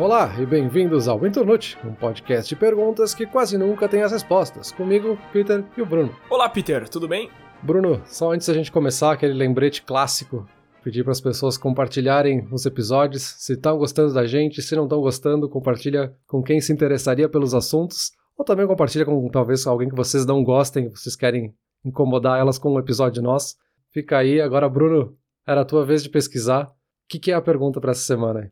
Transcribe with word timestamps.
Olá 0.00 0.34
e 0.40 0.46
bem-vindos 0.46 1.08
ao 1.08 1.26
Internute, 1.26 1.76
um 1.84 1.92
podcast 1.92 2.48
de 2.48 2.56
perguntas 2.58 3.14
que 3.14 3.26
quase 3.26 3.58
nunca 3.58 3.86
tem 3.86 4.00
as 4.00 4.10
respostas. 4.10 4.72
Comigo, 4.72 5.18
Peter 5.30 5.62
e 5.76 5.82
o 5.82 5.84
Bruno. 5.84 6.16
Olá, 6.30 6.48
Peter, 6.48 6.88
tudo 6.88 7.06
bem? 7.06 7.28
Bruno, 7.62 8.00
só 8.06 8.32
antes 8.32 8.46
da 8.46 8.54
gente 8.54 8.72
começar, 8.72 9.12
aquele 9.12 9.34
lembrete 9.34 9.82
clássico. 9.82 10.48
Pedir 10.82 11.02
para 11.02 11.12
as 11.12 11.20
pessoas 11.20 11.58
compartilharem 11.58 12.48
os 12.50 12.64
episódios. 12.64 13.22
Se 13.40 13.52
estão 13.52 13.76
gostando 13.76 14.14
da 14.14 14.24
gente, 14.24 14.62
se 14.62 14.74
não 14.74 14.84
estão 14.84 15.02
gostando, 15.02 15.50
compartilha 15.50 16.16
com 16.26 16.42
quem 16.42 16.62
se 16.62 16.72
interessaria 16.72 17.28
pelos 17.28 17.52
assuntos. 17.52 18.10
Ou 18.38 18.42
também 18.42 18.66
compartilha 18.66 19.04
com 19.04 19.28
talvez 19.28 19.66
alguém 19.66 19.90
que 19.90 19.94
vocês 19.94 20.24
não 20.24 20.42
gostem, 20.42 20.88
vocês 20.88 21.14
querem 21.14 21.54
incomodar 21.84 22.40
elas 22.40 22.58
com 22.58 22.72
um 22.72 22.78
episódio 22.78 23.22
nosso. 23.22 23.54
Fica 23.92 24.16
aí. 24.16 24.40
Agora, 24.40 24.66
Bruno, 24.66 25.14
era 25.46 25.60
a 25.60 25.64
tua 25.66 25.84
vez 25.84 26.02
de 26.02 26.08
pesquisar. 26.08 26.68
O 26.68 26.72
que, 27.06 27.18
que 27.18 27.32
é 27.32 27.34
a 27.34 27.42
pergunta 27.42 27.82
para 27.82 27.90
essa 27.90 28.00
semana? 28.00 28.50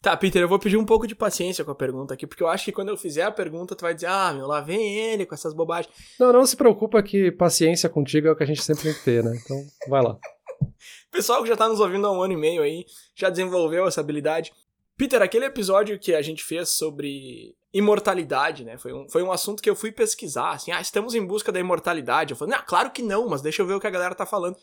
Tá, 0.00 0.16
Peter, 0.16 0.40
eu 0.40 0.48
vou 0.48 0.60
pedir 0.60 0.76
um 0.76 0.84
pouco 0.84 1.08
de 1.08 1.14
paciência 1.14 1.64
com 1.64 1.72
a 1.72 1.74
pergunta 1.74 2.14
aqui, 2.14 2.26
porque 2.26 2.42
eu 2.42 2.46
acho 2.46 2.64
que 2.64 2.72
quando 2.72 2.88
eu 2.88 2.96
fizer 2.96 3.24
a 3.24 3.32
pergunta, 3.32 3.74
tu 3.74 3.82
vai 3.82 3.94
dizer, 3.94 4.06
ah, 4.06 4.32
meu, 4.32 4.46
lá 4.46 4.60
vem 4.60 4.96
ele 4.96 5.26
com 5.26 5.34
essas 5.34 5.52
bobagens. 5.52 5.92
Não, 6.20 6.32
não 6.32 6.46
se 6.46 6.56
preocupa 6.56 7.02
que 7.02 7.32
paciência 7.32 7.88
contigo 7.88 8.28
é 8.28 8.30
o 8.30 8.36
que 8.36 8.44
a 8.44 8.46
gente 8.46 8.62
sempre 8.62 8.84
tem 8.84 8.94
que 8.94 9.04
ter, 9.04 9.24
né? 9.24 9.36
Então, 9.44 9.56
vai 9.88 10.02
lá. 10.02 10.16
Pessoal 11.10 11.42
que 11.42 11.48
já 11.48 11.56
tá 11.56 11.68
nos 11.68 11.80
ouvindo 11.80 12.06
há 12.06 12.12
um 12.12 12.22
ano 12.22 12.34
e 12.34 12.36
meio 12.36 12.62
aí, 12.62 12.84
já 13.16 13.28
desenvolveu 13.28 13.88
essa 13.88 14.00
habilidade. 14.00 14.52
Peter, 14.96 15.20
aquele 15.20 15.46
episódio 15.46 15.98
que 15.98 16.14
a 16.14 16.22
gente 16.22 16.44
fez 16.44 16.68
sobre 16.70 17.56
imortalidade, 17.72 18.64
né? 18.64 18.78
Foi 18.78 18.92
um, 18.92 19.08
foi 19.08 19.22
um 19.22 19.32
assunto 19.32 19.62
que 19.62 19.68
eu 19.68 19.76
fui 19.76 19.90
pesquisar, 19.90 20.50
assim, 20.50 20.70
ah, 20.70 20.80
estamos 20.80 21.14
em 21.14 21.26
busca 21.26 21.50
da 21.50 21.58
imortalidade. 21.58 22.32
Eu 22.32 22.36
falei, 22.36 22.56
não, 22.56 22.64
claro 22.64 22.90
que 22.90 23.02
não, 23.02 23.28
mas 23.28 23.42
deixa 23.42 23.62
eu 23.62 23.66
ver 23.66 23.74
o 23.74 23.80
que 23.80 23.86
a 23.86 23.90
galera 23.90 24.14
tá 24.14 24.24
falando. 24.24 24.56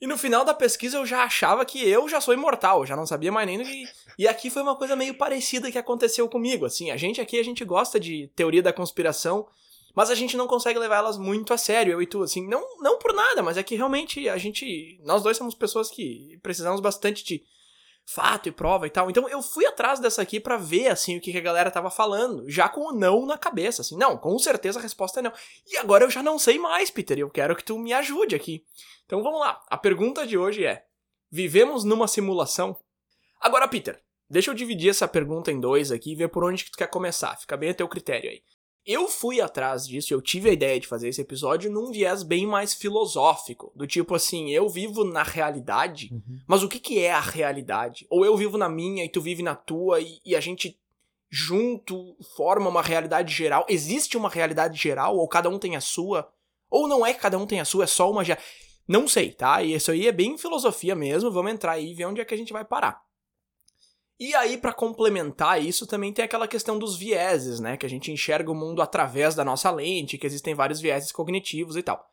E 0.00 0.06
no 0.06 0.18
final 0.18 0.44
da 0.44 0.52
pesquisa 0.52 0.98
eu 0.98 1.06
já 1.06 1.24
achava 1.24 1.64
que 1.64 1.88
eu 1.88 2.08
já 2.08 2.20
sou 2.20 2.34
imortal, 2.34 2.80
eu 2.80 2.86
já 2.86 2.96
não 2.96 3.06
sabia 3.06 3.32
mais 3.32 3.46
nem 3.46 3.58
do 3.58 3.64
que. 3.64 3.84
E 4.16 4.28
aqui 4.28 4.48
foi 4.48 4.62
uma 4.62 4.76
coisa 4.76 4.94
meio 4.94 5.14
parecida 5.14 5.72
que 5.72 5.78
aconteceu 5.78 6.28
comigo. 6.28 6.64
Assim, 6.64 6.92
a 6.92 6.96
gente 6.96 7.20
aqui, 7.20 7.36
a 7.36 7.42
gente 7.42 7.64
gosta 7.64 7.98
de 7.98 8.30
teoria 8.36 8.62
da 8.62 8.72
conspiração, 8.72 9.48
mas 9.92 10.08
a 10.08 10.14
gente 10.14 10.36
não 10.36 10.46
consegue 10.46 10.78
levar 10.78 10.98
elas 10.98 11.18
muito 11.18 11.52
a 11.52 11.58
sério, 11.58 11.94
eu 11.94 12.02
e 12.02 12.06
tu, 12.06 12.22
assim, 12.22 12.46
não, 12.46 12.62
não 12.80 12.96
por 12.96 13.12
nada, 13.12 13.42
mas 13.42 13.56
é 13.56 13.62
que 13.62 13.74
realmente 13.74 14.28
a 14.28 14.38
gente. 14.38 15.00
Nós 15.04 15.22
dois 15.22 15.36
somos 15.36 15.54
pessoas 15.54 15.90
que 15.90 16.38
precisamos 16.42 16.80
bastante 16.80 17.24
de 17.24 17.42
fato 18.06 18.48
e 18.48 18.52
prova 18.52 18.86
e 18.86 18.90
tal. 18.90 19.10
Então 19.10 19.28
eu 19.28 19.42
fui 19.42 19.66
atrás 19.66 19.98
dessa 19.98 20.22
aqui 20.22 20.38
para 20.38 20.56
ver 20.56 20.88
assim 20.88 21.16
o 21.16 21.20
que, 21.20 21.36
a 21.36 21.40
galera 21.40 21.70
tava 21.70 21.90
falando, 21.90 22.48
já 22.48 22.68
com 22.68 22.80
o 22.80 22.92
não 22.92 23.24
na 23.26 23.38
cabeça, 23.38 23.82
assim. 23.82 23.96
Não, 23.96 24.16
com 24.16 24.38
certeza 24.38 24.78
a 24.78 24.82
resposta 24.82 25.20
é 25.20 25.22
não. 25.22 25.32
E 25.66 25.76
agora 25.76 26.04
eu 26.04 26.10
já 26.10 26.22
não 26.22 26.38
sei 26.38 26.58
mais, 26.58 26.90
Peter, 26.90 27.18
eu 27.18 27.30
quero 27.30 27.56
que 27.56 27.64
tu 27.64 27.78
me 27.78 27.92
ajude 27.92 28.34
aqui. 28.34 28.64
Então 29.06 29.22
vamos 29.22 29.40
lá. 29.40 29.60
A 29.68 29.76
pergunta 29.76 30.26
de 30.26 30.36
hoje 30.36 30.64
é: 30.64 30.84
vivemos 31.30 31.84
numa 31.84 32.08
simulação? 32.08 32.76
Agora, 33.40 33.68
Peter, 33.68 34.02
deixa 34.28 34.50
eu 34.50 34.54
dividir 34.54 34.90
essa 34.90 35.06
pergunta 35.06 35.52
em 35.52 35.60
dois 35.60 35.92
aqui 35.92 36.12
e 36.12 36.16
ver 36.16 36.28
por 36.28 36.44
onde 36.44 36.64
que 36.64 36.70
tu 36.70 36.78
quer 36.78 36.88
começar. 36.88 37.36
Fica 37.36 37.56
bem 37.56 37.70
a 37.70 37.74
teu 37.74 37.88
critério 37.88 38.30
aí. 38.30 38.42
Eu 38.86 39.08
fui 39.08 39.40
atrás 39.40 39.86
disso, 39.86 40.12
eu 40.12 40.20
tive 40.20 40.50
a 40.50 40.52
ideia 40.52 40.78
de 40.78 40.86
fazer 40.86 41.08
esse 41.08 41.20
episódio 41.20 41.70
num 41.70 41.90
viés 41.90 42.22
bem 42.22 42.46
mais 42.46 42.74
filosófico, 42.74 43.72
do 43.74 43.86
tipo 43.86 44.14
assim, 44.14 44.50
eu 44.50 44.68
vivo 44.68 45.04
na 45.04 45.22
realidade, 45.22 46.10
uhum. 46.12 46.38
mas 46.46 46.62
o 46.62 46.68
que, 46.68 46.78
que 46.78 46.98
é 47.00 47.10
a 47.10 47.20
realidade? 47.20 48.06
Ou 48.10 48.26
eu 48.26 48.36
vivo 48.36 48.58
na 48.58 48.68
minha 48.68 49.02
e 49.02 49.08
tu 49.08 49.22
vive 49.22 49.42
na 49.42 49.54
tua 49.54 50.00
e, 50.00 50.20
e 50.24 50.36
a 50.36 50.40
gente 50.40 50.78
junto 51.30 52.14
forma 52.36 52.68
uma 52.68 52.82
realidade 52.82 53.34
geral? 53.34 53.64
Existe 53.70 54.18
uma 54.18 54.28
realidade 54.28 54.80
geral 54.80 55.16
ou 55.16 55.26
cada 55.26 55.48
um 55.48 55.58
tem 55.58 55.76
a 55.76 55.80
sua? 55.80 56.30
Ou 56.70 56.86
não 56.86 57.06
é 57.06 57.14
que 57.14 57.20
cada 57.20 57.38
um 57.38 57.46
tem 57.46 57.60
a 57.60 57.64
sua, 57.64 57.84
é 57.84 57.86
só 57.86 58.10
uma 58.10 58.22
já. 58.22 58.36
Não 58.86 59.08
sei, 59.08 59.32
tá? 59.32 59.62
E 59.62 59.74
isso 59.74 59.90
aí 59.90 60.06
é 60.06 60.12
bem 60.12 60.36
filosofia 60.36 60.94
mesmo, 60.94 61.30
vamos 61.30 61.52
entrar 61.52 61.72
aí 61.72 61.90
e 61.90 61.94
ver 61.94 62.04
onde 62.04 62.20
é 62.20 62.24
que 62.24 62.34
a 62.34 62.36
gente 62.36 62.52
vai 62.52 62.64
parar. 62.64 63.02
E 64.18 64.34
aí, 64.34 64.56
para 64.56 64.72
complementar 64.72 65.62
isso, 65.62 65.86
também 65.86 66.12
tem 66.12 66.24
aquela 66.24 66.46
questão 66.46 66.78
dos 66.78 66.96
vieses, 66.96 67.58
né? 67.58 67.76
Que 67.76 67.84
a 67.84 67.88
gente 67.88 68.12
enxerga 68.12 68.50
o 68.50 68.54
mundo 68.54 68.80
através 68.80 69.34
da 69.34 69.44
nossa 69.44 69.70
lente, 69.70 70.16
que 70.16 70.26
existem 70.26 70.54
vários 70.54 70.80
vieses 70.80 71.10
cognitivos 71.10 71.76
e 71.76 71.82
tal. 71.82 72.04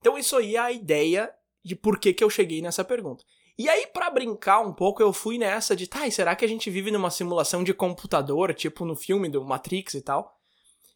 Então, 0.00 0.16
isso 0.16 0.36
aí 0.36 0.56
é 0.56 0.58
a 0.58 0.72
ideia 0.72 1.30
de 1.62 1.76
por 1.76 1.98
que, 1.98 2.12
que 2.12 2.24
eu 2.24 2.30
cheguei 2.30 2.62
nessa 2.62 2.84
pergunta. 2.84 3.24
E 3.56 3.68
aí, 3.68 3.86
para 3.86 4.10
brincar 4.10 4.60
um 4.60 4.72
pouco, 4.72 5.02
eu 5.02 5.12
fui 5.12 5.38
nessa 5.38 5.76
de, 5.76 5.86
tá, 5.86 6.06
e 6.06 6.12
será 6.12 6.34
que 6.34 6.44
a 6.44 6.48
gente 6.48 6.70
vive 6.70 6.90
numa 6.90 7.10
simulação 7.10 7.62
de 7.62 7.72
computador, 7.72 8.52
tipo 8.52 8.84
no 8.84 8.96
filme 8.96 9.28
do 9.28 9.44
Matrix 9.44 9.94
e 9.94 10.02
tal? 10.02 10.34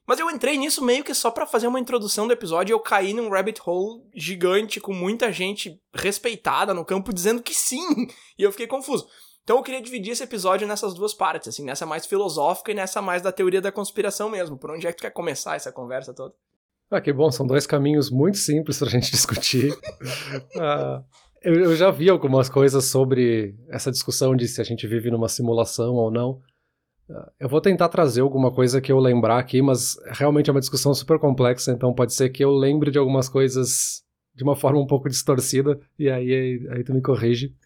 Mas 0.08 0.18
eu 0.18 0.30
entrei 0.30 0.56
nisso 0.56 0.82
meio 0.82 1.04
que 1.04 1.12
só 1.12 1.30
para 1.30 1.46
fazer 1.46 1.66
uma 1.66 1.78
introdução 1.78 2.26
do 2.26 2.32
episódio 2.32 2.72
e 2.72 2.74
eu 2.74 2.80
caí 2.80 3.12
num 3.12 3.28
rabbit 3.28 3.60
hole 3.64 4.02
gigante 4.14 4.80
com 4.80 4.94
muita 4.94 5.30
gente 5.30 5.78
respeitada 5.92 6.72
no 6.72 6.82
campo 6.82 7.12
dizendo 7.12 7.42
que 7.42 7.54
sim. 7.54 8.08
E 8.38 8.42
eu 8.42 8.50
fiquei 8.50 8.66
confuso. 8.66 9.06
Então 9.48 9.56
eu 9.56 9.62
queria 9.62 9.80
dividir 9.80 10.12
esse 10.12 10.22
episódio 10.22 10.68
nessas 10.68 10.92
duas 10.92 11.14
partes, 11.14 11.48
assim, 11.48 11.64
nessa 11.64 11.86
mais 11.86 12.04
filosófica 12.04 12.70
e 12.70 12.74
nessa 12.74 13.00
mais 13.00 13.22
da 13.22 13.32
teoria 13.32 13.62
da 13.62 13.72
conspiração 13.72 14.28
mesmo. 14.28 14.58
Por 14.58 14.70
onde 14.70 14.86
é 14.86 14.90
que 14.90 14.98
tu 14.98 15.00
quer 15.00 15.10
começar 15.10 15.56
essa 15.56 15.72
conversa 15.72 16.12
toda? 16.12 16.34
Ah, 16.90 17.00
que 17.00 17.10
bom, 17.10 17.30
são 17.30 17.46
dois 17.46 17.66
caminhos 17.66 18.10
muito 18.10 18.36
simples 18.36 18.78
pra 18.78 18.88
gente 18.92 19.10
discutir. 19.10 19.74
ah, 20.60 21.02
eu, 21.42 21.54
eu, 21.54 21.74
já 21.74 21.90
vi 21.90 22.10
algumas 22.10 22.50
coisas 22.50 22.84
sobre 22.84 23.56
essa 23.70 23.90
discussão 23.90 24.36
de 24.36 24.46
se 24.46 24.60
a 24.60 24.64
gente 24.64 24.86
vive 24.86 25.10
numa 25.10 25.30
simulação 25.30 25.94
ou 25.94 26.10
não. 26.10 26.42
Ah, 27.10 27.32
eu 27.40 27.48
vou 27.48 27.62
tentar 27.62 27.88
trazer 27.88 28.20
alguma 28.20 28.52
coisa 28.52 28.82
que 28.82 28.92
eu 28.92 28.98
lembrar 28.98 29.38
aqui, 29.38 29.62
mas 29.62 29.96
realmente 30.08 30.50
é 30.50 30.52
uma 30.52 30.60
discussão 30.60 30.92
super 30.92 31.18
complexa, 31.18 31.72
então 31.72 31.94
pode 31.94 32.12
ser 32.12 32.28
que 32.28 32.44
eu 32.44 32.50
lembre 32.50 32.90
de 32.90 32.98
algumas 32.98 33.30
coisas 33.30 34.02
de 34.34 34.44
uma 34.44 34.54
forma 34.54 34.78
um 34.78 34.86
pouco 34.86 35.08
distorcida, 35.08 35.80
e 35.98 36.10
aí, 36.10 36.34
aí, 36.34 36.68
aí 36.70 36.84
tu 36.84 36.92
me 36.92 37.00
corrige. 37.00 37.56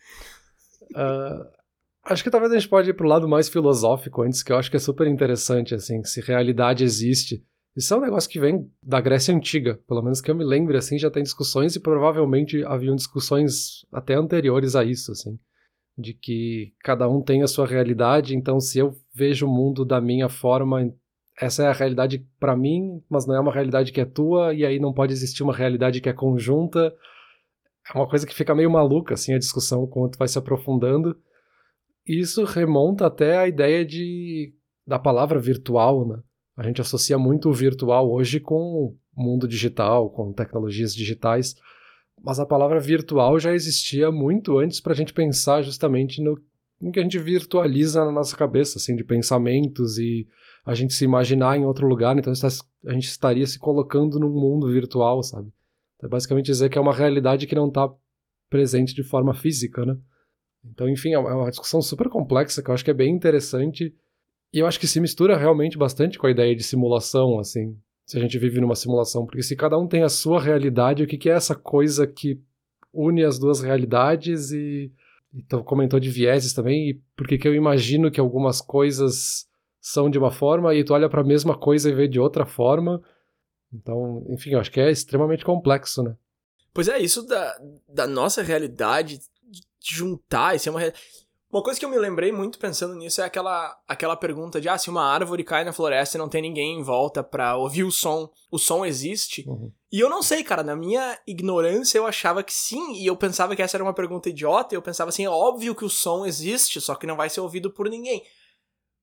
Uh, 0.92 1.61
Acho 2.04 2.24
que 2.24 2.30
talvez 2.30 2.52
a 2.52 2.58
gente 2.58 2.68
pode 2.68 2.90
ir 2.90 2.94
pro 2.94 3.06
lado 3.06 3.28
mais 3.28 3.48
filosófico 3.48 4.22
antes, 4.22 4.42
que 4.42 4.52
eu 4.52 4.56
acho 4.56 4.70
que 4.70 4.76
é 4.76 4.80
super 4.80 5.06
interessante, 5.06 5.74
assim, 5.74 6.02
se 6.02 6.20
realidade 6.20 6.82
existe. 6.82 7.44
Isso 7.76 7.94
é 7.94 7.96
um 7.96 8.00
negócio 8.00 8.28
que 8.28 8.40
vem 8.40 8.68
da 8.82 9.00
Grécia 9.00 9.34
Antiga, 9.34 9.80
pelo 9.86 10.02
menos 10.02 10.20
que 10.20 10.30
eu 10.30 10.34
me 10.34 10.44
lembre, 10.44 10.76
assim, 10.76 10.98
já 10.98 11.10
tem 11.10 11.22
discussões 11.22 11.76
e 11.76 11.80
provavelmente 11.80 12.62
haviam 12.64 12.96
discussões 12.96 13.86
até 13.92 14.14
anteriores 14.14 14.74
a 14.74 14.84
isso, 14.84 15.12
assim, 15.12 15.38
de 15.96 16.12
que 16.12 16.74
cada 16.80 17.08
um 17.08 17.22
tem 17.22 17.42
a 17.42 17.46
sua 17.46 17.66
realidade, 17.66 18.36
então 18.36 18.58
se 18.58 18.80
eu 18.80 18.94
vejo 19.14 19.46
o 19.46 19.50
mundo 19.50 19.84
da 19.84 20.00
minha 20.00 20.28
forma, 20.28 20.92
essa 21.40 21.62
é 21.62 21.68
a 21.68 21.72
realidade 21.72 22.26
para 22.38 22.56
mim, 22.56 23.00
mas 23.08 23.26
não 23.26 23.36
é 23.36 23.40
uma 23.40 23.52
realidade 23.52 23.92
que 23.92 24.00
é 24.00 24.04
tua, 24.04 24.52
e 24.52 24.66
aí 24.66 24.80
não 24.80 24.92
pode 24.92 25.12
existir 25.12 25.44
uma 25.44 25.54
realidade 25.54 26.00
que 26.00 26.08
é 26.08 26.12
conjunta. 26.12 26.92
É 27.94 27.96
uma 27.96 28.08
coisa 28.08 28.26
que 28.26 28.34
fica 28.34 28.54
meio 28.54 28.70
maluca, 28.70 29.14
assim, 29.14 29.32
a 29.34 29.38
discussão, 29.38 29.86
quando 29.86 30.18
vai 30.18 30.28
se 30.28 30.36
aprofundando 30.36 31.16
isso 32.06 32.44
remonta 32.44 33.06
até 33.06 33.38
a 33.38 33.48
ideia 33.48 33.84
de 33.84 34.52
da 34.86 34.98
palavra 34.98 35.38
virtual, 35.38 36.06
né? 36.06 36.18
A 36.56 36.62
gente 36.64 36.80
associa 36.80 37.16
muito 37.16 37.48
o 37.48 37.52
virtual 37.52 38.10
hoje 38.10 38.40
com 38.40 38.54
o 38.54 38.96
mundo 39.16 39.46
digital, 39.48 40.10
com 40.10 40.32
tecnologias 40.32 40.94
digitais, 40.94 41.54
mas 42.22 42.38
a 42.38 42.46
palavra 42.46 42.78
virtual 42.78 43.38
já 43.38 43.52
existia 43.52 44.10
muito 44.10 44.58
antes 44.58 44.80
para 44.80 44.92
a 44.92 44.96
gente 44.96 45.12
pensar 45.12 45.62
justamente 45.62 46.22
no, 46.22 46.38
no 46.80 46.92
que 46.92 47.00
a 47.00 47.02
gente 47.02 47.18
virtualiza 47.18 48.04
na 48.04 48.12
nossa 48.12 48.36
cabeça, 48.36 48.78
assim, 48.78 48.94
de 48.94 49.04
pensamentos 49.04 49.98
e 49.98 50.26
a 50.64 50.74
gente 50.74 50.94
se 50.94 51.04
imaginar 51.04 51.56
em 51.56 51.64
outro 51.64 51.86
lugar, 51.86 52.16
então 52.16 52.32
a 52.32 52.92
gente 52.92 53.08
estaria 53.08 53.46
se 53.46 53.58
colocando 53.58 54.20
num 54.20 54.30
mundo 54.30 54.70
virtual, 54.70 55.22
sabe? 55.22 55.50
É 56.02 56.08
basicamente 56.08 56.46
dizer 56.46 56.68
que 56.68 56.78
é 56.78 56.80
uma 56.80 56.94
realidade 56.94 57.46
que 57.46 57.54
não 57.54 57.68
está 57.68 57.88
presente 58.50 58.94
de 58.94 59.02
forma 59.02 59.34
física, 59.34 59.84
né? 59.84 59.96
Então, 60.64 60.88
enfim, 60.88 61.10
é, 61.10 61.14
é 61.14 61.18
uma 61.18 61.50
discussão 61.50 61.80
super 61.82 62.08
complexa 62.08 62.62
que 62.62 62.70
eu 62.70 62.74
acho 62.74 62.84
que 62.84 62.90
é 62.90 62.94
bem 62.94 63.14
interessante 63.14 63.94
e 64.52 64.58
eu 64.58 64.66
acho 64.66 64.78
que 64.78 64.86
se 64.86 65.00
mistura 65.00 65.36
realmente 65.36 65.78
bastante 65.78 66.18
com 66.18 66.26
a 66.26 66.30
ideia 66.30 66.54
de 66.54 66.62
simulação, 66.62 67.38
assim, 67.38 67.76
se 68.04 68.18
a 68.18 68.20
gente 68.20 68.38
vive 68.38 68.60
numa 68.60 68.74
simulação, 68.74 69.24
porque 69.24 69.42
se 69.42 69.56
cada 69.56 69.78
um 69.78 69.88
tem 69.88 70.02
a 70.02 70.08
sua 70.08 70.40
realidade, 70.40 71.02
o 71.02 71.06
que, 71.06 71.16
que 71.16 71.30
é 71.30 71.32
essa 71.32 71.54
coisa 71.54 72.06
que 72.06 72.40
une 72.92 73.24
as 73.24 73.38
duas 73.38 73.62
realidades 73.62 74.52
e 74.52 74.92
então 75.34 75.62
comentou 75.62 75.98
de 75.98 76.10
vieses 76.10 76.52
também, 76.52 76.90
e 76.90 76.94
por 77.16 77.26
que 77.26 77.48
eu 77.48 77.54
imagino 77.54 78.10
que 78.10 78.20
algumas 78.20 78.60
coisas 78.60 79.48
são 79.80 80.10
de 80.10 80.18
uma 80.18 80.30
forma 80.30 80.74
e 80.74 80.84
tu 80.84 80.92
olha 80.92 81.08
para 81.08 81.22
a 81.22 81.24
mesma 81.24 81.58
coisa 81.58 81.88
e 81.88 81.94
vê 81.94 82.06
de 82.06 82.20
outra 82.20 82.44
forma. 82.44 83.02
Então, 83.72 84.24
enfim, 84.28 84.50
eu 84.50 84.60
acho 84.60 84.70
que 84.70 84.78
é 84.78 84.90
extremamente 84.90 85.44
complexo, 85.44 86.02
né? 86.02 86.14
Pois 86.74 86.86
é, 86.86 86.98
isso 86.98 87.26
da, 87.26 87.58
da 87.88 88.06
nossa 88.06 88.42
realidade 88.42 89.18
juntar, 89.84 90.56
isso 90.56 90.68
é 90.68 90.72
uma. 90.72 90.92
Uma 91.52 91.62
coisa 91.62 91.78
que 91.78 91.84
eu 91.84 91.90
me 91.90 91.98
lembrei 91.98 92.32
muito 92.32 92.58
pensando 92.58 92.94
nisso 92.94 93.20
é 93.20 93.24
aquela, 93.24 93.78
aquela 93.86 94.16
pergunta 94.16 94.58
de 94.58 94.70
ah, 94.70 94.78
se 94.78 94.88
uma 94.88 95.04
árvore 95.04 95.44
cai 95.44 95.64
na 95.64 95.72
floresta 95.72 96.16
e 96.16 96.18
não 96.18 96.26
tem 96.26 96.40
ninguém 96.40 96.78
em 96.78 96.82
volta 96.82 97.22
pra 97.22 97.58
ouvir 97.58 97.84
o 97.84 97.90
som, 97.92 98.30
o 98.50 98.58
som 98.58 98.86
existe? 98.86 99.46
Uhum. 99.46 99.70
E 99.92 100.00
eu 100.00 100.08
não 100.08 100.22
sei, 100.22 100.42
cara, 100.42 100.62
na 100.62 100.74
minha 100.74 101.18
ignorância 101.26 101.98
eu 101.98 102.06
achava 102.06 102.42
que 102.42 102.54
sim, 102.54 102.94
e 102.94 103.06
eu 103.06 103.14
pensava 103.14 103.54
que 103.54 103.60
essa 103.60 103.76
era 103.76 103.84
uma 103.84 103.92
pergunta 103.92 104.30
idiota, 104.30 104.74
e 104.74 104.76
eu 104.78 104.80
pensava 104.80 105.10
assim, 105.10 105.26
é 105.26 105.28
óbvio 105.28 105.74
que 105.74 105.84
o 105.84 105.90
som 105.90 106.24
existe, 106.24 106.80
só 106.80 106.94
que 106.94 107.06
não 107.06 107.16
vai 107.16 107.28
ser 107.28 107.42
ouvido 107.42 107.70
por 107.70 107.86
ninguém. 107.90 108.24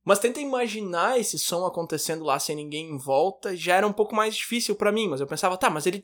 Mas 0.04 0.18
tenta 0.18 0.40
imaginar 0.40 1.20
esse 1.20 1.38
som 1.38 1.68
acontecendo 1.68 2.24
lá 2.24 2.40
sem 2.40 2.56
ninguém 2.56 2.90
em 2.90 2.98
volta, 2.98 3.56
já 3.56 3.75
era 3.75 3.86
um 3.86 3.94
pouco 3.94 4.16
mais 4.16 4.36
difícil 4.36 4.74
para 4.74 4.92
mim, 4.92 5.08
mas 5.08 5.22
eu 5.22 5.28
pensava, 5.28 5.56
tá, 5.56 5.70
mas 5.70 5.86
ele 5.86 6.04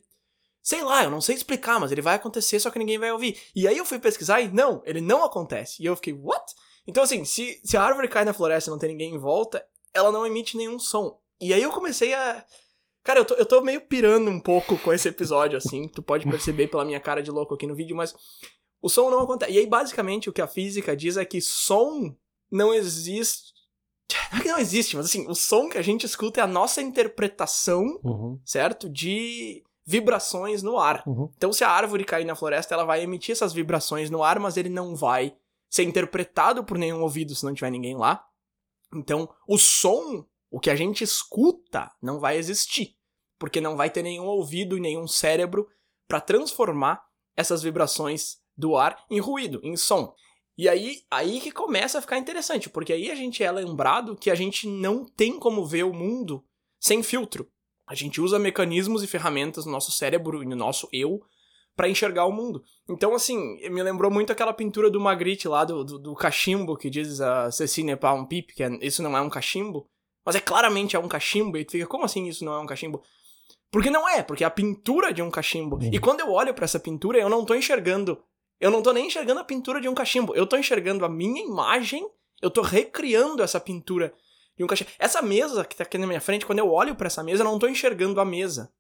Sei 0.68 0.84
lá, 0.84 1.04
eu 1.04 1.12
não 1.12 1.22
sei 1.22 1.36
explicar, 1.36 1.80
mas 1.80 1.92
ele 1.92 2.02
vai 2.02 2.16
acontecer, 2.16 2.60
só 2.60 2.72
que 2.72 2.80
ninguém 2.80 2.98
vai 2.98 3.12
ouvir. 3.12 3.40
E 3.56 3.68
aí 3.68 3.78
eu 3.78 3.86
fui 3.86 4.00
pesquisar 4.00 4.42
e 4.42 4.48
não, 4.52 4.82
ele 4.84 5.00
não 5.00 5.24
acontece. 5.24 5.82
E 5.84 5.86
eu 5.86 5.96
fiquei, 5.96 6.12
what? 6.14 6.44
Então, 6.88 7.04
assim, 7.04 7.24
se, 7.24 7.62
se 7.64 7.78
a 7.78 7.84
árvore 7.84 8.08
cai 8.08 8.26
na 8.26 8.34
floresta 8.34 8.70
e 8.70 8.72
não 8.72 8.80
tem 8.80 8.90
ninguém 8.90 9.14
em 9.14 9.20
volta, 9.20 9.64
ela 9.94 10.12
não 10.12 10.26
emite 10.26 10.58
nenhum 10.58 10.80
som. 10.80 11.20
E 11.40 11.54
aí 11.54 11.62
eu 11.62 11.72
comecei 11.72 12.16
a. 12.16 12.44
Cara, 13.04 13.20
eu 13.20 13.26
tô, 13.26 13.36
eu 13.36 13.46
tô 13.46 13.62
meio 13.62 13.80
pirando 13.82 14.32
um 14.32 14.40
pouco 14.40 14.76
com 14.80 14.92
esse 14.92 15.08
episódio, 15.08 15.56
assim. 15.56 15.88
Tu 15.88 16.02
pode 16.02 16.28
perceber 16.28 16.68
pela 16.68 16.84
minha 16.84 17.00
cara 17.00 17.22
de 17.22 17.30
louco 17.30 17.54
aqui 17.54 17.68
no 17.68 17.76
vídeo, 17.76 17.96
mas 17.96 18.16
o 18.82 18.90
som 18.90 19.12
não 19.12 19.20
acontece. 19.20 19.52
E 19.52 19.60
aí, 19.60 19.68
basicamente, 19.68 20.32
o 20.32 20.34
que 20.34 20.42
a 20.42 20.48
física 20.48 20.96
diz 20.98 21.16
é 21.16 21.24
que 21.26 21.40
som 21.42 22.16
não 22.52 22.74
existe. 22.74 23.54
Não 24.32 24.40
é 24.40 24.42
que 24.42 24.52
não 24.52 24.58
existe, 24.60 24.96
mas 24.96 25.06
assim, 25.06 25.28
o 25.30 25.36
som 25.36 25.70
que 25.70 25.78
a 25.78 25.82
gente 25.84 26.08
escuta 26.08 26.40
é 26.40 26.44
a 26.44 26.48
nossa 26.48 26.82
interpretação, 26.82 27.84
Uhum. 28.04 28.40
certo? 28.44 28.90
De 28.90 29.64
vibrações 29.86 30.64
no 30.64 30.80
ar. 30.80 31.04
Uhum. 31.06 31.30
Então, 31.38 31.54
se 31.54 31.64
a 31.64 31.70
árvore 31.70 32.04
cair 32.04 32.26
na 32.26 32.36
floresta, 32.36 32.74
ela 32.74 32.86
vai 32.86 33.04
emitir 33.04 33.34
essas 33.34 33.54
vibrações 33.54 34.10
no 34.10 34.24
ar, 34.24 34.40
mas 34.40 34.58
ele 34.58 34.70
não 34.70 34.96
vai 34.96 35.36
ser 35.70 35.84
interpretado 35.84 36.64
por 36.64 36.78
nenhum 36.78 37.02
ouvido 37.02 37.36
se 37.36 37.46
não 37.46 37.54
tiver 37.54 37.70
ninguém 37.70 37.96
lá. 37.96 38.26
Então, 38.94 39.30
o 39.48 39.58
som, 39.58 40.26
o 40.50 40.60
que 40.60 40.70
a 40.70 40.76
gente 40.76 41.04
escuta, 41.04 41.92
não 42.02 42.20
vai 42.20 42.38
existir, 42.38 42.96
porque 43.38 43.62
não 43.62 43.76
vai 43.76 43.90
ter 43.90 44.02
nenhum 44.02 44.26
ouvido 44.26 44.78
e 44.78 44.82
nenhum 44.82 45.08
cérebro 45.08 45.68
para 46.08 46.22
transformar 46.22 47.04
essas 47.36 47.62
vibrações 47.62 48.38
do 48.58 48.78
ar 48.78 49.04
em 49.10 49.20
ruído, 49.20 49.60
em 49.64 49.76
som. 49.76 50.16
E 50.58 50.70
aí, 50.70 51.02
aí 51.12 51.42
que 51.42 51.52
começa 51.52 51.98
a 51.98 52.02
ficar 52.02 52.18
interessante, 52.18 52.70
porque 52.70 52.94
aí 52.94 53.12
a 53.12 53.16
gente 53.16 53.44
é 53.44 53.52
lembrado 53.52 54.16
que 54.16 54.32
a 54.32 54.36
gente 54.36 54.68
não 54.68 55.06
tem 55.06 55.38
como 55.38 55.66
ver 55.66 55.84
o 55.84 55.94
mundo 55.94 56.44
sem 56.80 57.04
filtro. 57.04 57.52
A 57.88 57.94
gente 57.94 58.20
usa 58.20 58.40
mecanismos 58.40 59.04
e 59.04 59.08
ferramentas 59.08 59.66
no 59.66 59.72
nosso 59.72 59.92
cérebro 59.92 60.42
e 60.42 60.46
no 60.46 60.56
nosso 60.56 60.88
eu 60.92 61.22
para 61.76 61.90
enxergar 61.90 62.26
o 62.26 62.32
mundo. 62.32 62.64
Então, 62.90 63.14
assim, 63.14 63.38
me 63.70 63.84
lembrou 63.84 64.10
muito 64.10 64.32
aquela 64.32 64.54
pintura 64.54 64.90
do 64.90 65.00
Magritte 65.00 65.48
lá, 65.48 65.66
do, 65.66 65.84
do, 65.84 66.00
do 66.00 66.16
cachimbo, 66.16 66.78
que 66.78 66.90
diz 66.90 67.20
a 67.20 67.50
n'est 67.50 68.00
pas 68.00 68.18
un 68.18 68.26
pipe, 68.26 68.54
que 68.54 68.64
é, 68.64 68.70
isso 68.82 69.04
não 69.04 69.16
é 69.16 69.22
um 69.22 69.30
cachimbo. 69.30 69.88
Mas 70.26 70.36
é 70.36 70.40
claramente 70.40 70.96
é 70.96 71.00
um 71.00 71.08
cachimbo, 71.08 71.58
e 71.58 71.66
tu 71.66 71.74
fica, 71.74 71.86
como 71.86 72.06
assim 72.06 72.28
isso 72.28 72.46
não 72.46 72.54
é 72.54 72.60
um 72.60 72.66
cachimbo? 72.66 73.04
Porque 73.70 73.90
não 73.90 74.08
é, 74.08 74.24
porque 74.24 74.44
é 74.44 74.48
a 74.48 74.52
pintura 74.52 75.14
de 75.14 75.22
um 75.22 75.30
cachimbo. 75.30 75.76
Uhum. 75.76 75.90
E 75.92 76.00
quando 76.00 76.22
eu 76.22 76.32
olho 76.32 76.54
para 76.54 76.64
essa 76.64 76.80
pintura, 76.80 77.20
eu 77.20 77.30
não 77.30 77.44
tô 77.44 77.54
enxergando. 77.54 78.24
Eu 78.60 78.72
não 78.72 78.82
tô 78.82 78.94
nem 78.94 79.08
enxergando 79.08 79.42
a 79.42 79.44
pintura 79.44 79.82
de 79.82 79.90
um 79.90 79.94
cachimbo. 79.94 80.34
Eu 80.34 80.48
tô 80.48 80.56
enxergando 80.56 81.04
a 81.04 81.10
minha 81.10 81.44
imagem, 81.44 82.08
eu 82.42 82.50
tô 82.50 82.62
recriando 82.62 83.44
essa 83.44 83.60
pintura 83.60 84.14
de 84.58 84.64
um 84.64 84.68
cachimbo. 84.68 84.90
Essa 84.98 85.22
mesa 85.22 85.66
que 85.66 85.76
tá 85.76 85.84
aqui 85.84 85.98
na 85.98 86.08
minha 86.08 86.22
frente, 86.22 86.46
quando 86.46 86.60
eu 86.60 86.72
olho 86.72 86.96
para 86.96 87.08
essa 87.08 87.24
mesa, 87.24 87.44
eu 87.44 87.46
não 87.46 87.60
tô 87.60 87.68
enxergando 87.68 88.20
a 88.22 88.26
mesa. 88.26 88.72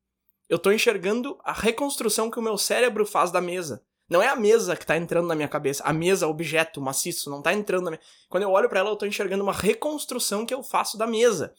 Eu 0.47 0.59
tô 0.59 0.71
enxergando 0.71 1.37
a 1.43 1.53
reconstrução 1.53 2.29
que 2.29 2.39
o 2.39 2.41
meu 2.41 2.57
cérebro 2.57 3.05
faz 3.05 3.31
da 3.31 3.41
mesa. 3.41 3.83
Não 4.07 4.21
é 4.21 4.27
a 4.27 4.35
mesa 4.35 4.75
que 4.75 4.85
tá 4.85 4.95
entrando 4.95 5.27
na 5.27 5.35
minha 5.35 5.47
cabeça. 5.47 5.83
A 5.83 5.91
mesa, 5.91 6.27
objeto, 6.27 6.79
maciço, 6.79 7.29
não 7.29 7.41
tá 7.41 7.53
entrando 7.53 7.85
na 7.85 7.91
minha. 7.91 8.01
Quando 8.29 8.43
eu 8.43 8.51
olho 8.51 8.69
para 8.69 8.79
ela, 8.79 8.89
eu 8.89 8.95
tô 8.95 9.05
enxergando 9.05 9.43
uma 9.43 9.53
reconstrução 9.53 10.45
que 10.45 10.53
eu 10.53 10.61
faço 10.61 10.97
da 10.97 11.07
mesa. 11.07 11.53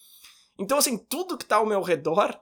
Então, 0.59 0.79
assim, 0.79 0.97
tudo 0.97 1.37
que 1.37 1.45
tá 1.45 1.57
ao 1.57 1.67
meu 1.67 1.83
redor, 1.83 2.39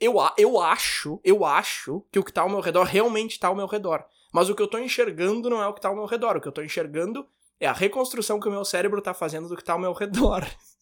eu, 0.00 0.16
eu 0.36 0.60
acho, 0.60 1.20
eu 1.24 1.44
acho 1.44 2.04
que 2.10 2.18
o 2.18 2.24
que 2.24 2.32
tá 2.32 2.42
ao 2.42 2.50
meu 2.50 2.60
redor 2.60 2.82
realmente 2.82 3.38
tá 3.38 3.48
ao 3.48 3.54
meu 3.54 3.66
redor. 3.66 4.04
Mas 4.32 4.50
o 4.50 4.54
que 4.54 4.60
eu 4.60 4.68
tô 4.68 4.78
enxergando 4.78 5.48
não 5.48 5.62
é 5.62 5.68
o 5.68 5.72
que 5.72 5.80
tá 5.80 5.88
ao 5.88 5.94
meu 5.94 6.06
redor. 6.06 6.36
O 6.36 6.40
que 6.40 6.48
eu 6.48 6.52
tô 6.52 6.62
enxergando 6.62 7.26
é 7.60 7.66
a 7.66 7.72
reconstrução 7.72 8.40
que 8.40 8.48
o 8.48 8.50
meu 8.50 8.64
cérebro 8.64 9.00
tá 9.00 9.14
fazendo 9.14 9.48
do 9.48 9.56
que 9.56 9.64
tá 9.64 9.72
ao 9.72 9.78
meu 9.78 9.92
redor. 9.92 10.44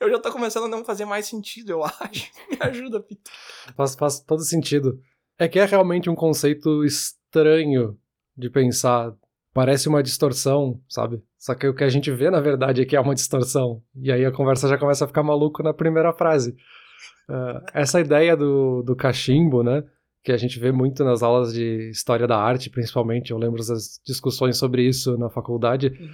eu 0.00 0.10
já 0.10 0.18
tô 0.18 0.32
começando 0.32 0.64
a 0.64 0.68
não 0.68 0.84
fazer 0.84 1.04
mais 1.04 1.26
sentido, 1.26 1.70
eu 1.70 1.84
acho. 2.00 2.30
Me 2.50 2.56
ajuda, 2.60 3.00
Peter. 3.00 3.32
Faz, 3.76 3.94
faz 3.94 4.20
todo 4.20 4.42
sentido. 4.42 5.00
É 5.38 5.48
que 5.48 5.58
é 5.58 5.64
realmente 5.64 6.10
um 6.10 6.14
conceito 6.14 6.84
estranho 6.84 7.98
de 8.36 8.50
pensar. 8.50 9.14
Parece 9.52 9.88
uma 9.88 10.02
distorção, 10.02 10.80
sabe? 10.88 11.22
Só 11.36 11.54
que 11.54 11.66
o 11.66 11.74
que 11.74 11.82
a 11.82 11.88
gente 11.88 12.10
vê, 12.10 12.30
na 12.30 12.40
verdade, 12.40 12.82
é 12.82 12.84
que 12.84 12.94
é 12.94 13.00
uma 13.00 13.14
distorção. 13.14 13.82
E 13.96 14.12
aí 14.12 14.24
a 14.24 14.30
conversa 14.30 14.68
já 14.68 14.78
começa 14.78 15.04
a 15.04 15.08
ficar 15.08 15.22
maluco 15.22 15.62
na 15.62 15.74
primeira 15.74 16.12
frase. 16.12 16.54
Ah, 17.28 17.64
essa 17.72 18.00
ideia 18.00 18.36
do, 18.36 18.82
do 18.82 18.96
cachimbo, 18.96 19.62
né? 19.62 19.84
Que 20.22 20.32
a 20.32 20.36
gente 20.36 20.58
vê 20.58 20.70
muito 20.70 21.02
nas 21.02 21.22
aulas 21.22 21.54
de 21.54 21.88
história 21.90 22.26
da 22.26 22.36
arte, 22.36 22.68
principalmente. 22.68 23.30
Eu 23.30 23.38
lembro 23.38 23.64
das 23.64 24.00
discussões 24.04 24.58
sobre 24.58 24.86
isso 24.86 25.16
na 25.16 25.30
faculdade. 25.30 25.88
Uhum. 25.88 26.10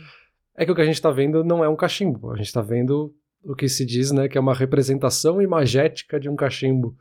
É 0.57 0.65
que 0.65 0.73
o 0.73 0.75
que 0.75 0.81
a 0.81 0.85
gente 0.87 0.95
está 0.95 1.11
vendo 1.11 1.45
não 1.45 1.65
é 1.65 1.69
um 1.69 1.77
cachimbo. 1.77 2.33
A 2.33 2.37
gente 2.37 2.47
está 2.47 2.63
vendo 2.63 3.15
o 3.45 3.55
que 3.55 3.69
se 3.69 3.85
diz, 3.85 4.11
né? 4.11 4.29
Que 4.29 4.39
é 4.39 4.41
uma 4.41 4.55
representação 4.55 5.41
imagética 5.41 6.19
de 6.19 6.29
um 6.29 6.37
cachimbo. 6.37 6.97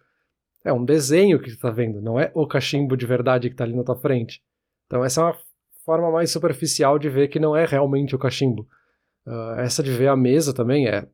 É 0.63 0.73
um 0.73 0.83
desenho 0.83 1.39
que 1.39 1.51
tu 1.51 1.59
tá 1.59 1.69
vendo, 1.69 2.01
não 2.01 2.19
é 2.19 2.31
o 2.33 2.47
cachimbo 2.47 2.97
de 2.97 3.05
verdade 3.05 3.49
que 3.51 3.55
tá 3.55 3.63
ali 3.63 3.75
na 3.75 3.83
tua 3.83 3.95
frente. 3.95 4.41
Então 4.87 5.05
essa 5.05 5.21
é 5.21 5.23
uma 5.25 5.37
forma 5.85 6.11
mais 6.11 6.31
superficial 6.31 6.97
de 6.97 7.07
ver 7.07 7.27
que 7.27 7.39
não 7.39 7.55
é 7.55 7.65
realmente 7.65 8.15
o 8.15 8.19
cachimbo. 8.19 8.67
Ah, 9.27 9.57
essa 9.59 9.83
de 9.83 9.91
ver 9.91 10.07
a 10.07 10.15
mesa 10.15 10.53
também 10.53 10.87
é 10.87 11.07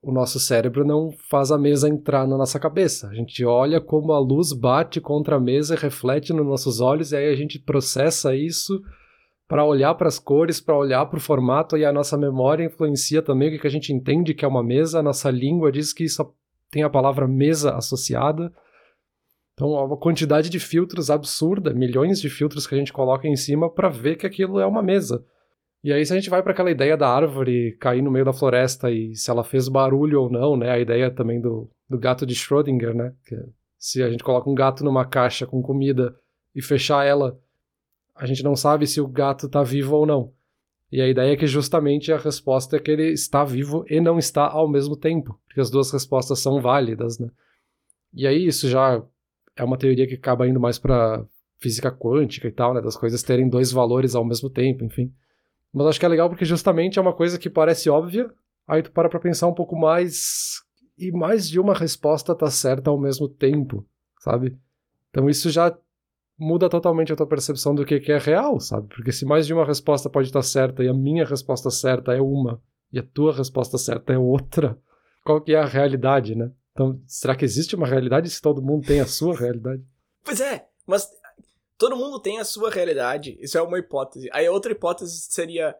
o 0.00 0.12
nosso 0.12 0.38
cérebro 0.38 0.84
não 0.84 1.10
faz 1.28 1.50
a 1.50 1.58
mesa 1.58 1.88
entrar 1.88 2.26
na 2.26 2.36
nossa 2.36 2.60
cabeça. 2.60 3.08
A 3.08 3.14
gente 3.14 3.44
olha 3.44 3.80
como 3.80 4.12
a 4.12 4.18
luz 4.18 4.52
bate 4.52 5.00
contra 5.00 5.36
a 5.36 5.40
mesa 5.40 5.74
e 5.74 5.78
reflete 5.78 6.32
nos 6.32 6.46
nossos 6.46 6.80
olhos 6.80 7.10
e 7.10 7.16
aí 7.16 7.32
a 7.32 7.34
gente 7.34 7.58
processa 7.58 8.36
isso 8.36 8.80
para 9.48 9.64
olhar 9.64 9.94
para 9.94 10.08
as 10.08 10.18
cores, 10.18 10.60
para 10.60 10.76
olhar 10.76 11.06
para 11.06 11.16
o 11.16 11.20
formato 11.20 11.76
e 11.76 11.84
a 11.84 11.92
nossa 11.92 12.18
memória 12.18 12.64
influencia 12.64 13.22
também 13.22 13.56
o 13.56 13.58
que 13.58 13.66
a 13.66 13.70
gente 13.70 13.92
entende 13.94 14.34
que 14.34 14.44
é 14.44 14.48
uma 14.48 14.62
mesa. 14.62 14.98
A 14.98 15.02
nossa 15.02 15.30
língua 15.30 15.72
diz 15.72 15.94
que 15.94 16.06
só 16.06 16.30
tem 16.70 16.82
a 16.82 16.90
palavra 16.90 17.26
mesa 17.26 17.74
associada. 17.74 18.52
Então, 19.54 19.74
há 19.74 19.84
uma 19.84 19.96
quantidade 19.96 20.50
de 20.50 20.60
filtros 20.60 21.10
absurda, 21.10 21.72
milhões 21.72 22.20
de 22.20 22.28
filtros 22.28 22.66
que 22.66 22.74
a 22.74 22.78
gente 22.78 22.92
coloca 22.92 23.26
em 23.26 23.34
cima 23.34 23.70
para 23.70 23.88
ver 23.88 24.16
que 24.16 24.26
aquilo 24.26 24.60
é 24.60 24.66
uma 24.66 24.82
mesa. 24.82 25.24
E 25.82 25.92
aí, 25.92 26.04
se 26.04 26.12
a 26.12 26.16
gente 26.16 26.28
vai 26.28 26.42
para 26.42 26.52
aquela 26.52 26.70
ideia 26.70 26.96
da 26.96 27.08
árvore 27.08 27.76
cair 27.80 28.02
no 28.02 28.10
meio 28.10 28.26
da 28.26 28.32
floresta 28.32 28.90
e 28.90 29.14
se 29.16 29.30
ela 29.30 29.42
fez 29.42 29.66
barulho 29.66 30.20
ou 30.20 30.30
não, 30.30 30.56
né? 30.56 30.70
A 30.70 30.78
ideia 30.78 31.10
também 31.10 31.40
do, 31.40 31.70
do 31.88 31.98
gato 31.98 32.26
de 32.26 32.34
Schrödinger, 32.34 32.94
né? 32.94 33.14
Que 33.24 33.36
se 33.78 34.02
a 34.02 34.10
gente 34.10 34.22
coloca 34.22 34.50
um 34.50 34.54
gato 34.54 34.84
numa 34.84 35.06
caixa 35.06 35.46
com 35.46 35.62
comida 35.62 36.14
e 36.54 36.60
fechar 36.60 37.06
ela, 37.06 37.38
a 38.18 38.26
gente 38.26 38.42
não 38.42 38.56
sabe 38.56 38.86
se 38.86 39.00
o 39.00 39.06
gato 39.06 39.46
está 39.46 39.62
vivo 39.62 39.96
ou 39.96 40.04
não. 40.04 40.32
E 40.90 41.00
a 41.00 41.08
ideia 41.08 41.32
é 41.32 41.36
que 41.36 41.46
justamente 41.46 42.12
a 42.12 42.16
resposta 42.16 42.76
é 42.76 42.80
que 42.80 42.90
ele 42.90 43.12
está 43.12 43.44
vivo 43.44 43.84
e 43.88 44.00
não 44.00 44.18
está 44.18 44.46
ao 44.46 44.66
mesmo 44.66 44.96
tempo, 44.96 45.38
porque 45.46 45.60
as 45.60 45.70
duas 45.70 45.90
respostas 45.90 46.40
são 46.40 46.60
válidas, 46.60 47.18
né? 47.18 47.30
E 48.12 48.26
aí 48.26 48.46
isso 48.46 48.68
já 48.68 49.02
é 49.54 49.62
uma 49.62 49.76
teoria 49.76 50.06
que 50.06 50.14
acaba 50.14 50.48
indo 50.48 50.58
mais 50.58 50.78
para 50.78 51.24
física 51.58 51.92
quântica 51.92 52.48
e 52.48 52.52
tal, 52.52 52.72
né, 52.72 52.80
das 52.80 52.96
coisas 52.96 53.22
terem 53.22 53.48
dois 53.48 53.70
valores 53.70 54.14
ao 54.14 54.24
mesmo 54.24 54.48
tempo, 54.48 54.84
enfim. 54.84 55.12
Mas 55.72 55.88
acho 55.88 56.00
que 56.00 56.06
é 56.06 56.08
legal 56.08 56.28
porque 56.28 56.44
justamente 56.44 56.98
é 56.98 57.02
uma 57.02 57.12
coisa 57.12 57.38
que 57.38 57.50
parece 57.50 57.90
óbvia, 57.90 58.32
aí 58.66 58.82
tu 58.82 58.90
para 58.90 59.08
pra 59.08 59.20
pensar 59.20 59.46
um 59.46 59.54
pouco 59.54 59.76
mais 59.76 60.62
e 60.96 61.12
mais 61.12 61.48
de 61.48 61.60
uma 61.60 61.74
resposta 61.74 62.34
tá 62.34 62.50
certa 62.50 62.90
ao 62.90 62.98
mesmo 62.98 63.28
tempo, 63.28 63.86
sabe? 64.20 64.56
Então 65.10 65.28
isso 65.28 65.50
já 65.50 65.76
muda 66.38 66.68
totalmente 66.68 67.12
a 67.12 67.16
tua 67.16 67.26
percepção 67.26 67.74
do 67.74 67.84
que 67.84 67.98
que 67.98 68.12
é 68.12 68.18
real, 68.18 68.60
sabe? 68.60 68.88
Porque 68.88 69.10
se 69.10 69.24
mais 69.24 69.46
de 69.46 69.52
uma 69.52 69.64
resposta 69.64 70.08
pode 70.08 70.28
estar 70.28 70.42
certa 70.42 70.84
e 70.84 70.88
a 70.88 70.94
minha 70.94 71.24
resposta 71.24 71.70
certa 71.70 72.12
é 72.12 72.20
uma 72.20 72.62
e 72.92 72.98
a 72.98 73.02
tua 73.02 73.34
resposta 73.34 73.76
certa 73.76 74.12
é 74.12 74.18
outra, 74.18 74.78
qual 75.24 75.40
que 75.40 75.52
é 75.52 75.58
a 75.58 75.66
realidade, 75.66 76.34
né? 76.34 76.50
Então, 76.72 77.00
será 77.06 77.34
que 77.34 77.44
existe 77.44 77.74
uma 77.74 77.86
realidade 77.86 78.30
se 78.30 78.40
todo 78.40 78.62
mundo 78.62 78.86
tem 78.86 79.00
a 79.00 79.06
sua 79.06 79.34
realidade? 79.34 79.82
Pois 80.24 80.40
é, 80.40 80.68
mas 80.86 81.10
todo 81.76 81.96
mundo 81.96 82.20
tem 82.20 82.38
a 82.38 82.44
sua 82.44 82.70
realidade. 82.70 83.36
Isso 83.40 83.58
é 83.58 83.62
uma 83.62 83.78
hipótese. 83.78 84.28
Aí 84.32 84.46
a 84.46 84.52
outra 84.52 84.72
hipótese 84.72 85.20
seria: 85.28 85.74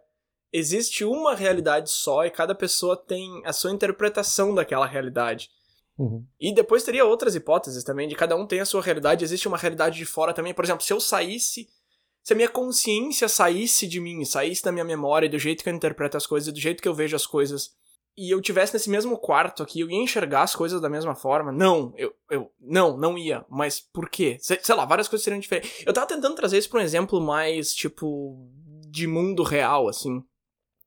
existe 0.53 1.05
uma 1.05 1.35
realidade 1.35 1.91
só 1.91 2.25
e 2.27 2.31
cada 2.31 2.55
pessoa 2.55 2.97
tem 2.97 3.43
a 3.45 3.53
sua 3.53 3.71
interpretação 3.71 4.55
daquela 4.55 4.87
realidade. 4.87 5.51
Uhum. 5.99 6.25
E 6.39 6.55
depois 6.55 6.85
teria 6.85 7.05
outras 7.05 7.35
hipóteses 7.35 7.83
também, 7.83 8.07
de 8.07 8.15
cada 8.15 8.37
um 8.37 8.47
tem 8.47 8.61
a 8.61 8.65
sua 8.65 8.81
realidade, 8.81 9.25
existe 9.25 9.49
uma 9.49 9.59
realidade 9.59 9.99
de 9.99 10.05
fora 10.05 10.33
também. 10.33 10.55
Por 10.55 10.65
exemplo, 10.65 10.85
se 10.85 10.93
eu 10.93 11.01
saísse, 11.01 11.69
se 12.23 12.33
a 12.33 12.37
minha 12.37 12.49
consciência 12.49 13.29
saísse 13.29 13.87
de 13.87 14.01
mim, 14.01 14.25
saísse 14.25 14.63
da 14.63 14.71
minha 14.71 14.85
memória, 14.85 15.29
do 15.29 15.39
jeito 15.39 15.63
que 15.63 15.69
eu 15.69 15.75
interpreto 15.75 16.17
as 16.17 16.27
coisas, 16.27 16.53
do 16.53 16.61
jeito 16.61 16.81
que 16.81 16.89
eu 16.89 16.95
vejo 16.95 17.17
as 17.17 17.27
coisas, 17.27 17.77
e 18.17 18.33
eu 18.33 18.41
tivesse 18.41 18.73
nesse 18.73 18.91
mesmo 18.91 19.17
quarto 19.17 19.63
aqui, 19.63 19.81
eu 19.81 19.89
ia 19.89 20.03
enxergar 20.03 20.43
as 20.43 20.55
coisas 20.55 20.81
da 20.81 20.89
mesma 20.89 21.15
forma? 21.15 21.53
Não, 21.53 21.93
eu, 21.97 22.13
eu 22.29 22.51
não, 22.61 22.97
não 22.97 23.17
ia. 23.17 23.45
Mas 23.49 23.81
por 23.81 24.09
quê? 24.11 24.37
Sei, 24.41 24.59
sei 24.61 24.75
lá, 24.75 24.85
várias 24.85 25.07
coisas 25.07 25.23
seriam 25.23 25.39
diferentes. 25.39 25.85
Eu 25.87 25.93
tava 25.93 26.07
tentando 26.07 26.35
trazer 26.35 26.59
isso 26.59 26.69
pra 26.69 26.81
um 26.81 26.83
exemplo 26.83 27.21
mais, 27.21 27.73
tipo, 27.73 28.37
de 28.89 29.07
mundo 29.07 29.45
real, 29.45 29.89
assim. 29.89 30.21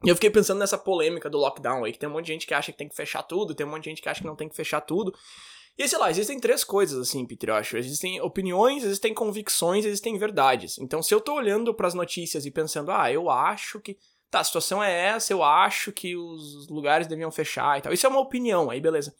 E 0.03 0.09
eu 0.09 0.15
fiquei 0.15 0.29
pensando 0.29 0.59
nessa 0.59 0.77
polêmica 0.77 1.29
do 1.29 1.37
lockdown 1.37 1.83
aí, 1.83 1.91
que 1.91 1.99
tem 1.99 2.09
um 2.09 2.13
monte 2.13 2.25
de 2.25 2.33
gente 2.33 2.47
que 2.47 2.53
acha 2.53 2.71
que 2.71 2.77
tem 2.77 2.89
que 2.89 2.95
fechar 2.95 3.21
tudo, 3.23 3.53
tem 3.53 3.65
um 3.65 3.69
monte 3.69 3.83
de 3.83 3.89
gente 3.91 4.01
que 4.01 4.09
acha 4.09 4.21
que 4.21 4.27
não 4.27 4.35
tem 4.35 4.49
que 4.49 4.55
fechar 4.55 4.81
tudo. 4.81 5.13
E 5.77 5.87
sei 5.87 5.97
lá, 5.97 6.09
existem 6.09 6.39
três 6.39 6.63
coisas 6.63 6.99
assim, 6.99 7.25
Peter, 7.25 7.49
eu 7.49 7.55
acho. 7.55 7.77
Existem 7.77 8.19
opiniões, 8.21 8.83
existem 8.83 9.13
convicções, 9.13 9.85
existem 9.85 10.17
verdades. 10.17 10.77
Então, 10.79 11.01
se 11.01 11.13
eu 11.13 11.21
tô 11.21 11.35
olhando 11.35 11.73
pras 11.73 11.93
notícias 11.93 12.45
e 12.45 12.51
pensando, 12.51 12.91
ah, 12.91 13.11
eu 13.11 13.29
acho 13.29 13.79
que. 13.79 13.97
Tá, 14.29 14.39
a 14.39 14.43
situação 14.45 14.81
é 14.81 15.07
essa, 15.07 15.33
eu 15.33 15.43
acho 15.43 15.91
que 15.91 16.15
os 16.15 16.69
lugares 16.69 17.05
deviam 17.05 17.29
fechar 17.29 17.77
e 17.77 17.81
tal. 17.81 17.91
Isso 17.91 18.05
é 18.05 18.09
uma 18.09 18.21
opinião, 18.21 18.69
aí 18.69 18.79
beleza. 18.79 19.13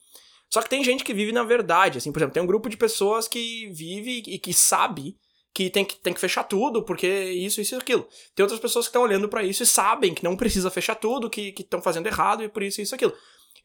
Só 0.50 0.62
que 0.62 0.70
tem 0.70 0.84
gente 0.86 1.04
que 1.04 1.14
vive 1.14 1.34
na 1.34 1.44
verdade, 1.44 1.98
assim, 1.98 2.14
por 2.14 2.20
exemplo, 2.20 2.34
tem 2.34 2.44
um 2.44 2.48
grupo 2.48 2.70
de 2.70 2.78
pessoas 2.78 3.28
que 3.28 3.68
vive 3.72 4.24
e 4.26 4.40
que 4.40 4.54
sabe 4.54 5.18
que 5.54 5.70
tem 5.70 5.84
que, 5.84 5.96
tem 5.96 6.14
que 6.14 6.20
fechar 6.20 6.44
tudo, 6.44 6.84
porque 6.84 7.08
isso, 7.08 7.60
isso 7.60 7.76
e 7.76 7.78
aquilo. 7.78 8.08
Tem 8.36 8.44
outras 8.44 8.60
pessoas 8.60 8.86
que 8.86 8.90
estão 8.90 9.04
olhando 9.04 9.28
para 9.28 9.44
isso 9.44 9.64
e 9.64 9.66
sabem 9.66 10.14
que 10.14 10.24
não 10.24 10.38
precisa 10.38 10.70
fechar 10.70 10.96
tudo, 10.96 11.30
que 11.30 11.54
estão 11.58 11.82
fazendo 11.82 12.08
errado 12.08 12.44
e 12.44 12.50
por 12.50 12.64
isso, 12.64 12.82
isso 12.82 12.94
e 12.94 12.96
aquilo. 12.96 13.14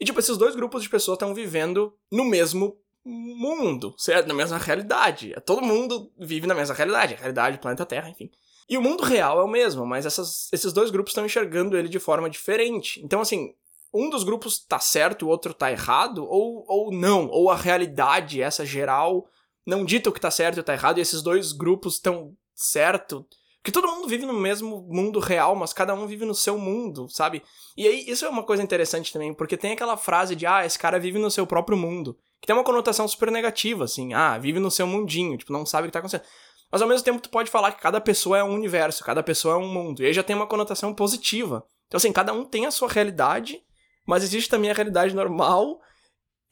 E, 0.00 0.04
tipo, 0.04 0.18
esses 0.18 0.36
dois 0.36 0.54
grupos 0.54 0.82
de 0.82 0.88
pessoas 0.88 1.16
estão 1.16 1.34
vivendo 1.34 1.94
no 2.10 2.24
mesmo 2.24 2.76
mundo, 3.04 3.94
certo? 3.96 4.26
Na 4.26 4.34
mesma 4.34 4.58
realidade. 4.58 5.34
Todo 5.44 5.62
mundo 5.62 6.12
vive 6.18 6.46
na 6.46 6.54
mesma 6.54 6.74
realidade, 6.74 7.14
realidade, 7.14 7.58
planeta 7.58 7.86
Terra, 7.86 8.10
enfim. 8.10 8.30
E 8.68 8.76
o 8.76 8.82
mundo 8.82 9.04
real 9.04 9.40
é 9.40 9.44
o 9.44 9.48
mesmo, 9.48 9.86
mas 9.86 10.04
essas, 10.04 10.48
esses 10.52 10.72
dois 10.72 10.90
grupos 10.90 11.12
estão 11.12 11.24
enxergando 11.24 11.76
ele 11.76 11.88
de 11.88 12.00
forma 12.00 12.28
diferente. 12.28 13.00
Então, 13.02 13.20
assim, 13.20 13.54
um 13.94 14.10
dos 14.10 14.24
grupos 14.24 14.58
tá 14.58 14.80
certo 14.80 15.24
o 15.24 15.28
outro 15.28 15.54
tá 15.54 15.70
errado, 15.70 16.26
ou, 16.28 16.64
ou 16.68 16.92
não, 16.92 17.28
ou 17.28 17.48
a 17.48 17.56
realidade, 17.56 18.42
essa 18.42 18.66
geral, 18.66 19.28
não 19.66 19.84
dita 19.84 20.08
o 20.08 20.12
que 20.12 20.20
tá 20.20 20.30
certo 20.30 20.60
e 20.60 20.62
tá 20.62 20.72
errado, 20.72 20.98
e 20.98 21.00
esses 21.00 21.20
dois 21.22 21.52
grupos 21.52 21.94
estão 21.94 22.34
certo. 22.54 23.26
Porque 23.60 23.72
todo 23.72 23.88
mundo 23.88 24.06
vive 24.06 24.24
no 24.24 24.32
mesmo 24.32 24.86
mundo 24.88 25.18
real, 25.18 25.56
mas 25.56 25.72
cada 25.72 25.92
um 25.92 26.06
vive 26.06 26.24
no 26.24 26.34
seu 26.34 26.56
mundo, 26.56 27.08
sabe? 27.08 27.42
E 27.76 27.86
aí, 27.86 28.04
isso 28.08 28.24
é 28.24 28.28
uma 28.28 28.44
coisa 28.44 28.62
interessante 28.62 29.12
também, 29.12 29.34
porque 29.34 29.56
tem 29.56 29.72
aquela 29.72 29.96
frase 29.96 30.36
de, 30.36 30.46
ah, 30.46 30.64
esse 30.64 30.78
cara 30.78 31.00
vive 31.00 31.18
no 31.18 31.30
seu 31.32 31.44
próprio 31.44 31.76
mundo, 31.76 32.16
que 32.40 32.46
tem 32.46 32.54
uma 32.54 32.62
conotação 32.62 33.08
super 33.08 33.28
negativa, 33.28 33.82
assim, 33.82 34.14
ah, 34.14 34.38
vive 34.38 34.60
no 34.60 34.70
seu 34.70 34.86
mundinho, 34.86 35.36
tipo, 35.36 35.52
não 35.52 35.66
sabe 35.66 35.86
o 35.86 35.88
que 35.88 35.92
tá 35.92 35.98
acontecendo. 35.98 36.22
Mas 36.70 36.82
ao 36.82 36.88
mesmo 36.88 37.04
tempo 37.04 37.20
tu 37.20 37.28
pode 37.28 37.50
falar 37.50 37.72
que 37.72 37.80
cada 37.80 38.00
pessoa 38.00 38.38
é 38.38 38.44
um 38.44 38.54
universo, 38.54 39.04
cada 39.04 39.22
pessoa 39.22 39.54
é 39.54 39.56
um 39.56 39.68
mundo. 39.68 40.02
E 40.02 40.06
aí 40.06 40.12
já 40.12 40.22
tem 40.22 40.34
uma 40.34 40.46
conotação 40.46 40.92
positiva. 40.92 41.64
Então 41.86 41.98
assim, 41.98 42.12
cada 42.12 42.32
um 42.32 42.44
tem 42.44 42.66
a 42.66 42.70
sua 42.70 42.88
realidade, 42.88 43.60
mas 44.06 44.22
existe 44.22 44.50
também 44.50 44.70
a 44.70 44.74
realidade 44.74 45.14
normal, 45.14 45.80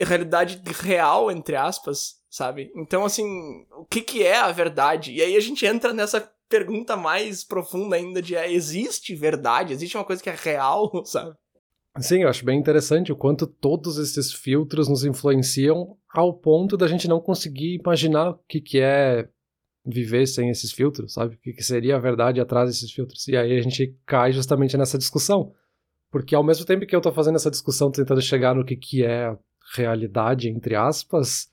a 0.00 0.04
realidade 0.04 0.60
real, 0.80 1.30
entre 1.30 1.56
aspas, 1.56 2.16
sabe? 2.34 2.72
Então 2.74 3.04
assim, 3.04 3.24
o 3.78 3.84
que 3.84 4.00
que 4.00 4.24
é 4.24 4.36
a 4.36 4.50
verdade? 4.50 5.12
E 5.12 5.22
aí 5.22 5.36
a 5.36 5.40
gente 5.40 5.64
entra 5.64 5.92
nessa 5.92 6.20
pergunta 6.48 6.96
mais 6.96 7.44
profunda 7.44 7.94
ainda 7.94 8.20
de 8.20 8.34
é, 8.34 8.52
existe 8.52 9.14
verdade? 9.14 9.72
Existe 9.72 9.96
uma 9.96 10.04
coisa 10.04 10.20
que 10.20 10.28
é 10.28 10.34
real, 10.34 10.90
sabe? 11.06 11.36
Sim, 12.00 12.22
eu 12.22 12.28
acho 12.28 12.44
bem 12.44 12.58
interessante 12.58 13.12
o 13.12 13.16
quanto 13.16 13.46
todos 13.46 13.98
esses 13.98 14.32
filtros 14.32 14.88
nos 14.88 15.04
influenciam 15.04 15.96
ao 16.12 16.34
ponto 16.34 16.76
da 16.76 16.88
gente 16.88 17.06
não 17.06 17.20
conseguir 17.20 17.76
imaginar 17.76 18.30
o 18.30 18.38
que, 18.48 18.60
que 18.60 18.80
é 18.80 19.28
viver 19.86 20.26
sem 20.26 20.50
esses 20.50 20.72
filtros, 20.72 21.12
sabe? 21.12 21.36
O 21.36 21.38
que, 21.38 21.62
seria 21.62 21.94
a 21.94 22.00
verdade 22.00 22.40
atrás 22.40 22.68
desses 22.68 22.90
filtros? 22.90 23.28
E 23.28 23.36
aí 23.36 23.56
a 23.56 23.62
gente 23.62 23.96
cai 24.04 24.32
justamente 24.32 24.76
nessa 24.76 24.98
discussão. 24.98 25.52
Porque 26.10 26.34
ao 26.34 26.42
mesmo 26.42 26.66
tempo 26.66 26.84
que 26.84 26.96
eu 26.96 27.00
tô 27.00 27.12
fazendo 27.12 27.36
essa 27.36 27.50
discussão 27.50 27.92
tentando 27.92 28.20
chegar 28.20 28.56
no 28.56 28.64
que, 28.64 28.74
que 28.74 29.04
é 29.04 29.32
realidade, 29.76 30.48
entre 30.48 30.74
aspas, 30.74 31.48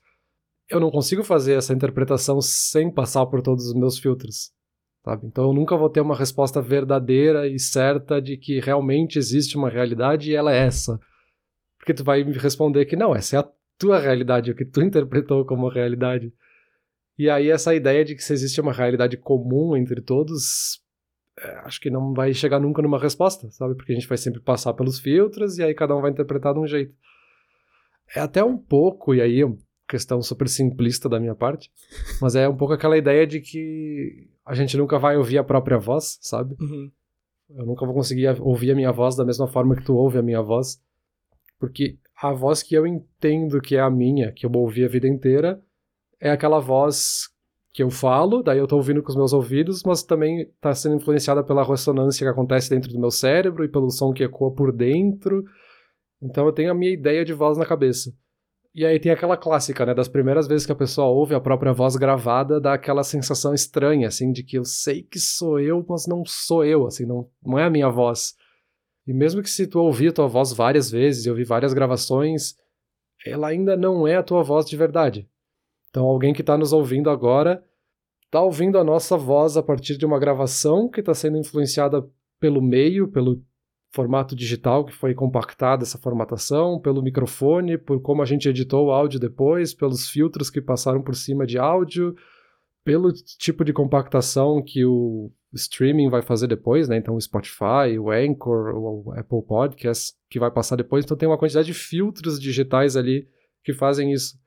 eu 0.74 0.80
não 0.80 0.90
consigo 0.90 1.22
fazer 1.22 1.54
essa 1.54 1.72
interpretação 1.72 2.40
sem 2.40 2.90
passar 2.90 3.26
por 3.26 3.42
todos 3.42 3.66
os 3.66 3.74
meus 3.74 3.98
filtros. 3.98 4.52
Sabe? 5.04 5.26
Então 5.26 5.48
eu 5.48 5.52
nunca 5.52 5.76
vou 5.76 5.90
ter 5.90 6.00
uma 6.00 6.16
resposta 6.16 6.62
verdadeira 6.62 7.48
e 7.48 7.58
certa 7.58 8.20
de 8.22 8.36
que 8.36 8.60
realmente 8.60 9.18
existe 9.18 9.56
uma 9.56 9.68
realidade 9.68 10.30
e 10.30 10.34
ela 10.34 10.54
é 10.54 10.58
essa. 10.58 11.00
Porque 11.78 11.92
tu 11.92 12.04
vai 12.04 12.22
me 12.22 12.32
responder 12.32 12.84
que 12.84 12.94
não, 12.94 13.14
essa 13.14 13.36
é 13.36 13.38
a 13.40 13.48
tua 13.76 13.98
realidade, 13.98 14.52
o 14.52 14.54
que 14.54 14.64
tu 14.64 14.80
interpretou 14.82 15.44
como 15.44 15.68
realidade. 15.68 16.32
E 17.18 17.28
aí 17.28 17.50
essa 17.50 17.74
ideia 17.74 18.04
de 18.04 18.14
que 18.14 18.22
se 18.22 18.32
existe 18.32 18.60
uma 18.60 18.72
realidade 18.72 19.16
comum 19.16 19.76
entre 19.76 20.00
todos, 20.00 20.80
é, 21.38 21.56
acho 21.64 21.80
que 21.80 21.90
não 21.90 22.14
vai 22.14 22.32
chegar 22.32 22.60
nunca 22.60 22.80
numa 22.80 22.98
resposta, 22.98 23.50
sabe? 23.50 23.74
Porque 23.74 23.92
a 23.92 23.94
gente 23.94 24.08
vai 24.08 24.18
sempre 24.18 24.40
passar 24.40 24.72
pelos 24.74 25.00
filtros 25.00 25.58
e 25.58 25.64
aí 25.64 25.74
cada 25.74 25.96
um 25.96 26.00
vai 26.00 26.12
interpretar 26.12 26.54
de 26.54 26.60
um 26.60 26.66
jeito. 26.66 26.94
É 28.14 28.20
até 28.20 28.44
um 28.44 28.56
pouco, 28.56 29.14
e 29.14 29.20
aí 29.20 29.42
questão 29.92 30.22
super 30.22 30.48
simplista 30.48 31.06
da 31.06 31.20
minha 31.20 31.34
parte, 31.34 31.70
mas 32.18 32.34
é 32.34 32.48
um 32.48 32.56
pouco 32.56 32.72
aquela 32.72 32.96
ideia 32.96 33.26
de 33.26 33.40
que 33.40 34.26
a 34.42 34.54
gente 34.54 34.74
nunca 34.78 34.98
vai 34.98 35.18
ouvir 35.18 35.36
a 35.36 35.44
própria 35.44 35.78
voz, 35.78 36.18
sabe? 36.22 36.56
Uhum. 36.58 36.90
Eu 37.50 37.66
nunca 37.66 37.84
vou 37.84 37.94
conseguir 37.94 38.26
ouvir 38.40 38.70
a 38.70 38.74
minha 38.74 38.90
voz 38.90 39.14
da 39.14 39.24
mesma 39.24 39.46
forma 39.46 39.76
que 39.76 39.84
tu 39.84 39.94
ouve 39.94 40.16
a 40.16 40.22
minha 40.22 40.40
voz, 40.40 40.82
porque 41.58 41.98
a 42.16 42.32
voz 42.32 42.62
que 42.62 42.74
eu 42.74 42.86
entendo 42.86 43.60
que 43.60 43.76
é 43.76 43.80
a 43.80 43.90
minha, 43.90 44.32
que 44.32 44.46
eu 44.46 44.50
ouvi 44.54 44.82
a 44.82 44.88
vida 44.88 45.06
inteira, 45.06 45.62
é 46.18 46.30
aquela 46.30 46.58
voz 46.58 47.28
que 47.70 47.82
eu 47.82 47.90
falo, 47.90 48.42
daí 48.42 48.58
eu 48.58 48.66
tô 48.66 48.76
ouvindo 48.76 49.02
com 49.02 49.10
os 49.10 49.16
meus 49.16 49.34
ouvidos, 49.34 49.82
mas 49.84 50.02
também 50.02 50.50
tá 50.58 50.74
sendo 50.74 50.96
influenciada 50.96 51.44
pela 51.44 51.64
ressonância 51.64 52.24
que 52.24 52.30
acontece 52.30 52.70
dentro 52.70 52.90
do 52.90 52.98
meu 52.98 53.10
cérebro 53.10 53.62
e 53.62 53.68
pelo 53.68 53.90
som 53.90 54.12
que 54.12 54.24
ecoa 54.24 54.54
por 54.54 54.72
dentro. 54.72 55.44
Então 56.22 56.46
eu 56.46 56.52
tenho 56.52 56.70
a 56.70 56.74
minha 56.74 56.92
ideia 56.92 57.24
de 57.24 57.34
voz 57.34 57.58
na 57.58 57.66
cabeça. 57.66 58.14
E 58.74 58.86
aí 58.86 58.98
tem 58.98 59.12
aquela 59.12 59.36
clássica, 59.36 59.84
né, 59.84 59.92
das 59.92 60.08
primeiras 60.08 60.46
vezes 60.48 60.64
que 60.64 60.72
a 60.72 60.76
pessoa 60.76 61.06
ouve 61.08 61.34
a 61.34 61.40
própria 61.40 61.74
voz 61.74 61.94
gravada, 61.94 62.58
dá 62.58 62.72
aquela 62.72 63.04
sensação 63.04 63.52
estranha, 63.52 64.08
assim, 64.08 64.32
de 64.32 64.42
que 64.42 64.56
eu 64.56 64.64
sei 64.64 65.02
que 65.02 65.18
sou 65.18 65.60
eu, 65.60 65.84
mas 65.86 66.06
não 66.06 66.24
sou 66.24 66.64
eu, 66.64 66.86
assim, 66.86 67.04
não, 67.04 67.28
não 67.44 67.58
é 67.58 67.64
a 67.64 67.70
minha 67.70 67.90
voz. 67.90 68.34
E 69.06 69.12
mesmo 69.12 69.42
que 69.42 69.50
se 69.50 69.66
tu 69.66 69.78
ouvir 69.78 70.08
a 70.08 70.12
tua 70.12 70.26
voz 70.26 70.54
várias 70.54 70.90
vezes 70.90 71.26
e 71.26 71.30
ouvir 71.30 71.44
várias 71.44 71.74
gravações, 71.74 72.54
ela 73.26 73.48
ainda 73.48 73.76
não 73.76 74.06
é 74.08 74.16
a 74.16 74.22
tua 74.22 74.42
voz 74.42 74.64
de 74.64 74.76
verdade. 74.76 75.28
Então, 75.90 76.06
alguém 76.06 76.32
que 76.32 76.40
está 76.40 76.56
nos 76.56 76.72
ouvindo 76.72 77.10
agora 77.10 77.62
está 78.24 78.40
ouvindo 78.40 78.78
a 78.78 78.84
nossa 78.84 79.18
voz 79.18 79.58
a 79.58 79.62
partir 79.62 79.98
de 79.98 80.06
uma 80.06 80.18
gravação 80.18 80.88
que 80.88 81.00
está 81.00 81.12
sendo 81.12 81.36
influenciada 81.36 82.08
pelo 82.40 82.62
meio, 82.62 83.06
pelo 83.08 83.42
formato 83.92 84.34
digital 84.34 84.84
que 84.84 84.92
foi 84.92 85.14
compactada 85.14 85.82
essa 85.82 85.98
formatação, 85.98 86.80
pelo 86.80 87.02
microfone, 87.02 87.76
por 87.76 88.00
como 88.00 88.22
a 88.22 88.24
gente 88.24 88.48
editou 88.48 88.86
o 88.86 88.90
áudio 88.90 89.20
depois, 89.20 89.74
pelos 89.74 90.08
filtros 90.08 90.48
que 90.50 90.60
passaram 90.60 91.02
por 91.02 91.14
cima 91.14 91.46
de 91.46 91.58
áudio, 91.58 92.14
pelo 92.84 93.12
tipo 93.12 93.64
de 93.64 93.72
compactação 93.72 94.62
que 94.62 94.84
o 94.84 95.30
streaming 95.52 96.08
vai 96.08 96.22
fazer 96.22 96.46
depois, 96.46 96.88
né? 96.88 96.96
Então 96.96 97.14
o 97.14 97.20
Spotify, 97.20 97.98
o 98.00 98.10
Anchor, 98.10 98.74
o 98.74 99.12
Apple 99.12 99.42
Podcasts 99.46 100.14
que 100.30 100.40
vai 100.40 100.50
passar 100.50 100.76
depois, 100.76 101.04
então 101.04 101.16
tem 101.16 101.28
uma 101.28 101.38
quantidade 101.38 101.66
de 101.66 101.74
filtros 101.74 102.40
digitais 102.40 102.96
ali 102.96 103.28
que 103.62 103.74
fazem 103.74 104.12
isso. 104.12 104.40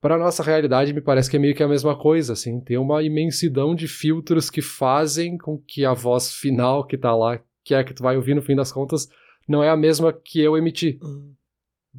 Para 0.00 0.18
nossa 0.18 0.42
realidade 0.42 0.92
me 0.92 1.00
parece 1.00 1.30
que 1.30 1.36
é 1.36 1.40
meio 1.40 1.54
que 1.54 1.62
a 1.62 1.68
mesma 1.68 1.96
coisa, 1.96 2.32
assim, 2.32 2.60
tem 2.60 2.76
uma 2.76 3.02
imensidão 3.02 3.74
de 3.74 3.88
filtros 3.88 4.50
que 4.50 4.62
fazem 4.62 5.38
com 5.38 5.58
que 5.58 5.84
a 5.84 5.92
voz 5.92 6.32
final 6.32 6.86
que 6.86 6.98
tá 6.98 7.14
lá, 7.14 7.40
que 7.68 7.74
é 7.74 7.78
a 7.80 7.84
que 7.84 7.92
tu 7.92 8.02
vai 8.02 8.16
ouvir 8.16 8.34
no 8.34 8.40
fim 8.40 8.56
das 8.56 8.72
contas, 8.72 9.10
não 9.46 9.62
é 9.62 9.68
a 9.68 9.76
mesma 9.76 10.10
que 10.10 10.40
eu 10.40 10.56
emiti. 10.56 10.98
Uhum. 11.02 11.34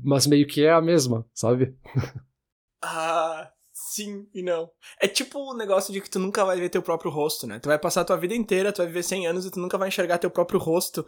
Mas 0.04 0.26
meio 0.26 0.48
que 0.48 0.66
é 0.66 0.72
a 0.72 0.82
mesma, 0.82 1.24
sabe? 1.32 1.76
ah, 2.82 3.52
sim 3.72 4.28
e 4.34 4.42
não. 4.42 4.72
É 5.00 5.08
tipo 5.08 5.38
o 5.38 5.56
negócio 5.56 5.94
de 5.94 6.02
que 6.02 6.10
tu 6.10 6.18
nunca 6.18 6.44
vai 6.44 6.60
ver 6.60 6.70
teu 6.70 6.82
próprio 6.82 7.12
rosto, 7.12 7.46
né? 7.46 7.60
Tu 7.60 7.70
vai 7.70 7.78
passar 7.78 8.02
a 8.02 8.06
tua 8.06 8.18
vida 8.18 8.34
inteira, 8.34 8.74
tu 8.74 8.78
vai 8.78 8.88
viver 8.88 9.04
100 9.04 9.28
anos 9.28 9.46
e 9.46 9.52
tu 9.52 9.60
nunca 9.60 9.78
vai 9.78 9.90
enxergar 9.90 10.18
teu 10.18 10.32
próprio 10.32 10.60
rosto. 10.60 11.06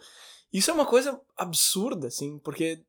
Isso 0.52 0.70
é 0.70 0.74
uma 0.74 0.86
coisa 0.86 1.20
absurda, 1.36 2.06
assim, 2.06 2.38
porque 2.38 2.84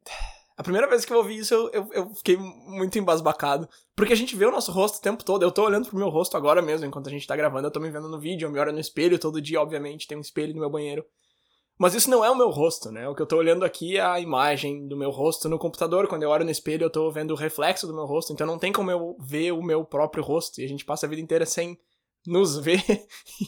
a 0.56 0.62
primeira 0.62 0.88
vez 0.88 1.06
que 1.06 1.12
eu 1.12 1.18
ouvi 1.18 1.38
isso, 1.38 1.56
eu, 1.56 1.72
eu, 1.72 1.89
eu, 1.94 2.10
fiquei 2.13 2.38
muito 2.38 3.00
embasbacado. 3.00 3.68
Porque 3.96 4.13
a 4.13 4.15
gente 4.15 4.36
vê 4.36 4.46
o 4.46 4.51
nosso 4.51 4.72
rosto 4.72 5.00
o 5.00 5.01
tempo 5.01 5.24
todo. 5.24 5.42
Eu 5.42 5.51
tô 5.51 5.65
olhando 5.65 5.88
pro 5.88 5.98
meu 5.98 6.10
rosto 6.10 6.38
agora 6.38 6.62
mesmo, 6.62 6.86
enquanto 6.86 7.08
a 7.08 7.12
gente 7.12 7.25
tá 7.25 7.36
gravando. 7.36 7.65
Eu 7.65 7.72
tô 7.72 7.80
me 7.80 7.89
vendo 7.89 8.08
no 8.08 8.20
vídeo, 8.20 8.46
eu 8.46 8.51
me 8.51 8.60
olho 8.60 8.72
no 8.72 8.80
espelho 8.80 9.18
todo 9.18 9.42
dia, 9.42 9.60
obviamente. 9.60 10.08
Tem 10.08 10.18
um 10.18 10.22
espelho 10.22 10.53
no 10.53 10.60
meu 10.60 10.70
banheiro. 10.70 11.03
Mas 11.77 11.96
isso 11.96 12.10
não 12.10 12.24
é 12.24 12.30
o 12.30 12.36
meu 12.36 12.50
rosto, 12.50 12.92
né? 12.92 13.08
O 13.08 13.15
que 13.15 13.22
eu 13.22 13.25
tô 13.25 13.38
olhando 13.38 13.65
aqui 13.65 13.98
é 13.98 14.01
a 14.01 14.20
imagem 14.20 14.88
do 14.88 14.96
meu 14.96 15.10
rosto 15.10 15.50
no 15.50 15.58
computador. 15.58 16.08
Quando 16.08 16.24
eu 16.24 16.30
olho 16.30 16.46
no 16.46 16.51
espelho, 16.51 16.86
eu 16.86 16.89
tô 16.89 17.10
vendo 17.12 17.32
o 17.32 17.38
reflexo 17.38 17.88
do 17.88 17.94
meu 17.94 18.06
rosto. 18.06 18.32
Então 18.32 18.46
não 18.46 18.60
tem 18.60 18.72
como 18.72 18.92
eu 18.92 19.18
ver 19.20 19.51
o 19.51 19.62
meu 19.62 19.84
próprio 19.84 20.24
rosto. 20.24 20.62
E 20.62 20.65
a 20.65 20.68
gente 20.68 20.86
passa 20.86 21.06
a 21.06 21.10
vida 21.10 21.22
inteira 21.22 21.46
sem 21.46 21.80
nos 22.25 22.58
ver. 22.62 22.84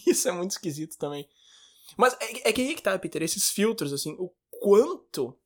isso 0.08 0.27
é 0.27 0.32
muito 0.32 0.51
esquisito 0.51 0.98
também. 0.98 1.27
Mas 1.96 2.17
é, 2.20 2.50
é 2.50 2.53
que 2.53 2.62
aí 2.62 2.75
que 2.75 2.82
tá, 2.82 2.98
Peter. 2.98 3.22
Esses 3.22 3.51
filtros, 3.51 3.94
assim, 3.94 4.15
o 4.20 4.32
quanto 4.50 5.38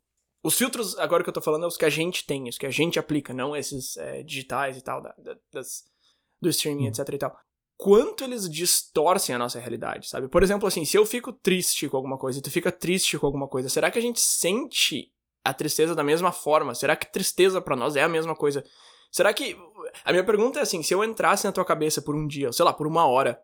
os 0.42 0.56
filtros, 0.56 0.98
agora 0.98 1.22
que 1.22 1.30
eu 1.30 1.34
tô 1.34 1.42
falando, 1.42 1.66
é 1.66 1.68
os 1.68 1.76
que 1.76 1.86
a 1.86 1.90
gente 1.90 2.26
tem, 2.26 2.48
os 2.48 2.58
que 2.58 2.66
a 2.66 2.72
gente 2.72 2.98
aplica, 2.98 3.34
não 3.34 3.56
esses 3.56 3.98
é, 3.98 4.24
digitais 4.24 4.78
e 4.78 4.82
tal, 4.82 5.02
da, 5.02 5.14
da, 5.18 5.38
das, 5.52 5.84
do 6.42 6.50
streaming, 6.50 6.86
hum. 6.86 6.88
etc 6.88 7.10
e 7.10 7.18
tal. 7.18 7.38
Quanto 7.82 8.26
eles 8.26 8.50
distorcem 8.50 9.34
a 9.34 9.40
nossa 9.40 9.58
realidade, 9.58 10.10
sabe? 10.10 10.28
Por 10.28 10.44
exemplo, 10.44 10.68
assim, 10.68 10.84
se 10.84 10.98
eu 10.98 11.06
fico 11.06 11.32
triste 11.32 11.88
com 11.88 11.96
alguma 11.96 12.18
coisa 12.18 12.38
e 12.38 12.42
tu 12.42 12.52
fica 12.52 12.74
triste 12.74 13.18
com 13.18 13.26
alguma 13.26 13.48
coisa, 13.48 13.70
será 13.70 13.90
que 13.90 13.98
a 13.98 14.02
gente 14.02 14.20
sente 14.20 15.14
a 15.46 15.54
tristeza 15.54 15.96
da 15.96 16.04
mesma 16.04 16.34
forma? 16.34 16.76
Será 16.76 16.94
que 16.94 17.10
tristeza 17.10 17.62
para 17.62 17.78
nós 17.78 17.96
é 17.96 18.04
a 18.04 18.10
mesma 18.10 18.36
coisa? 18.36 18.66
Será 19.10 19.34
que. 19.34 19.58
A 20.04 20.12
minha 20.12 20.26
pergunta 20.26 20.60
é 20.60 20.62
assim: 20.62 20.84
se 20.84 20.94
eu 20.94 21.02
entrasse 21.06 21.46
na 21.46 21.54
tua 21.54 21.64
cabeça 21.64 22.02
por 22.02 22.16
um 22.16 22.28
dia, 22.28 22.52
sei 22.52 22.66
lá, 22.66 22.74
por 22.74 22.86
uma 22.86 23.06
hora, 23.06 23.42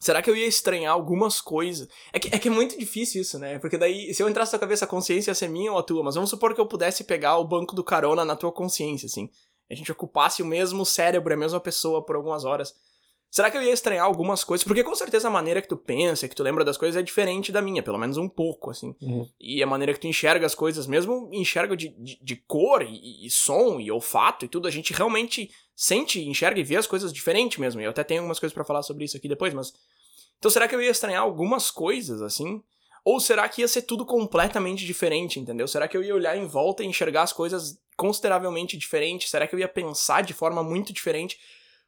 Será 0.00 0.22
que 0.22 0.30
eu 0.30 0.34
ia 0.34 0.46
estranhar 0.46 0.94
algumas 0.94 1.42
coisas? 1.42 1.86
É 2.10 2.18
que, 2.18 2.34
é 2.34 2.38
que 2.38 2.48
é 2.48 2.50
muito 2.50 2.76
difícil 2.78 3.20
isso, 3.20 3.38
né? 3.38 3.58
Porque 3.58 3.76
daí, 3.76 4.14
se 4.14 4.22
eu 4.22 4.30
entrasse 4.30 4.50
na 4.50 4.58
tua 4.58 4.66
cabeça, 4.66 4.86
a 4.86 4.88
consciência 4.88 5.30
ia 5.30 5.34
ser 5.34 5.48
minha 5.48 5.70
ou 5.70 5.78
a 5.78 5.82
tua. 5.82 6.02
Mas 6.02 6.14
vamos 6.14 6.30
supor 6.30 6.54
que 6.54 6.60
eu 6.60 6.66
pudesse 6.66 7.04
pegar 7.04 7.36
o 7.36 7.44
banco 7.44 7.76
do 7.76 7.84
carona 7.84 8.24
na 8.24 8.34
tua 8.34 8.50
consciência, 8.50 9.04
assim. 9.04 9.28
A 9.70 9.74
gente 9.74 9.92
ocupasse 9.92 10.42
o 10.42 10.46
mesmo 10.46 10.86
cérebro, 10.86 11.34
a 11.34 11.36
mesma 11.36 11.60
pessoa 11.60 12.02
por 12.02 12.16
algumas 12.16 12.46
horas. 12.46 12.74
Será 13.30 13.48
que 13.48 13.56
eu 13.56 13.62
ia 13.62 13.72
estranhar 13.72 14.04
algumas 14.04 14.42
coisas? 14.42 14.66
Porque 14.66 14.82
com 14.82 14.94
certeza 14.94 15.28
a 15.28 15.30
maneira 15.30 15.62
que 15.62 15.68
tu 15.68 15.76
pensa, 15.76 16.26
que 16.26 16.34
tu 16.34 16.42
lembra 16.42 16.64
das 16.64 16.76
coisas 16.76 17.00
é 17.00 17.02
diferente 17.02 17.52
da 17.52 17.62
minha, 17.62 17.80
pelo 17.80 17.96
menos 17.96 18.16
um 18.16 18.28
pouco, 18.28 18.70
assim. 18.70 18.92
Uhum. 19.00 19.28
E 19.38 19.62
a 19.62 19.66
maneira 19.66 19.94
que 19.94 20.00
tu 20.00 20.08
enxerga 20.08 20.44
as 20.44 20.54
coisas, 20.54 20.84
mesmo 20.88 21.30
enxerga 21.32 21.76
de, 21.76 21.90
de, 21.90 22.18
de 22.20 22.36
cor 22.36 22.82
e, 22.82 23.24
e, 23.24 23.30
som 23.30 23.78
e 23.78 23.88
olfato 23.88 24.44
e 24.44 24.48
tudo, 24.48 24.66
a 24.66 24.70
gente 24.70 24.92
realmente 24.92 25.48
sente, 25.76 26.20
enxerga 26.20 26.58
e 26.58 26.64
vê 26.64 26.74
as 26.74 26.88
coisas 26.88 27.12
diferente 27.12 27.60
mesmo. 27.60 27.80
Eu 27.80 27.90
até 27.90 28.02
tenho 28.02 28.22
algumas 28.22 28.40
coisas 28.40 28.52
para 28.52 28.64
falar 28.64 28.82
sobre 28.82 29.04
isso 29.04 29.16
aqui 29.16 29.28
depois, 29.28 29.54
mas. 29.54 29.72
Então 30.38 30.50
será 30.50 30.66
que 30.66 30.74
eu 30.74 30.82
ia 30.82 30.90
estranhar 30.90 31.22
algumas 31.22 31.70
coisas, 31.70 32.22
assim? 32.22 32.60
Ou 33.04 33.20
será 33.20 33.48
que 33.48 33.60
ia 33.60 33.68
ser 33.68 33.82
tudo 33.82 34.04
completamente 34.04 34.84
diferente, 34.84 35.38
entendeu? 35.38 35.68
Será 35.68 35.86
que 35.86 35.96
eu 35.96 36.02
ia 36.02 36.14
olhar 36.14 36.36
em 36.36 36.46
volta 36.46 36.82
e 36.82 36.86
enxergar 36.86 37.22
as 37.22 37.32
coisas 37.32 37.78
consideravelmente 37.96 38.76
diferentes? 38.76 39.30
Será 39.30 39.46
que 39.46 39.54
eu 39.54 39.58
ia 39.58 39.68
pensar 39.68 40.22
de 40.22 40.34
forma 40.34 40.64
muito 40.64 40.92
diferente? 40.92 41.38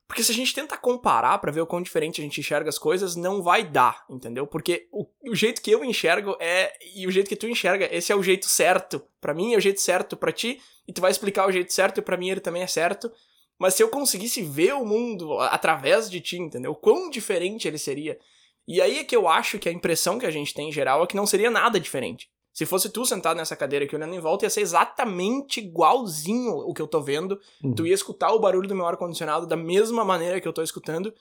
Porque 0.06 0.22
se 0.22 0.30
a 0.30 0.34
gente 0.34 0.54
tenta 0.54 0.76
comparar 0.76 1.38
para 1.38 1.50
ver 1.50 1.62
o 1.62 1.66
quão 1.66 1.80
diferente 1.80 2.20
a 2.20 2.24
gente 2.24 2.38
enxerga 2.38 2.68
as 2.68 2.78
coisas, 2.78 3.16
não 3.16 3.42
vai 3.42 3.64
dar, 3.64 4.04
entendeu? 4.10 4.46
Porque 4.46 4.86
o, 4.92 5.06
o, 5.30 5.34
jeito 5.34 5.62
que 5.62 5.70
eu 5.70 5.82
enxergo 5.82 6.36
é 6.38 6.72
e 6.94 7.06
o 7.06 7.10
jeito 7.10 7.28
que 7.28 7.36
tu 7.36 7.48
enxerga, 7.48 7.88
esse 7.90 8.12
é 8.12 8.16
o 8.16 8.22
jeito 8.22 8.46
certo. 8.46 9.02
para 9.20 9.32
mim 9.32 9.54
é 9.54 9.56
o 9.56 9.60
jeito 9.60 9.80
certo 9.80 10.16
para 10.16 10.30
ti, 10.30 10.60
e 10.86 10.92
tu 10.92 11.00
vai 11.00 11.10
explicar 11.10 11.46
o 11.48 11.52
jeito 11.52 11.72
certo 11.72 11.98
e 11.98 12.02
para 12.02 12.16
mim 12.16 12.30
ele 12.30 12.40
também 12.40 12.62
é 12.62 12.66
certo. 12.66 13.10
Mas 13.58 13.74
se 13.74 13.82
eu 13.82 13.88
conseguisse 13.88 14.42
ver 14.42 14.74
o 14.74 14.84
mundo 14.84 15.38
através 15.38 16.10
de 16.10 16.20
ti, 16.20 16.36
entendeu? 16.36 16.74
Quão 16.74 17.08
diferente 17.08 17.68
ele 17.68 17.78
seria. 17.78 18.18
E 18.66 18.80
aí 18.80 18.98
é 18.98 19.04
que 19.04 19.14
eu 19.14 19.28
acho 19.28 19.58
que 19.58 19.68
a 19.68 19.72
impressão 19.72 20.18
que 20.18 20.26
a 20.26 20.30
gente 20.30 20.52
tem 20.52 20.68
em 20.68 20.72
geral 20.72 21.02
é 21.02 21.06
que 21.06 21.16
não 21.16 21.26
seria 21.26 21.50
nada 21.50 21.78
diferente. 21.78 22.28
Se 22.52 22.66
fosse 22.66 22.90
tu 22.90 23.06
sentado 23.06 23.36
nessa 23.36 23.56
cadeira 23.56 23.84
aqui 23.84 23.96
olhando 23.96 24.14
em 24.14 24.20
volta, 24.20 24.44
ia 24.44 24.50
ser 24.50 24.60
exatamente 24.60 25.60
igualzinho 25.60 26.52
o 26.52 26.74
que 26.74 26.82
eu 26.82 26.86
tô 26.86 27.00
vendo. 27.00 27.40
Uhum. 27.64 27.74
Tu 27.74 27.86
ia 27.86 27.94
escutar 27.94 28.32
o 28.32 28.40
barulho 28.40 28.68
do 28.68 28.74
meu 28.74 28.86
ar-condicionado 28.86 29.46
da 29.46 29.56
mesma 29.56 30.04
maneira 30.04 30.40
que 30.40 30.46
eu 30.46 30.52
tô 30.52 30.62
escutando. 30.62 31.12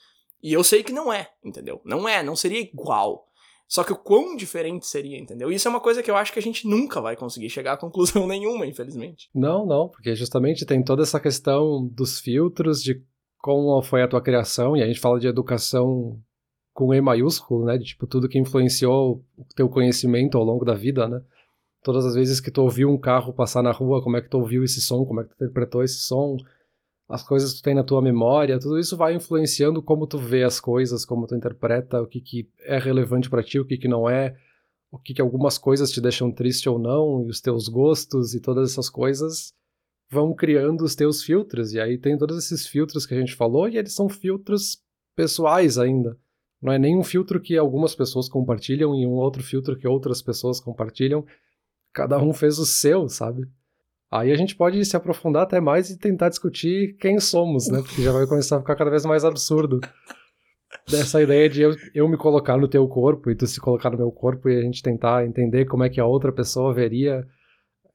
E 0.44 0.52
eu 0.52 0.64
sei 0.64 0.84
que 0.84 0.92
não 0.92 1.14
é, 1.14 1.30
entendeu? 1.44 1.80
Não 1.86 2.08
é, 2.08 2.22
não 2.22 2.36
seria 2.36 2.60
igual. 2.60 3.28
Só 3.72 3.86
que 3.86 3.94
o 3.94 3.98
quão 3.98 4.36
diferente 4.36 4.86
seria, 4.86 5.18
entendeu? 5.18 5.50
Isso 5.50 5.66
é 5.66 5.72
uma 5.72 5.80
coisa 5.80 6.04
que 6.04 6.12
eu 6.12 6.18
acho 6.18 6.34
que 6.34 6.40
a 6.40 6.42
gente 6.42 6.68
nunca 6.68 7.00
vai 7.00 7.16
conseguir 7.16 7.50
chegar 7.50 7.74
a 7.74 7.78
conclusão 7.78 8.28
nenhuma, 8.28 8.66
infelizmente. 8.66 9.30
Não, 9.34 9.66
não, 9.66 9.88
porque 9.88 10.14
justamente 10.14 10.66
tem 10.66 10.84
toda 10.84 11.04
essa 11.04 11.22
questão 11.22 11.88
dos 11.88 12.20
filtros, 12.20 12.84
de 12.84 13.02
como 13.38 13.82
foi 13.82 14.04
a 14.04 14.08
tua 14.10 14.22
criação, 14.22 14.76
e 14.76 14.84
a 14.84 14.86
gente 14.86 15.00
fala 15.00 15.18
de 15.18 15.28
educação 15.28 16.20
com 16.82 16.96
E 16.96 17.00
maiúsculo, 17.00 17.66
né? 17.66 17.78
De 17.78 17.86
tipo, 17.86 18.08
tudo 18.08 18.28
que 18.28 18.40
influenciou 18.40 19.24
o 19.38 19.46
teu 19.56 19.70
conhecimento 19.70 20.36
ao 20.36 20.44
longo 20.44 20.66
da 20.66 20.74
vida, 20.74 21.08
né? 21.08 21.22
Todas 21.84 22.04
as 22.08 22.16
vezes 22.16 22.40
que 22.40 22.50
tu 22.50 22.64
ouviu 22.64 22.90
um 22.90 22.98
carro 22.98 23.32
passar 23.32 23.62
na 23.62 23.72
rua, 23.72 24.02
como 24.02 24.18
é 24.18 24.22
que 24.22 24.30
tu 24.30 24.40
ouviu 24.40 24.64
esse 24.64 24.82
som, 24.82 25.06
como 25.06 25.22
é 25.22 25.24
que 25.24 25.30
tu 25.30 25.36
interpretou 25.36 25.84
esse 25.84 26.00
som, 26.00 26.38
as 27.08 27.22
coisas 27.22 27.54
que 27.54 27.60
tu 27.60 27.64
tem 27.64 27.76
na 27.76 27.84
tua 27.84 28.02
memória, 28.02 28.60
tudo 28.60 28.80
isso 28.80 28.98
vai 28.98 29.14
influenciando 29.14 29.82
como 29.84 30.08
tu 30.08 30.18
vê 30.18 30.44
as 30.44 30.60
coisas, 30.60 31.06
como 31.06 31.28
tu 31.28 31.36
interpreta, 31.36 32.02
o 32.02 32.08
que, 32.08 32.20
que 32.20 32.50
é 32.62 32.80
relevante 32.80 33.30
para 33.30 33.44
ti, 33.44 33.60
o 33.60 33.66
que, 33.66 33.78
que 33.78 33.88
não 33.88 34.10
é, 34.10 34.36
o 34.92 34.98
que, 34.98 35.14
que 35.14 35.22
algumas 35.22 35.60
coisas 35.60 35.92
te 35.92 36.02
deixam 36.02 36.32
triste 36.32 36.68
ou 36.68 36.80
não, 36.80 37.24
e 37.28 37.30
os 37.30 37.42
teus 37.42 37.68
gostos 37.68 38.34
e 38.34 38.40
todas 38.40 38.72
essas 38.72 38.90
coisas 38.90 39.54
vão 40.10 40.34
criando 40.34 40.84
os 40.84 40.96
teus 40.96 41.22
filtros. 41.22 41.74
E 41.74 41.80
aí 41.80 41.98
tem 41.98 42.18
todos 42.18 42.44
esses 42.44 42.66
filtros 42.66 43.06
que 43.06 43.14
a 43.14 43.20
gente 43.20 43.36
falou, 43.36 43.70
e 43.70 43.78
eles 43.78 43.94
são 43.94 44.10
filtros 44.10 44.82
pessoais 45.16 45.78
ainda. 45.78 46.18
Não 46.62 46.72
é 46.72 46.78
nenhum 46.78 47.04
filtro 47.04 47.42
que 47.42 47.58
algumas 47.58 47.96
pessoas 47.96 48.30
compartilham 48.30 48.94
e 48.94 49.06
um 49.06 49.14
outro 49.14 49.42
filtro 49.42 49.78
que 49.78 49.88
outras 49.88 50.22
pessoas 50.22 50.60
compartilham. 50.60 51.26
Cada 51.92 52.22
um 52.22 52.32
fez 52.34 52.60
o 52.60 52.66
seu, 52.66 53.10
sabe? 53.10 53.48
Aí 54.12 54.32
a 54.32 54.36
gente 54.36 54.56
pode 54.56 54.84
se 54.86 54.96
aprofundar 54.96 55.44
até 55.44 55.60
mais 55.60 55.90
e 55.90 55.98
tentar 55.98 56.30
discutir 56.30 56.98
quem 57.00 57.20
somos, 57.20 57.70
né? 57.70 57.82
Porque 57.82 58.04
já 58.04 58.12
vai 58.12 58.28
começar 58.28 58.58
a 58.58 58.60
ficar 58.60 58.76
cada 58.76 58.92
vez 58.92 59.06
mais 59.06 59.24
absurdo. 59.24 59.80
Dessa 60.90 61.22
ideia 61.22 61.50
de 61.50 61.62
eu, 61.62 61.76
eu 61.94 62.08
me 62.08 62.18
colocar 62.18 62.58
no 62.58 62.68
teu 62.68 62.88
corpo 62.88 63.32
e 63.32 63.36
tu 63.36 63.48
se 63.48 63.60
colocar 63.60 63.90
no 63.90 63.98
meu 63.98 64.12
corpo 64.12 64.50
e 64.50 64.58
a 64.58 64.62
gente 64.62 64.84
tentar 64.84 65.26
entender 65.26 65.66
como 65.66 65.84
é 65.84 65.90
que 65.90 66.00
a 66.00 66.06
outra 66.06 66.32
pessoa 66.32 66.74
veria. 66.74 67.26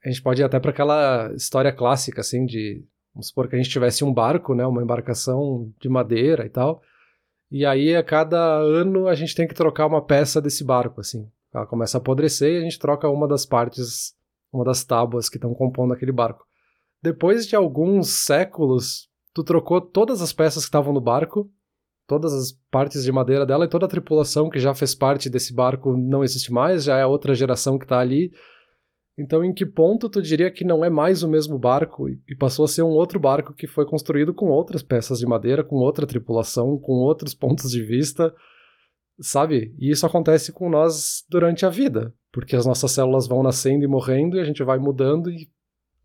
A 0.05 0.09
gente 0.09 0.23
pode 0.23 0.41
ir 0.41 0.45
até 0.45 0.59
para 0.59 0.71
aquela 0.71 1.33
história 1.35 1.73
clássica, 1.73 2.21
assim, 2.21 2.45
de. 2.45 2.85
Vamos 3.15 3.29
supor 3.29 3.49
que 3.49 3.55
a 3.55 3.59
gente 3.59 3.71
tivesse 3.71 4.05
um 4.05 4.13
barco, 4.13 4.55
né? 4.55 4.67
Uma 4.67 4.83
embarcação 4.83 5.71
de 5.81 5.89
madeira 5.89 6.47
e 6.47 6.51
tal. 6.51 6.83
E 7.51 7.65
aí, 7.65 7.95
a 7.95 8.03
cada 8.03 8.39
ano, 8.59 9.07
a 9.07 9.15
gente 9.15 9.35
tem 9.35 9.47
que 9.47 9.55
trocar 9.55 9.87
uma 9.87 10.05
peça 10.05 10.41
desse 10.41 10.65
barco, 10.65 11.01
assim. 11.01 11.31
Ela 11.55 11.67
começa 11.67 11.97
a 11.97 12.01
apodrecer 12.01 12.53
e 12.53 12.59
a 12.59 12.61
gente 12.61 12.79
troca 12.79 13.09
uma 13.09 13.27
das 13.27 13.47
partes, 13.47 14.15
uma 14.53 14.65
das 14.65 14.85
tábuas 14.85 15.29
que 15.29 15.37
estão 15.37 15.55
compondo 15.55 15.95
aquele 15.95 16.13
barco. 16.13 16.45
Depois 17.03 17.47
de 17.47 17.55
alguns 17.55 18.09
séculos, 18.09 19.09
tu 19.33 19.45
trocou 19.45 19.81
todas 19.81 20.21
as 20.21 20.33
peças 20.33 20.65
que 20.65 20.69
estavam 20.69 20.93
no 20.93 21.01
barco, 21.01 21.51
todas 22.07 22.33
as 22.33 22.53
partes 22.71 23.05
de 23.05 23.13
madeira 23.13 23.47
dela 23.47 23.65
e 23.65 23.69
toda 23.69 23.87
a 23.87 23.89
tripulação 23.89 24.49
que 24.51 24.59
já 24.59 24.75
fez 24.75 24.95
parte 24.95 25.29
desse 25.29 25.55
barco 25.55 25.97
não 25.97 26.25
existe 26.25 26.53
mais, 26.53 26.85
já 26.85 26.99
é 26.99 27.07
outra 27.07 27.35
geração 27.35 27.79
que 27.79 27.85
está 27.85 27.99
ali. 28.01 28.33
Então, 29.19 29.43
em 29.43 29.53
que 29.53 29.65
ponto 29.65 30.11
tu 30.11 30.21
diria 30.21 30.51
que 30.51 30.65
não 30.65 30.85
é 30.85 30.91
mais 30.91 31.23
o 31.23 31.29
mesmo 31.29 31.59
barco 31.59 32.09
e 32.09 32.37
passou 32.39 32.67
a 32.67 32.69
ser 32.69 32.83
um 32.83 32.91
outro 32.91 33.19
barco 33.19 33.55
que 33.55 33.67
foi 33.67 33.87
construído 33.87 34.35
com 34.35 34.47
outras 34.47 34.83
peças 34.83 35.19
de 35.19 35.27
madeira, 35.27 35.65
com 35.65 35.77
outra 35.77 36.07
tripulação, 36.07 36.79
com 36.79 36.93
outros 36.93 37.33
pontos 37.35 37.71
de 37.71 37.83
vista, 37.83 38.35
sabe? 39.19 39.75
E 39.79 39.91
isso 39.91 40.05
acontece 40.05 40.53
com 40.53 40.69
nós 40.69 41.25
durante 41.31 41.65
a 41.65 41.71
vida, 41.71 42.13
porque 42.31 42.55
as 42.55 42.67
nossas 42.67 42.93
células 42.93 43.27
vão 43.27 43.43
nascendo 43.43 43.85
e 43.85 43.89
morrendo 43.89 44.37
e 44.37 44.41
a 44.41 44.45
gente 44.45 44.63
vai 44.63 44.79
mudando 44.79 45.31
e 45.31 45.49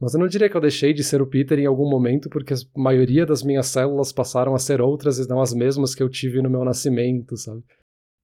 mas 0.02 0.15
eu 0.15 0.19
não 0.19 0.28
diria 0.28 0.50
que 0.50 0.58
eu 0.58 0.62
deixei 0.62 0.93
de 0.93 1.04
ser 1.04 1.21
o 1.21 1.28
Peter 1.28 1.60
em 1.60 1.67
algum 1.67 1.88
momento, 1.88 2.28
porque 2.28 2.56
a 2.56 2.58
maioria 2.76 3.24
das 3.24 3.43
minhas 3.43 3.67
células 3.67 4.12
passaram 4.12 4.56
a 4.56 4.58
ser 4.58 4.82
outras 4.82 5.19
e 5.19 5.30
não 5.30 5.39
as 5.39 5.54
mesmas 5.54 5.93
que 5.93 6.02
eu 6.02 6.10
tive 6.10 6.41
no 6.41 6.50
meu 6.50 6.65
nascimento, 6.65 7.38
sabe? 7.38 7.63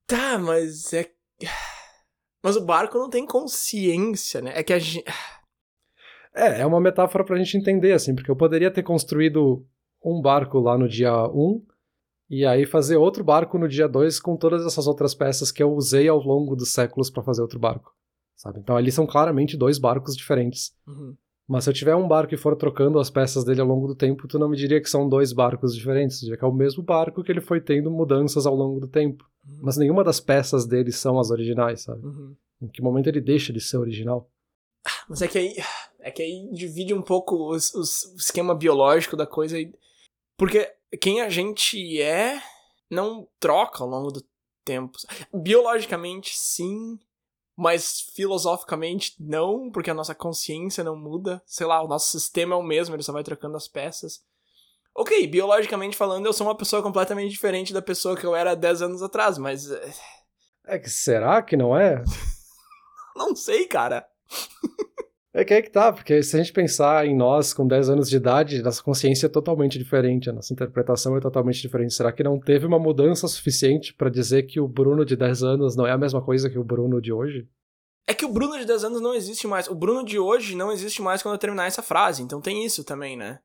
Tá, 0.07 0.39
mas 0.39 0.91
é 0.91 1.07
mas 2.47 2.55
o 2.55 2.65
barco 2.65 2.97
não 2.97 3.09
tem 3.09 3.25
consciência, 3.25 4.41
né? 4.41 4.53
É 4.55 4.63
que 4.63 4.71
a 4.71 4.79
gente. 4.79 5.03
É, 6.33 6.61
é 6.61 6.65
uma 6.65 6.79
metáfora 6.79 7.25
pra 7.25 7.35
gente 7.35 7.57
entender, 7.57 7.91
assim, 7.91 8.15
porque 8.15 8.31
eu 8.31 8.37
poderia 8.37 8.71
ter 8.71 8.83
construído 8.83 9.65
um 10.01 10.21
barco 10.21 10.57
lá 10.59 10.77
no 10.77 10.87
dia 10.87 11.11
1 11.27 11.61
e 12.29 12.45
aí 12.45 12.65
fazer 12.65 12.95
outro 12.95 13.21
barco 13.21 13.57
no 13.57 13.67
dia 13.67 13.85
2 13.85 14.21
com 14.21 14.37
todas 14.37 14.65
essas 14.65 14.87
outras 14.87 15.13
peças 15.13 15.51
que 15.51 15.61
eu 15.61 15.73
usei 15.73 16.07
ao 16.07 16.19
longo 16.19 16.55
dos 16.55 16.71
séculos 16.71 17.09
para 17.09 17.21
fazer 17.21 17.41
outro 17.41 17.59
barco. 17.59 17.93
Sabe? 18.37 18.59
Então 18.59 18.77
ali 18.77 18.93
são 18.93 19.05
claramente 19.05 19.57
dois 19.57 19.77
barcos 19.77 20.15
diferentes. 20.15 20.73
Uhum. 20.87 21.17
Mas 21.47 21.63
se 21.63 21.69
eu 21.69 21.73
tiver 21.73 21.95
um 21.95 22.07
barco 22.07 22.33
e 22.33 22.37
for 22.37 22.55
trocando 22.57 22.99
as 22.99 23.09
peças 23.09 23.45
dele 23.45 23.61
ao 23.61 23.67
longo 23.67 23.87
do 23.87 23.95
tempo, 23.95 24.27
tu 24.27 24.37
não 24.37 24.49
me 24.49 24.57
diria 24.57 24.81
que 24.81 24.89
são 24.89 25.07
dois 25.07 25.31
barcos 25.31 25.73
diferentes, 25.73 26.19
diria 26.19 26.37
que 26.37 26.43
é 26.43 26.47
o 26.47 26.53
mesmo 26.53 26.83
barco 26.83 27.23
que 27.23 27.31
ele 27.31 27.39
foi 27.39 27.61
tendo 27.61 27.89
mudanças 27.89 28.45
ao 28.45 28.53
longo 28.53 28.81
do 28.81 28.87
tempo. 28.87 29.23
Uhum. 29.47 29.59
Mas 29.61 29.77
nenhuma 29.77 30.03
das 30.03 30.19
peças 30.19 30.65
dele 30.65 30.91
são 30.91 31.17
as 31.17 31.31
originais, 31.31 31.83
sabe? 31.83 32.05
Uhum. 32.05 32.35
Em 32.61 32.67
que 32.67 32.81
momento 32.81 33.07
ele 33.07 33.21
deixa 33.21 33.53
de 33.53 33.61
ser 33.61 33.77
original? 33.77 34.29
Ah, 34.85 35.05
mas 35.09 35.21
é 35.21 35.27
que 35.27 35.37
aí, 35.37 35.55
é 36.01 36.11
que 36.11 36.21
aí 36.21 36.49
divide 36.51 36.93
um 36.93 37.01
pouco 37.01 37.53
os, 37.53 37.73
os, 37.73 38.03
o 38.13 38.15
esquema 38.17 38.53
biológico 38.53 39.15
da 39.15 39.25
coisa. 39.25 39.57
Porque 40.37 40.69
quem 40.99 41.21
a 41.21 41.29
gente 41.29 42.01
é 42.01 42.41
não 42.89 43.25
troca 43.39 43.83
ao 43.83 43.89
longo 43.89 44.11
do 44.11 44.21
tempo. 44.65 44.97
Biologicamente, 45.33 46.37
sim, 46.37 46.99
mas 47.57 48.01
filosoficamente 48.13 49.15
não, 49.19 49.71
porque 49.71 49.89
a 49.89 49.93
nossa 49.93 50.13
consciência 50.13 50.83
não 50.83 50.95
muda. 50.95 51.41
Sei 51.43 51.65
lá, 51.65 51.83
o 51.83 51.87
nosso 51.87 52.11
sistema 52.11 52.53
é 52.53 52.57
o 52.57 52.61
mesmo, 52.61 52.95
ele 52.95 53.01
só 53.01 53.11
vai 53.11 53.23
trocando 53.23 53.57
as 53.57 53.67
peças. 53.67 54.23
Ok, 54.93 55.25
biologicamente 55.25 55.97
falando, 55.97 56.27
eu 56.27 56.33
sou 56.33 56.45
uma 56.45 56.55
pessoa 56.55 56.83
completamente 56.83 57.31
diferente 57.31 57.73
da 57.73 57.81
pessoa 57.81 58.15
que 58.15 58.25
eu 58.25 58.35
era 58.35 58.55
10 58.55 58.83
anos 58.83 59.01
atrás, 59.01 59.39
mas. 59.39 59.71
Eh, 59.71 59.93
é 60.67 60.77
que 60.77 60.89
será 60.89 61.41
que 61.41 61.57
não 61.57 61.75
é? 61.75 62.03
não 63.17 63.35
sei, 63.35 63.65
cara. 63.65 64.07
É 65.37 65.45
que 65.45 65.53
é 65.53 65.61
que 65.61 65.69
tá, 65.69 65.93
porque 65.93 66.23
se 66.23 66.35
a 66.35 66.39
gente 66.39 66.51
pensar 66.51 67.05
em 67.05 67.15
nós 67.15 67.53
com 67.53 67.67
10 67.67 67.91
anos 67.91 68.09
de 68.09 68.15
idade, 68.15 68.59
nossa 68.63 68.81
consciência 68.81 69.27
é 69.27 69.29
totalmente 69.29 69.77
diferente, 69.77 70.31
a 70.31 70.33
nossa 70.33 70.51
interpretação 70.51 71.15
é 71.15 71.19
totalmente 71.19 71.61
diferente. 71.61 71.93
Será 71.93 72.11
que 72.11 72.23
não 72.23 72.39
teve 72.39 72.65
uma 72.65 72.79
mudança 72.79 73.27
suficiente 73.27 73.93
para 73.93 74.09
dizer 74.09 74.47
que 74.47 74.59
o 74.59 74.67
Bruno 74.67 75.05
de 75.05 75.15
10 75.15 75.43
anos 75.43 75.75
não 75.75 75.85
é 75.85 75.91
a 75.91 75.97
mesma 75.97 76.23
coisa 76.23 76.49
que 76.49 76.57
o 76.57 76.63
Bruno 76.63 76.99
de 76.99 77.13
hoje? 77.13 77.47
É 78.07 78.15
que 78.15 78.25
o 78.25 78.29
Bruno 78.29 78.57
de 78.57 78.65
10 78.65 78.85
anos 78.85 78.99
não 78.99 79.13
existe 79.13 79.45
mais. 79.45 79.67
O 79.67 79.75
Bruno 79.75 80.03
de 80.03 80.17
hoje 80.17 80.55
não 80.55 80.71
existe 80.71 81.03
mais 81.03 81.21
quando 81.21 81.35
eu 81.35 81.39
terminar 81.39 81.67
essa 81.67 81.83
frase, 81.83 82.23
então 82.23 82.41
tem 82.41 82.65
isso 82.65 82.83
também, 82.83 83.15
né? 83.15 83.37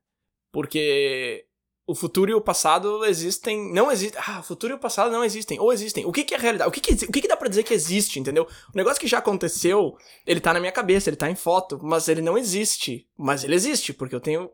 Porque 0.51 1.45
o 1.87 1.95
futuro 1.95 2.31
e 2.31 2.35
o 2.35 2.41
passado 2.41 3.05
existem. 3.05 3.73
Não 3.73 3.91
existem. 3.91 4.21
Ah, 4.27 4.41
o 4.41 4.43
futuro 4.43 4.73
e 4.73 4.77
o 4.77 4.79
passado 4.79 5.11
não 5.11 5.25
existem. 5.25 5.59
Ou 5.59 5.73
existem. 5.73 6.05
O 6.07 6.13
que, 6.13 6.25
que 6.25 6.35
é 6.35 6.39
realidade? 6.39 6.69
O, 6.69 6.73
que, 6.73 6.81
que, 6.81 7.05
o 7.05 7.13
que, 7.13 7.21
que 7.21 7.29
dá 7.29 7.37
pra 7.37 7.49
dizer 7.49 7.65
que 7.65 7.75
existe, 7.75 8.21
entendeu? 8.21 8.45
O 8.73 8.77
negócio 8.77 9.01
que 9.01 9.09
já 9.09 9.19
aconteceu, 9.19 9.97
ele 10.27 10.41
tá 10.41 10.53
na 10.53 10.61
minha 10.61 10.73
cabeça, 10.73 11.11
ele 11.11 11.17
tá 11.17 11.29
em 11.29 11.35
foto, 11.35 11.79
mas 11.83 12.09
ele 12.09 12.23
não 12.23 12.39
existe. 12.39 13.09
Mas 13.19 13.43
ele 13.43 13.55
existe, 13.55 13.93
porque 13.93 14.15
eu 14.15 14.21
tenho. 14.21 14.49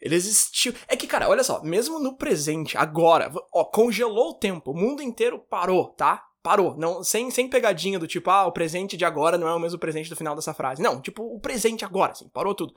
Ele 0.00 0.14
existiu. 0.14 0.72
É 0.86 0.96
que, 0.96 1.06
cara, 1.06 1.28
olha 1.28 1.42
só, 1.42 1.62
mesmo 1.62 1.98
no 1.98 2.16
presente, 2.16 2.76
agora, 2.76 3.32
ó, 3.52 3.64
congelou 3.64 4.30
o 4.30 4.34
tempo, 4.34 4.72
o 4.72 4.76
mundo 4.76 5.02
inteiro 5.02 5.38
parou, 5.38 5.88
tá? 5.94 6.22
Parou. 6.42 6.76
Não, 6.76 7.02
sem, 7.02 7.30
sem 7.30 7.48
pegadinha 7.48 7.98
do 7.98 8.06
tipo, 8.06 8.30
ah, 8.30 8.46
o 8.46 8.52
presente 8.52 8.96
de 8.98 9.04
agora 9.04 9.38
não 9.38 9.48
é 9.48 9.54
o 9.54 9.58
mesmo 9.58 9.78
presente 9.78 10.10
do 10.10 10.16
final 10.16 10.36
dessa 10.36 10.52
frase. 10.52 10.82
Não, 10.82 11.00
tipo, 11.00 11.22
o 11.22 11.40
presente 11.40 11.84
agora, 11.84 12.12
assim, 12.12 12.28
parou 12.28 12.54
tudo. 12.54 12.74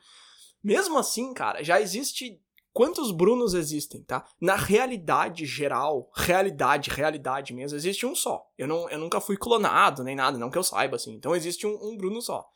Mesmo 0.64 0.98
assim, 0.98 1.34
cara, 1.34 1.64
já 1.64 1.80
existe 1.82 2.40
quantos 2.78 3.10
Brunos 3.10 3.56
existem, 3.56 4.04
tá? 4.04 4.24
Na 4.40 4.56
realidade 4.56 5.48
geral, 5.48 6.12
realidade, 6.14 6.92
realidade 6.92 7.52
mesmo, 7.52 7.76
existe 7.76 8.06
um 8.06 8.14
só. 8.14 8.48
Eu, 8.56 8.68
não, 8.68 8.88
eu 8.92 9.00
nunca 9.00 9.20
fui 9.20 9.36
clonado 9.36 10.04
nem 10.04 10.16
nada, 10.16 10.38
não 10.38 10.52
que 10.52 10.60
eu 10.60 10.64
saiba, 10.64 10.96
assim. 10.96 11.16
Então 11.16 11.36
existe 11.36 11.66
um, 11.66 11.76
um 11.82 11.98
Bruno 11.98 12.22
só. 12.22 12.48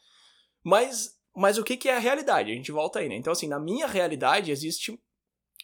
Mas, 0.63 1.17
mas 1.35 1.57
o 1.57 1.63
que, 1.63 1.75
que 1.75 1.89
é 1.89 1.95
a 1.95 1.99
realidade? 1.99 2.51
A 2.51 2.53
gente 2.53 2.71
volta 2.71 2.99
aí, 2.99 3.09
né? 3.09 3.15
Então, 3.15 3.33
assim, 3.33 3.47
na 3.47 3.59
minha 3.59 3.87
realidade 3.87 4.51
existe 4.51 4.95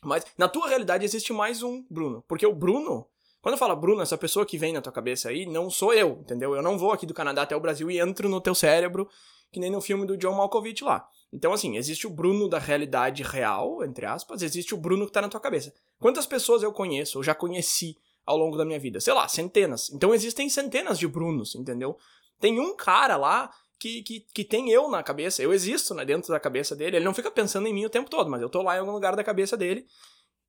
Mas 0.01 0.25
na 0.35 0.49
tua 0.49 0.67
realidade 0.67 1.05
existe 1.05 1.31
mais 1.31 1.61
um 1.61 1.85
Bruno. 1.87 2.23
Porque 2.27 2.47
o 2.47 2.55
Bruno, 2.55 3.05
quando 3.43 3.53
eu 3.53 3.59
falo 3.59 3.75
Bruno, 3.75 4.01
essa 4.01 4.17
pessoa 4.17 4.43
que 4.43 4.57
vem 4.57 4.73
na 4.73 4.81
tua 4.81 4.91
cabeça 4.91 5.29
aí, 5.29 5.45
não 5.45 5.69
sou 5.69 5.93
eu, 5.93 6.17
entendeu? 6.21 6.55
Eu 6.55 6.63
não 6.63 6.79
vou 6.79 6.91
aqui 6.91 7.05
do 7.05 7.13
Canadá 7.13 7.43
até 7.43 7.55
o 7.55 7.61
Brasil 7.61 7.91
e 7.91 7.99
entro 7.99 8.27
no 8.27 8.41
teu 8.41 8.55
cérebro, 8.55 9.07
que 9.51 9.59
nem 9.59 9.69
no 9.69 9.81
filme 9.81 10.07
do 10.07 10.17
John 10.17 10.33
Malkovich 10.33 10.83
lá. 10.83 11.07
Então, 11.37 11.53
assim, 11.53 11.77
existe 11.77 12.07
o 12.07 12.09
Bruno 12.09 12.49
da 12.49 12.57
realidade 12.57 13.21
real, 13.21 13.83
entre 13.83 14.07
aspas, 14.07 14.41
existe 14.41 14.73
o 14.73 14.77
Bruno 14.77 15.05
que 15.05 15.11
tá 15.11 15.21
na 15.21 15.29
tua 15.29 15.39
cabeça. 15.39 15.71
Quantas 15.99 16.25
pessoas 16.25 16.63
eu 16.63 16.73
conheço, 16.73 17.19
ou 17.19 17.23
já 17.23 17.35
conheci 17.35 17.95
ao 18.25 18.35
longo 18.35 18.57
da 18.57 18.65
minha 18.65 18.79
vida? 18.79 18.99
Sei 18.99 19.13
lá, 19.13 19.27
centenas. 19.27 19.91
Então 19.91 20.15
existem 20.15 20.49
centenas 20.49 20.97
de 20.97 21.07
Brunos, 21.07 21.53
entendeu? 21.53 21.95
Tem 22.39 22.59
um 22.59 22.75
cara 22.75 23.17
lá 23.17 23.51
que, 23.77 24.01
que, 24.01 24.25
que 24.33 24.43
tem 24.43 24.71
eu 24.71 24.89
na 24.89 25.03
cabeça, 25.03 25.43
eu 25.43 25.53
existo 25.53 25.93
né, 25.93 26.03
dentro 26.03 26.33
da 26.33 26.39
cabeça 26.39 26.75
dele. 26.75 26.97
Ele 26.97 27.05
não 27.05 27.13
fica 27.13 27.29
pensando 27.29 27.67
em 27.67 27.73
mim 27.73 27.85
o 27.85 27.89
tempo 27.89 28.09
todo, 28.09 28.31
mas 28.31 28.41
eu 28.41 28.49
tô 28.49 28.63
lá 28.63 28.75
em 28.75 28.79
algum 28.79 28.91
lugar 28.91 29.15
da 29.15 29.23
cabeça 29.23 29.55
dele. 29.55 29.85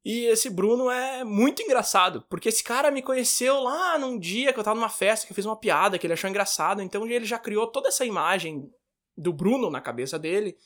E 0.03 0.25
esse 0.25 0.49
Bruno 0.49 0.91
é 0.91 1.23
muito 1.23 1.61
engraçado, 1.61 2.25
porque 2.31 2.49
esse 2.49 2.65
cara 2.65 2.91
me 2.91 3.03
conheceu 3.03 3.61
lá 3.61 3.99
num 3.99 4.19
dia 4.19 4.55
que 4.55 4.59
eu 4.59 4.65
tava 4.65 4.81
numa 4.81 4.89
festa, 4.89 5.27
que 5.27 5.33
eu 5.33 5.37
fiz 5.37 5.45
uma 5.45 5.57
piada 5.57 5.99
que 5.99 6.07
ele 6.07 6.15
achou 6.15 6.31
engraçado, 6.31 6.81
então 6.81 7.07
ele 7.07 7.27
já 7.27 7.39
criou 7.39 7.67
toda 7.67 7.89
essa 7.89 8.07
imagem 8.07 8.73
do 9.15 9.35
Bruno 9.35 9.69
na 9.69 9.83
cabeça 9.83 10.19
dele. 10.19 10.57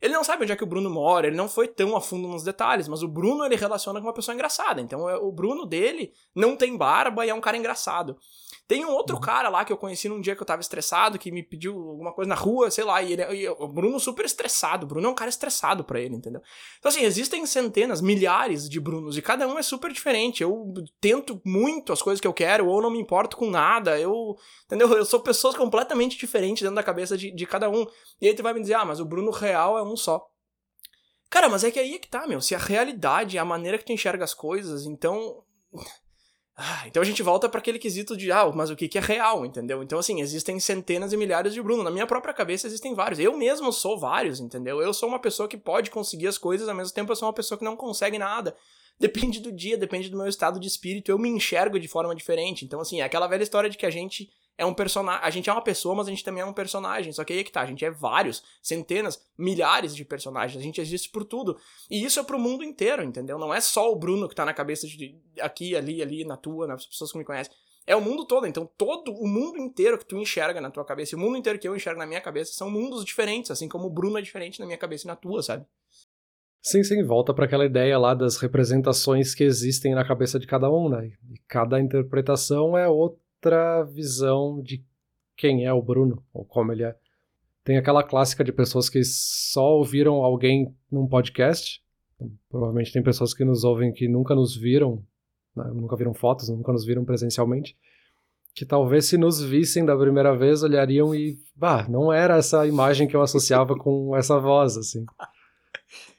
Ele 0.00 0.12
não 0.12 0.22
sabe 0.22 0.42
onde 0.42 0.52
é 0.52 0.56
que 0.56 0.64
o 0.64 0.66
Bruno 0.66 0.90
mora, 0.90 1.26
ele 1.26 1.36
não 1.36 1.48
foi 1.48 1.66
tão 1.66 1.96
a 1.96 2.00
fundo 2.00 2.28
nos 2.28 2.42
detalhes, 2.42 2.86
mas 2.86 3.02
o 3.02 3.08
Bruno 3.08 3.44
ele 3.44 3.56
relaciona 3.56 3.98
com 3.98 4.06
uma 4.06 4.12
pessoa 4.12 4.34
engraçada. 4.34 4.80
Então 4.80 5.08
é, 5.08 5.16
o 5.16 5.32
Bruno 5.32 5.64
dele 5.64 6.12
não 6.34 6.56
tem 6.56 6.76
barba 6.76 7.24
e 7.24 7.30
é 7.30 7.34
um 7.34 7.40
cara 7.40 7.56
engraçado. 7.56 8.18
Tem 8.68 8.84
um 8.84 8.90
outro 8.90 9.14
uhum. 9.14 9.22
cara 9.22 9.48
lá 9.48 9.64
que 9.64 9.72
eu 9.72 9.76
conheci 9.76 10.08
num 10.08 10.20
dia 10.20 10.34
que 10.34 10.42
eu 10.42 10.46
tava 10.46 10.60
estressado, 10.60 11.18
que 11.18 11.30
me 11.30 11.42
pediu 11.42 11.72
alguma 11.72 12.12
coisa 12.12 12.28
na 12.28 12.34
rua, 12.34 12.68
sei 12.68 12.82
lá, 12.82 13.00
e, 13.00 13.12
ele, 13.12 13.22
e 13.34 13.48
o 13.48 13.68
Bruno 13.68 14.00
super 14.00 14.24
estressado. 14.24 14.84
O 14.84 14.88
Bruno 14.88 15.06
é 15.06 15.10
um 15.10 15.14
cara 15.14 15.28
estressado 15.28 15.84
pra 15.84 16.00
ele, 16.00 16.16
entendeu? 16.16 16.42
Então, 16.78 16.88
assim, 16.88 17.04
existem 17.04 17.46
centenas, 17.46 18.00
milhares 18.00 18.68
de 18.68 18.80
Brunos, 18.80 19.16
e 19.16 19.22
cada 19.22 19.46
um 19.46 19.56
é 19.56 19.62
super 19.62 19.92
diferente. 19.92 20.42
Eu 20.42 20.74
tento 21.00 21.40
muito 21.44 21.92
as 21.92 22.02
coisas 22.02 22.20
que 22.20 22.26
eu 22.26 22.32
quero, 22.32 22.66
ou 22.66 22.82
não 22.82 22.90
me 22.90 22.98
importo 22.98 23.36
com 23.36 23.48
nada, 23.48 24.00
eu. 24.00 24.36
Entendeu? 24.64 24.92
Eu 24.92 25.04
sou 25.04 25.20
pessoas 25.20 25.54
completamente 25.54 26.18
diferentes 26.18 26.62
dentro 26.62 26.74
da 26.74 26.82
cabeça 26.82 27.16
de, 27.16 27.30
de 27.30 27.46
cada 27.46 27.70
um. 27.70 27.86
E 28.20 28.26
aí 28.26 28.34
tu 28.34 28.42
vai 28.42 28.52
me 28.52 28.60
dizer, 28.60 28.74
ah, 28.74 28.84
mas 28.84 28.98
o 28.98 29.04
Bruno 29.04 29.30
real 29.30 29.78
é 29.78 29.82
um 29.82 29.96
só. 29.96 30.26
Cara, 31.30 31.48
mas 31.48 31.62
é 31.62 31.70
que 31.70 31.78
aí 31.78 31.94
é 31.94 31.98
que 31.98 32.08
tá, 32.08 32.26
meu. 32.26 32.40
Se 32.40 32.54
a 32.54 32.58
realidade 32.58 33.36
é 33.36 33.40
a 33.40 33.44
maneira 33.44 33.78
que 33.78 33.84
tu 33.84 33.92
enxerga 33.92 34.24
as 34.24 34.34
coisas, 34.34 34.86
então. 34.86 35.44
Ah, 36.58 36.84
então 36.86 37.02
a 37.02 37.04
gente 37.04 37.22
volta 37.22 37.50
para 37.50 37.58
aquele 37.58 37.78
quesito 37.78 38.16
de, 38.16 38.32
ah, 38.32 38.50
mas 38.54 38.70
o 38.70 38.76
que, 38.76 38.88
que 38.88 38.96
é 38.96 39.00
real, 39.00 39.44
entendeu? 39.44 39.82
Então, 39.82 39.98
assim, 39.98 40.22
existem 40.22 40.58
centenas 40.58 41.12
e 41.12 41.16
milhares 41.16 41.52
de 41.52 41.60
Bruno. 41.60 41.82
Na 41.82 41.90
minha 41.90 42.06
própria 42.06 42.32
cabeça 42.32 42.66
existem 42.66 42.94
vários. 42.94 43.20
Eu 43.20 43.36
mesmo 43.36 43.70
sou 43.70 43.98
vários, 43.98 44.40
entendeu? 44.40 44.80
Eu 44.80 44.94
sou 44.94 45.06
uma 45.06 45.18
pessoa 45.18 45.46
que 45.46 45.58
pode 45.58 45.90
conseguir 45.90 46.28
as 46.28 46.38
coisas, 46.38 46.66
ao 46.66 46.74
mesmo 46.74 46.94
tempo 46.94 47.12
eu 47.12 47.16
sou 47.16 47.28
uma 47.28 47.34
pessoa 47.34 47.58
que 47.58 47.64
não 47.64 47.76
consegue 47.76 48.18
nada. 48.18 48.56
Depende 48.98 49.40
do 49.40 49.52
dia, 49.52 49.76
depende 49.76 50.08
do 50.08 50.16
meu 50.16 50.26
estado 50.26 50.58
de 50.58 50.66
espírito, 50.66 51.10
eu 51.10 51.18
me 51.18 51.28
enxergo 51.28 51.78
de 51.78 51.86
forma 51.86 52.14
diferente. 52.14 52.64
Então, 52.64 52.80
assim, 52.80 53.02
é 53.02 53.04
aquela 53.04 53.26
velha 53.26 53.42
história 53.42 53.68
de 53.68 53.76
que 53.76 53.84
a 53.84 53.90
gente 53.90 54.30
é 54.58 54.64
um 54.64 54.72
personagem. 54.72 55.20
A 55.22 55.30
gente 55.30 55.50
é 55.50 55.52
uma 55.52 55.62
pessoa, 55.62 55.94
mas 55.94 56.06
a 56.06 56.10
gente 56.10 56.24
também 56.24 56.42
é 56.42 56.46
um 56.46 56.52
personagem. 56.52 57.12
Só 57.12 57.24
que 57.24 57.32
aí 57.32 57.40
é 57.40 57.44
que 57.44 57.52
tá, 57.52 57.60
a 57.60 57.66
gente 57.66 57.84
é 57.84 57.90
vários, 57.90 58.42
centenas, 58.62 59.22
milhares 59.36 59.94
de 59.94 60.04
personagens. 60.04 60.60
A 60.60 60.64
gente 60.64 60.80
existe 60.80 61.10
por 61.10 61.24
tudo. 61.24 61.58
E 61.90 62.04
isso 62.04 62.18
é 62.18 62.22
pro 62.22 62.38
mundo 62.38 62.64
inteiro, 62.64 63.02
entendeu? 63.02 63.38
Não 63.38 63.52
é 63.52 63.60
só 63.60 63.92
o 63.92 63.96
Bruno 63.96 64.28
que 64.28 64.34
tá 64.34 64.44
na 64.44 64.54
cabeça 64.54 64.86
de 64.86 65.14
aqui, 65.40 65.76
ali, 65.76 66.00
ali, 66.00 66.24
na 66.24 66.36
tua, 66.36 66.66
nas 66.66 66.86
pessoas 66.86 67.12
que 67.12 67.18
me 67.18 67.24
conhecem. 67.24 67.52
É 67.86 67.94
o 67.94 68.00
mundo 68.00 68.24
todo. 68.24 68.46
Então, 68.46 68.68
todo 68.76 69.12
o 69.12 69.28
mundo 69.28 69.58
inteiro 69.58 69.98
que 69.98 70.06
tu 70.06 70.16
enxerga 70.16 70.60
na 70.60 70.70
tua 70.70 70.84
cabeça 70.84 71.14
e 71.14 71.18
o 71.18 71.20
mundo 71.20 71.36
inteiro 71.36 71.58
que 71.58 71.68
eu 71.68 71.76
enxergo 71.76 71.98
na 71.98 72.06
minha 72.06 72.20
cabeça 72.20 72.52
são 72.52 72.70
mundos 72.70 73.04
diferentes, 73.04 73.50
assim 73.50 73.68
como 73.68 73.86
o 73.86 73.90
Bruno 73.90 74.18
é 74.18 74.22
diferente 74.22 74.58
na 74.58 74.66
minha 74.66 74.78
cabeça 74.78 75.06
e 75.06 75.08
na 75.08 75.14
tua, 75.14 75.42
sabe? 75.42 75.64
Sim, 76.62 76.82
sim, 76.82 77.04
volta 77.04 77.32
para 77.32 77.44
aquela 77.44 77.64
ideia 77.64 77.96
lá 77.96 78.12
das 78.12 78.38
representações 78.38 79.36
que 79.36 79.44
existem 79.44 79.94
na 79.94 80.04
cabeça 80.04 80.36
de 80.36 80.48
cada 80.48 80.68
um, 80.68 80.88
né? 80.88 81.12
E 81.30 81.38
cada 81.46 81.78
interpretação 81.78 82.76
é 82.76 82.88
outro 82.88 83.20
outra 83.36 83.84
visão 83.84 84.60
de 84.62 84.82
quem 85.36 85.66
é 85.66 85.72
o 85.72 85.82
Bruno, 85.82 86.22
ou 86.32 86.44
como 86.44 86.72
ele 86.72 86.82
é. 86.82 86.96
Tem 87.62 87.76
aquela 87.76 88.02
clássica 88.02 88.42
de 88.42 88.52
pessoas 88.52 88.88
que 88.88 89.02
só 89.04 89.76
ouviram 89.76 90.24
alguém 90.24 90.74
num 90.90 91.06
podcast. 91.06 91.82
Provavelmente 92.48 92.92
tem 92.92 93.02
pessoas 93.02 93.34
que 93.34 93.44
nos 93.44 93.64
ouvem 93.64 93.92
que 93.92 94.08
nunca 94.08 94.34
nos 94.34 94.56
viram, 94.56 95.02
né, 95.54 95.64
nunca 95.74 95.96
viram 95.96 96.14
fotos, 96.14 96.48
nunca 96.48 96.72
nos 96.72 96.84
viram 96.84 97.04
presencialmente. 97.04 97.76
Que 98.54 98.64
talvez 98.64 99.04
se 99.04 99.18
nos 99.18 99.42
vissem 99.42 99.84
da 99.84 99.96
primeira 99.96 100.34
vez 100.34 100.62
olhariam 100.62 101.14
e, 101.14 101.38
bah, 101.54 101.86
não 101.88 102.10
era 102.12 102.36
essa 102.36 102.66
imagem 102.66 103.06
que 103.06 103.14
eu 103.14 103.20
associava 103.20 103.76
com 103.76 104.16
essa 104.16 104.38
voz, 104.38 104.76
assim. 104.76 105.04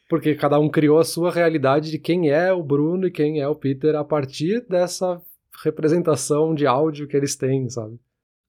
Porque 0.08 0.36
cada 0.36 0.60
um 0.60 0.70
criou 0.70 1.00
a 1.00 1.04
sua 1.04 1.32
realidade 1.32 1.90
de 1.90 1.98
quem 1.98 2.30
é 2.30 2.54
o 2.54 2.62
Bruno 2.62 3.08
e 3.08 3.12
quem 3.12 3.40
é 3.40 3.48
o 3.48 3.56
Peter 3.56 3.96
a 3.96 4.04
partir 4.04 4.66
dessa 4.68 5.22
representação 5.64 6.54
de 6.54 6.66
áudio 6.66 7.08
que 7.08 7.16
eles 7.16 7.36
têm, 7.36 7.70
sabe? 7.70 8.00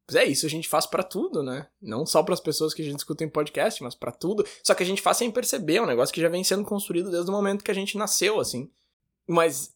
Pois 0.06 0.16
é, 0.16 0.24
isso 0.24 0.46
a 0.46 0.48
gente 0.48 0.68
faz 0.68 0.86
para 0.86 1.02
tudo, 1.02 1.42
né? 1.42 1.66
Não 1.82 2.06
só 2.06 2.22
para 2.22 2.32
as 2.32 2.40
pessoas 2.40 2.72
que 2.72 2.80
a 2.80 2.84
gente 2.84 2.98
escuta 2.98 3.24
em 3.24 3.28
podcast, 3.28 3.82
mas 3.82 3.94
para 3.94 4.10
tudo. 4.10 4.44
Só 4.62 4.74
que 4.74 4.82
a 4.82 4.86
gente 4.86 5.02
faz 5.02 5.18
sem 5.18 5.30
perceber, 5.30 5.76
é 5.76 5.82
um 5.82 5.86
negócio 5.86 6.14
que 6.14 6.20
já 6.20 6.30
vem 6.30 6.42
sendo 6.42 6.64
construído 6.64 7.10
desde 7.10 7.30
o 7.30 7.32
momento 7.32 7.62
que 7.62 7.70
a 7.70 7.74
gente 7.74 7.98
nasceu, 7.98 8.40
assim. 8.40 8.70
Mas 9.26 9.74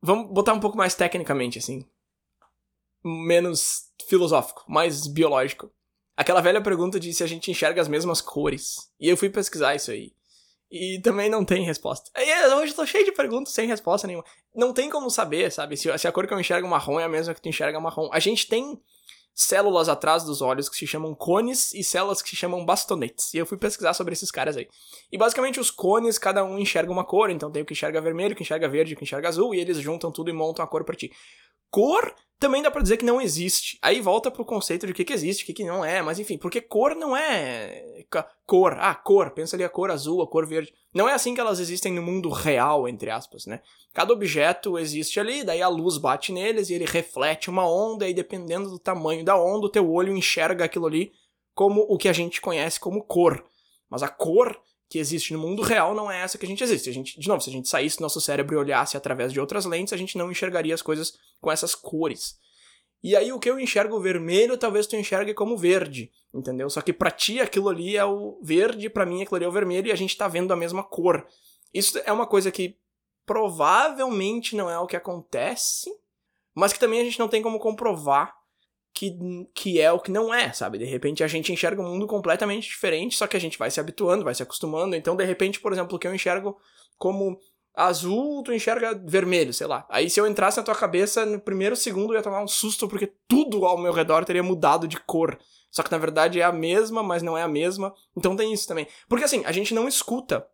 vamos 0.00 0.32
botar 0.32 0.54
um 0.54 0.60
pouco 0.60 0.78
mais 0.78 0.94
tecnicamente, 0.94 1.58
assim. 1.58 1.84
Menos 3.04 3.90
filosófico, 4.08 4.64
mais 4.66 5.06
biológico. 5.06 5.70
Aquela 6.16 6.40
velha 6.40 6.62
pergunta 6.62 6.98
de 6.98 7.12
se 7.12 7.22
a 7.22 7.26
gente 7.26 7.50
enxerga 7.50 7.82
as 7.82 7.88
mesmas 7.88 8.22
cores. 8.22 8.90
E 8.98 9.08
eu 9.08 9.16
fui 9.16 9.28
pesquisar 9.28 9.74
isso 9.74 9.90
aí. 9.90 10.12
E 10.70 11.00
também 11.00 11.28
não 11.28 11.44
tem 11.44 11.64
resposta. 11.64 12.10
E 12.16 12.54
hoje 12.54 12.72
eu 12.72 12.76
tô 12.76 12.86
cheio 12.86 13.04
de 13.04 13.12
perguntas 13.12 13.52
sem 13.52 13.68
resposta 13.68 14.06
nenhuma. 14.06 14.24
Não 14.54 14.72
tem 14.72 14.90
como 14.90 15.08
saber, 15.10 15.52
sabe? 15.52 15.76
Se, 15.76 15.96
se 15.96 16.08
a 16.08 16.12
cor 16.12 16.26
que 16.26 16.34
eu 16.34 16.40
enxergo 16.40 16.66
marrom 16.66 16.98
é 16.98 17.04
a 17.04 17.08
mesma 17.08 17.34
que 17.34 17.40
tu 17.40 17.48
enxerga 17.48 17.78
marrom. 17.78 18.10
A 18.12 18.18
gente 18.18 18.48
tem 18.48 18.80
células 19.36 19.88
atrás 19.88 20.24
dos 20.24 20.40
olhos 20.40 20.66
que 20.66 20.74
se 20.74 20.86
chamam 20.86 21.14
cones 21.14 21.74
e 21.74 21.84
células 21.84 22.22
que 22.22 22.30
se 22.30 22.36
chamam 22.36 22.64
bastonetes. 22.64 23.34
E 23.34 23.38
eu 23.38 23.44
fui 23.44 23.58
pesquisar 23.58 23.92
sobre 23.92 24.14
esses 24.14 24.30
caras 24.30 24.56
aí. 24.56 24.66
E 25.12 25.18
basicamente 25.18 25.60
os 25.60 25.70
cones, 25.70 26.18
cada 26.18 26.42
um 26.42 26.58
enxerga 26.58 26.90
uma 26.90 27.04
cor, 27.04 27.28
então 27.28 27.50
tem 27.52 27.62
o 27.62 27.66
que 27.66 27.74
enxerga 27.74 28.00
vermelho, 28.00 28.32
o 28.32 28.36
que 28.36 28.42
enxerga 28.42 28.66
verde, 28.66 28.94
o 28.94 28.96
que 28.96 29.04
enxerga 29.04 29.28
azul, 29.28 29.54
e 29.54 29.60
eles 29.60 29.76
juntam 29.78 30.10
tudo 30.10 30.30
e 30.30 30.32
montam 30.32 30.64
a 30.64 30.68
cor 30.68 30.84
para 30.84 30.96
ti. 30.96 31.12
Cor 31.70 32.14
também 32.38 32.62
dá 32.62 32.70
pra 32.70 32.82
dizer 32.82 32.96
que 32.98 33.04
não 33.04 33.20
existe. 33.20 33.78
Aí 33.80 34.00
volta 34.00 34.30
pro 34.30 34.44
conceito 34.44 34.86
de 34.86 34.92
o 34.92 34.94
que, 34.94 35.04
que 35.04 35.12
existe, 35.12 35.42
o 35.42 35.46
que, 35.46 35.54
que 35.54 35.64
não 35.64 35.84
é, 35.84 36.02
mas 36.02 36.18
enfim, 36.18 36.36
porque 36.36 36.60
cor 36.60 36.94
não 36.94 37.16
é 37.16 38.04
cor, 38.46 38.76
ah, 38.78 38.94
cor, 38.94 39.30
pensa 39.30 39.56
ali 39.56 39.64
a 39.64 39.68
cor 39.68 39.90
azul, 39.90 40.22
a 40.22 40.26
cor 40.26 40.46
verde. 40.46 40.72
Não 40.94 41.08
é 41.08 41.14
assim 41.14 41.34
que 41.34 41.40
elas 41.40 41.58
existem 41.58 41.92
no 41.92 42.02
mundo 42.02 42.28
real, 42.28 42.88
entre 42.88 43.10
aspas, 43.10 43.46
né? 43.46 43.60
Cada 43.92 44.12
objeto 44.12 44.78
existe 44.78 45.18
ali, 45.18 45.42
daí 45.42 45.62
a 45.62 45.68
luz 45.68 45.96
bate 45.98 46.32
neles 46.32 46.68
e 46.68 46.74
ele 46.74 46.84
reflete 46.84 47.48
uma 47.48 47.68
onda, 47.68 48.08
e 48.08 48.14
dependendo 48.14 48.70
do 48.70 48.78
tamanho 48.78 49.24
da 49.24 49.36
onda, 49.36 49.66
o 49.66 49.70
teu 49.70 49.90
olho 49.90 50.16
enxerga 50.16 50.64
aquilo 50.64 50.86
ali 50.86 51.12
como 51.54 51.86
o 51.88 51.96
que 51.96 52.08
a 52.08 52.12
gente 52.12 52.40
conhece 52.40 52.78
como 52.78 53.02
cor. 53.02 53.44
Mas 53.88 54.02
a 54.02 54.08
cor 54.08 54.60
que 54.88 54.98
existe 54.98 55.32
no 55.32 55.38
mundo 55.38 55.62
real 55.62 55.94
não 55.94 56.10
é 56.10 56.20
essa 56.20 56.38
que 56.38 56.46
a 56.46 56.48
gente 56.48 56.62
existe. 56.62 56.88
A 56.88 56.92
gente, 56.92 57.18
de 57.18 57.28
novo, 57.28 57.40
se 57.40 57.50
a 57.50 57.52
gente 57.52 57.68
saísse 57.68 57.98
do 57.98 58.02
nosso 58.02 58.20
cérebro 58.20 58.54
e 58.54 58.58
olhasse 58.58 58.96
através 58.96 59.32
de 59.32 59.40
outras 59.40 59.64
lentes, 59.64 59.92
a 59.92 59.96
gente 59.96 60.16
não 60.16 60.30
enxergaria 60.30 60.74
as 60.74 60.82
coisas 60.82 61.14
com 61.40 61.50
essas 61.50 61.74
cores. 61.74 62.38
E 63.02 63.14
aí 63.14 63.32
o 63.32 63.38
que 63.38 63.48
eu 63.48 63.60
enxergo 63.60 64.00
vermelho, 64.00 64.56
talvez 64.56 64.86
tu 64.86 64.96
enxergue 64.96 65.34
como 65.34 65.56
verde, 65.56 66.10
entendeu? 66.32 66.68
Só 66.70 66.80
que 66.80 66.92
pra 66.92 67.10
ti 67.10 67.40
aquilo 67.40 67.68
ali 67.68 67.96
é 67.96 68.04
o 68.04 68.40
verde, 68.42 68.88
para 68.88 69.06
mim 69.06 69.22
aquilo 69.22 69.36
ali 69.36 69.44
é 69.44 69.48
o 69.48 69.52
vermelho 69.52 69.88
e 69.88 69.92
a 69.92 69.96
gente 69.96 70.16
tá 70.16 70.26
vendo 70.26 70.52
a 70.52 70.56
mesma 70.56 70.82
cor. 70.82 71.26
Isso 71.72 72.00
é 72.04 72.12
uma 72.12 72.26
coisa 72.26 72.50
que 72.50 72.76
provavelmente 73.24 74.56
não 74.56 74.70
é 74.70 74.78
o 74.78 74.86
que 74.86 74.96
acontece, 74.96 75.90
mas 76.54 76.72
que 76.72 76.78
também 76.78 77.00
a 77.00 77.04
gente 77.04 77.18
não 77.18 77.28
tem 77.28 77.42
como 77.42 77.58
comprovar 77.58 78.34
que, 78.96 79.14
que 79.52 79.78
é 79.78 79.92
o 79.92 80.00
que 80.00 80.10
não 80.10 80.32
é, 80.32 80.50
sabe? 80.54 80.78
De 80.78 80.86
repente 80.86 81.22
a 81.22 81.26
gente 81.26 81.52
enxerga 81.52 81.82
um 81.82 81.90
mundo 81.90 82.06
completamente 82.06 82.66
diferente, 82.66 83.14
só 83.14 83.26
que 83.26 83.36
a 83.36 83.40
gente 83.40 83.58
vai 83.58 83.70
se 83.70 83.78
habituando, 83.78 84.24
vai 84.24 84.34
se 84.34 84.42
acostumando. 84.42 84.96
Então, 84.96 85.14
de 85.14 85.22
repente, 85.22 85.60
por 85.60 85.70
exemplo, 85.70 85.96
o 85.96 85.98
que 85.98 86.06
eu 86.06 86.14
enxergo 86.14 86.56
como 86.96 87.38
azul, 87.74 88.42
tu 88.42 88.54
enxerga 88.54 88.98
vermelho, 89.04 89.52
sei 89.52 89.66
lá. 89.66 89.86
Aí 89.90 90.08
se 90.08 90.18
eu 90.18 90.26
entrasse 90.26 90.56
na 90.56 90.62
tua 90.62 90.74
cabeça, 90.74 91.26
no 91.26 91.38
primeiro 91.38 91.76
segundo 91.76 92.14
eu 92.14 92.16
ia 92.16 92.22
tomar 92.22 92.42
um 92.42 92.48
susto, 92.48 92.88
porque 92.88 93.12
tudo 93.28 93.66
ao 93.66 93.76
meu 93.76 93.92
redor 93.92 94.24
teria 94.24 94.42
mudado 94.42 94.88
de 94.88 94.98
cor. 95.00 95.38
Só 95.70 95.82
que 95.82 95.92
na 95.92 95.98
verdade 95.98 96.40
é 96.40 96.44
a 96.44 96.50
mesma, 96.50 97.02
mas 97.02 97.22
não 97.22 97.36
é 97.36 97.42
a 97.42 97.48
mesma. 97.48 97.92
Então 98.16 98.34
tem 98.34 98.50
isso 98.50 98.66
também. 98.66 98.88
Porque 99.06 99.26
assim, 99.26 99.44
a 99.44 99.52
gente 99.52 99.74
não 99.74 99.86
escuta 99.86 100.48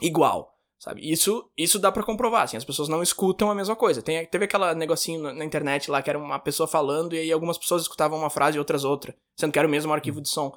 igual. 0.00 0.53
Sabe? 0.84 1.00
Isso, 1.10 1.50
isso 1.56 1.78
dá 1.78 1.90
para 1.90 2.02
comprovar, 2.02 2.42
assim, 2.42 2.58
as 2.58 2.64
pessoas 2.64 2.90
não 2.90 3.02
escutam 3.02 3.50
a 3.50 3.54
mesma 3.54 3.74
coisa. 3.74 4.02
Tem, 4.02 4.26
teve 4.26 4.44
aquela 4.44 4.74
negocinho 4.74 5.32
na 5.32 5.42
internet 5.42 5.90
lá 5.90 6.02
que 6.02 6.10
era 6.10 6.18
uma 6.18 6.38
pessoa 6.38 6.68
falando 6.68 7.14
e 7.14 7.20
aí 7.20 7.32
algumas 7.32 7.56
pessoas 7.56 7.80
escutavam 7.80 8.18
uma 8.18 8.28
frase 8.28 8.58
e 8.58 8.60
outras 8.60 8.84
outra, 8.84 9.16
sendo 9.34 9.50
que 9.50 9.58
era 9.58 9.66
o 9.66 9.70
mesmo 9.70 9.90
arquivo 9.94 10.20
de 10.20 10.28
som. 10.28 10.54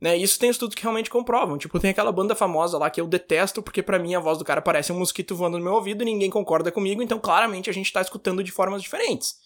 Né? 0.00 0.16
Isso 0.16 0.36
tem 0.36 0.50
estudos 0.50 0.74
que 0.74 0.82
realmente 0.82 1.08
comprovam. 1.08 1.56
Tipo, 1.56 1.78
tem 1.78 1.90
aquela 1.90 2.10
banda 2.10 2.34
famosa 2.34 2.76
lá 2.76 2.90
que 2.90 3.00
eu 3.00 3.06
detesto 3.06 3.62
porque 3.62 3.80
para 3.80 4.00
mim 4.00 4.16
a 4.16 4.18
voz 4.18 4.36
do 4.36 4.44
cara 4.44 4.60
parece 4.60 4.92
um 4.92 4.98
mosquito 4.98 5.36
voando 5.36 5.58
no 5.58 5.62
meu 5.62 5.74
ouvido 5.74 6.02
e 6.02 6.06
ninguém 6.06 6.28
concorda 6.28 6.72
comigo, 6.72 7.00
então 7.00 7.20
claramente 7.20 7.70
a 7.70 7.72
gente 7.72 7.92
tá 7.92 8.00
escutando 8.00 8.42
de 8.42 8.50
formas 8.50 8.82
diferentes. 8.82 9.36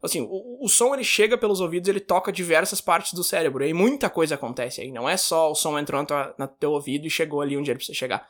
Assim, 0.00 0.20
o, 0.20 0.64
o 0.64 0.68
som 0.68 0.94
ele 0.94 1.02
chega 1.02 1.36
pelos 1.36 1.60
ouvidos, 1.60 1.88
ele 1.88 1.98
toca 1.98 2.30
diversas 2.30 2.80
partes 2.80 3.14
do 3.14 3.24
cérebro, 3.24 3.64
e 3.64 3.74
muita 3.74 4.08
coisa 4.08 4.36
acontece 4.36 4.80
aí. 4.80 4.92
Não 4.92 5.08
é 5.08 5.16
só 5.16 5.50
o 5.50 5.56
som 5.56 5.76
entrou 5.76 6.00
no 6.38 6.46
teu 6.46 6.70
ouvido 6.70 7.04
e 7.04 7.10
chegou 7.10 7.40
ali 7.40 7.56
onde 7.56 7.68
ele 7.68 7.78
precisa 7.78 7.98
chegar 7.98 8.28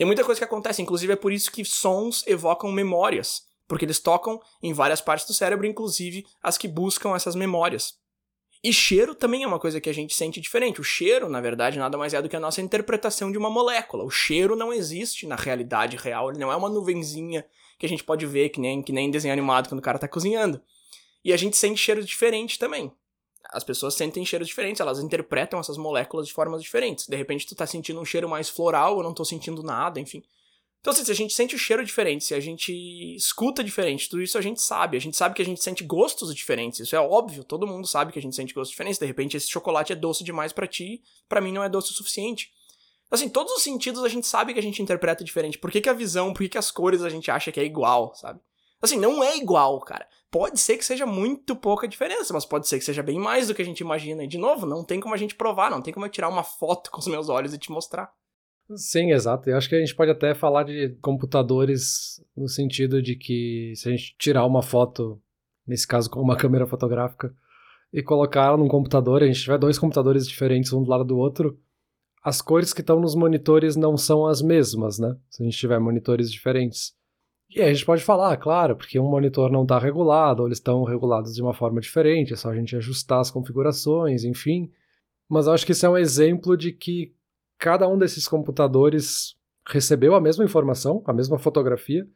Tem 0.00 0.06
muita 0.06 0.24
coisa 0.24 0.40
que 0.40 0.44
acontece, 0.46 0.80
inclusive 0.80 1.12
é 1.12 1.16
por 1.16 1.30
isso 1.30 1.52
que 1.52 1.62
sons 1.62 2.26
evocam 2.26 2.72
memórias, 2.72 3.42
porque 3.68 3.84
eles 3.84 4.00
tocam 4.00 4.40
em 4.62 4.72
várias 4.72 4.98
partes 4.98 5.26
do 5.26 5.34
cérebro, 5.34 5.66
inclusive 5.66 6.24
as 6.42 6.56
que 6.56 6.66
buscam 6.66 7.14
essas 7.14 7.34
memórias. 7.34 7.98
E 8.64 8.72
cheiro 8.72 9.14
também 9.14 9.42
é 9.42 9.46
uma 9.46 9.58
coisa 9.58 9.78
que 9.78 9.90
a 9.90 9.92
gente 9.92 10.14
sente 10.14 10.40
diferente. 10.40 10.80
O 10.80 10.82
cheiro, 10.82 11.28
na 11.28 11.38
verdade, 11.38 11.78
nada 11.78 11.98
mais 11.98 12.14
é 12.14 12.22
do 12.22 12.30
que 12.30 12.36
a 12.36 12.40
nossa 12.40 12.62
interpretação 12.62 13.30
de 13.30 13.36
uma 13.36 13.50
molécula. 13.50 14.02
O 14.02 14.08
cheiro 14.08 14.56
não 14.56 14.72
existe 14.72 15.26
na 15.26 15.36
realidade 15.36 15.98
real, 15.98 16.30
ele 16.30 16.38
não 16.38 16.50
é 16.50 16.56
uma 16.56 16.70
nuvenzinha 16.70 17.44
que 17.78 17.84
a 17.84 17.88
gente 17.90 18.02
pode 18.02 18.24
ver, 18.24 18.48
que 18.48 18.58
nem, 18.58 18.80
que 18.80 18.94
nem 18.94 19.10
desenho 19.10 19.34
animado 19.34 19.68
quando 19.68 19.80
o 19.80 19.82
cara 19.82 19.98
tá 19.98 20.08
cozinhando. 20.08 20.62
E 21.22 21.30
a 21.30 21.36
gente 21.36 21.58
sente 21.58 21.78
cheiros 21.78 22.06
diferentes 22.06 22.56
também. 22.56 22.90
As 23.52 23.64
pessoas 23.64 23.94
sentem 23.94 24.24
cheiros 24.24 24.48
diferentes, 24.48 24.80
elas 24.80 25.00
interpretam 25.00 25.58
essas 25.58 25.76
moléculas 25.76 26.26
de 26.26 26.32
formas 26.32 26.62
diferentes. 26.62 27.06
De 27.06 27.16
repente 27.16 27.46
tu 27.46 27.54
tá 27.54 27.66
sentindo 27.66 28.00
um 28.00 28.04
cheiro 28.04 28.28
mais 28.28 28.48
floral, 28.48 28.98
eu 28.98 29.02
não 29.02 29.14
tô 29.14 29.24
sentindo 29.24 29.62
nada, 29.62 29.98
enfim. 29.98 30.22
Então, 30.80 30.94
assim, 30.94 31.04
se 31.04 31.10
a 31.10 31.14
gente 31.14 31.34
sente 31.34 31.54
o 31.54 31.58
cheiro 31.58 31.84
diferente, 31.84 32.24
se 32.24 32.34
a 32.34 32.40
gente 32.40 32.72
escuta 33.14 33.62
diferente, 33.62 34.08
tudo 34.08 34.22
isso 34.22 34.38
a 34.38 34.40
gente 34.40 34.62
sabe. 34.62 34.96
A 34.96 35.00
gente 35.00 35.14
sabe 35.14 35.34
que 35.34 35.42
a 35.42 35.44
gente 35.44 35.62
sente 35.62 35.84
gostos 35.84 36.34
diferentes. 36.34 36.80
Isso 36.80 36.96
é 36.96 37.00
óbvio, 37.00 37.44
todo 37.44 37.66
mundo 37.66 37.86
sabe 37.86 38.12
que 38.12 38.18
a 38.18 38.22
gente 38.22 38.34
sente 38.34 38.54
gostos 38.54 38.70
diferentes. 38.70 38.98
De 38.98 39.04
repente, 39.04 39.36
esse 39.36 39.48
chocolate 39.48 39.92
é 39.92 39.96
doce 39.96 40.24
demais 40.24 40.54
para 40.54 40.66
ti, 40.66 41.02
para 41.28 41.40
mim 41.40 41.52
não 41.52 41.62
é 41.62 41.68
doce 41.68 41.90
o 41.90 41.94
suficiente. 41.94 42.50
Assim, 43.10 43.28
todos 43.28 43.52
os 43.52 43.62
sentidos 43.62 44.02
a 44.04 44.08
gente 44.08 44.26
sabe 44.26 44.54
que 44.54 44.58
a 44.58 44.62
gente 44.62 44.80
interpreta 44.80 45.22
diferente. 45.22 45.58
Por 45.58 45.70
que, 45.70 45.82
que 45.82 45.88
a 45.88 45.92
visão, 45.92 46.32
por 46.32 46.42
que, 46.42 46.50
que 46.50 46.58
as 46.58 46.70
cores 46.70 47.02
a 47.02 47.10
gente 47.10 47.30
acha 47.30 47.52
que 47.52 47.60
é 47.60 47.64
igual, 47.64 48.14
sabe? 48.14 48.40
Assim, 48.80 48.96
não 48.96 49.22
é 49.22 49.36
igual, 49.36 49.78
cara. 49.80 50.08
Pode 50.30 50.60
ser 50.60 50.76
que 50.76 50.84
seja 50.84 51.04
muito 51.04 51.56
pouca 51.56 51.88
diferença, 51.88 52.32
mas 52.32 52.46
pode 52.46 52.68
ser 52.68 52.78
que 52.78 52.84
seja 52.84 53.02
bem 53.02 53.18
mais 53.18 53.48
do 53.48 53.54
que 53.54 53.62
a 53.62 53.64
gente 53.64 53.80
imagina. 53.80 54.22
E, 54.22 54.28
de 54.28 54.38
novo, 54.38 54.64
não 54.64 54.84
tem 54.84 55.00
como 55.00 55.14
a 55.14 55.18
gente 55.18 55.34
provar, 55.34 55.70
não 55.70 55.82
tem 55.82 55.92
como 55.92 56.06
eu 56.06 56.10
tirar 56.10 56.28
uma 56.28 56.44
foto 56.44 56.90
com 56.90 57.00
os 57.00 57.08
meus 57.08 57.28
olhos 57.28 57.52
e 57.52 57.58
te 57.58 57.72
mostrar. 57.72 58.12
Sim, 58.76 59.10
exato. 59.10 59.50
Eu 59.50 59.56
acho 59.56 59.68
que 59.68 59.74
a 59.74 59.80
gente 59.80 59.94
pode 59.94 60.12
até 60.12 60.34
falar 60.34 60.62
de 60.62 60.96
computadores 61.02 62.22
no 62.36 62.48
sentido 62.48 63.02
de 63.02 63.16
que 63.16 63.72
se 63.74 63.88
a 63.88 63.90
gente 63.90 64.14
tirar 64.16 64.46
uma 64.46 64.62
foto, 64.62 65.20
nesse 65.66 65.86
caso 65.86 66.08
com 66.08 66.20
uma 66.20 66.36
câmera 66.38 66.66
fotográfica, 66.66 67.34
e 67.92 68.02
colocar 68.02 68.46
ela 68.46 68.56
num 68.56 68.68
computador, 68.68 69.22
a 69.22 69.26
gente 69.26 69.40
tiver 69.40 69.58
dois 69.58 69.78
computadores 69.78 70.28
diferentes 70.28 70.72
um 70.72 70.82
do 70.82 70.90
lado 70.90 71.04
do 71.04 71.18
outro, 71.18 71.58
as 72.22 72.40
cores 72.40 72.72
que 72.72 72.82
estão 72.82 73.00
nos 73.00 73.14
monitores 73.14 73.76
não 73.76 73.96
são 73.96 74.26
as 74.26 74.42
mesmas, 74.42 74.98
né? 74.98 75.16
Se 75.28 75.42
a 75.42 75.46
gente 75.46 75.58
tiver 75.58 75.80
monitores 75.80 76.30
diferentes. 76.30 76.94
E 77.50 77.60
aí 77.60 77.70
a 77.70 77.72
gente 77.72 77.84
pode 77.84 78.04
falar, 78.04 78.36
claro, 78.36 78.76
porque 78.76 78.98
um 78.98 79.10
monitor 79.10 79.50
não 79.50 79.62
está 79.62 79.76
regulado, 79.76 80.42
ou 80.42 80.48
eles 80.48 80.58
estão 80.58 80.84
regulados 80.84 81.34
de 81.34 81.42
uma 81.42 81.52
forma 81.52 81.80
diferente, 81.80 82.32
é 82.32 82.36
só 82.36 82.48
a 82.48 82.54
gente 82.54 82.76
ajustar 82.76 83.20
as 83.20 83.30
configurações, 83.30 84.22
enfim. 84.22 84.70
Mas 85.28 85.48
acho 85.48 85.66
que 85.66 85.72
isso 85.72 85.84
é 85.84 85.88
um 85.88 85.98
exemplo 85.98 86.56
de 86.56 86.72
que 86.72 87.12
cada 87.58 87.88
um 87.88 87.98
desses 87.98 88.28
computadores 88.28 89.34
recebeu 89.66 90.14
a 90.14 90.20
mesma 90.20 90.44
informação, 90.44 91.02
a 91.04 91.12
mesma 91.12 91.38
fotografia, 91.38 92.06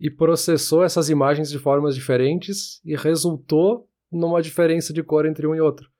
e 0.00 0.10
processou 0.10 0.82
essas 0.82 1.10
imagens 1.10 1.50
de 1.50 1.58
formas 1.58 1.94
diferentes 1.94 2.80
e 2.82 2.96
resultou 2.96 3.86
numa 4.10 4.40
diferença 4.40 4.94
de 4.94 5.02
cor 5.02 5.26
entre 5.26 5.46
um 5.46 5.54
e 5.54 5.60
outro. 5.60 5.90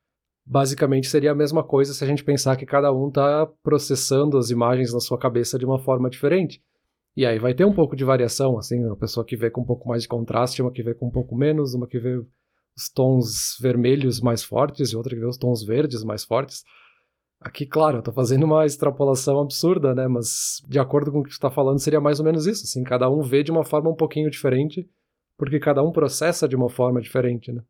Basicamente 0.44 1.06
seria 1.06 1.32
a 1.32 1.34
mesma 1.34 1.62
coisa 1.62 1.92
se 1.92 2.02
a 2.02 2.06
gente 2.06 2.24
pensar 2.24 2.56
que 2.56 2.64
cada 2.64 2.90
um 2.92 3.08
está 3.08 3.46
processando 3.62 4.38
as 4.38 4.48
imagens 4.48 4.92
na 4.92 5.00
sua 5.00 5.18
cabeça 5.18 5.58
de 5.58 5.66
uma 5.66 5.78
forma 5.78 6.08
diferente. 6.08 6.62
E 7.16 7.26
aí 7.26 7.38
vai 7.38 7.54
ter 7.54 7.64
um 7.64 7.72
pouco 7.72 7.96
de 7.96 8.04
variação, 8.04 8.56
assim, 8.58 8.84
uma 8.84 8.96
pessoa 8.96 9.24
que 9.24 9.36
vê 9.36 9.50
com 9.50 9.62
um 9.62 9.66
pouco 9.66 9.88
mais 9.88 10.02
de 10.02 10.08
contraste, 10.08 10.62
uma 10.62 10.70
que 10.70 10.82
vê 10.82 10.94
com 10.94 11.08
um 11.08 11.10
pouco 11.10 11.34
menos, 11.34 11.74
uma 11.74 11.86
que 11.86 11.98
vê 11.98 12.16
os 12.76 12.88
tons 12.94 13.56
vermelhos 13.60 14.20
mais 14.20 14.42
fortes 14.42 14.92
e 14.92 14.96
outra 14.96 15.14
que 15.14 15.20
vê 15.20 15.26
os 15.26 15.36
tons 15.36 15.64
verdes 15.64 16.04
mais 16.04 16.24
fortes. 16.24 16.62
Aqui, 17.40 17.66
claro, 17.66 17.98
eu 17.98 18.02
tô 18.02 18.12
fazendo 18.12 18.44
uma 18.44 18.66
extrapolação 18.66 19.40
absurda, 19.40 19.94
né? 19.94 20.06
Mas 20.06 20.62
de 20.68 20.78
acordo 20.78 21.10
com 21.10 21.20
o 21.20 21.22
que 21.22 21.30
tu 21.30 21.40
tá 21.40 21.50
falando, 21.50 21.78
seria 21.78 22.00
mais 22.00 22.20
ou 22.20 22.24
menos 22.24 22.46
isso, 22.46 22.64
assim, 22.64 22.84
cada 22.84 23.10
um 23.10 23.22
vê 23.22 23.42
de 23.42 23.50
uma 23.50 23.64
forma 23.64 23.90
um 23.90 23.96
pouquinho 23.96 24.30
diferente, 24.30 24.88
porque 25.36 25.58
cada 25.58 25.82
um 25.82 25.90
processa 25.90 26.46
de 26.46 26.54
uma 26.54 26.68
forma 26.68 27.00
diferente, 27.00 27.50
né? 27.50 27.62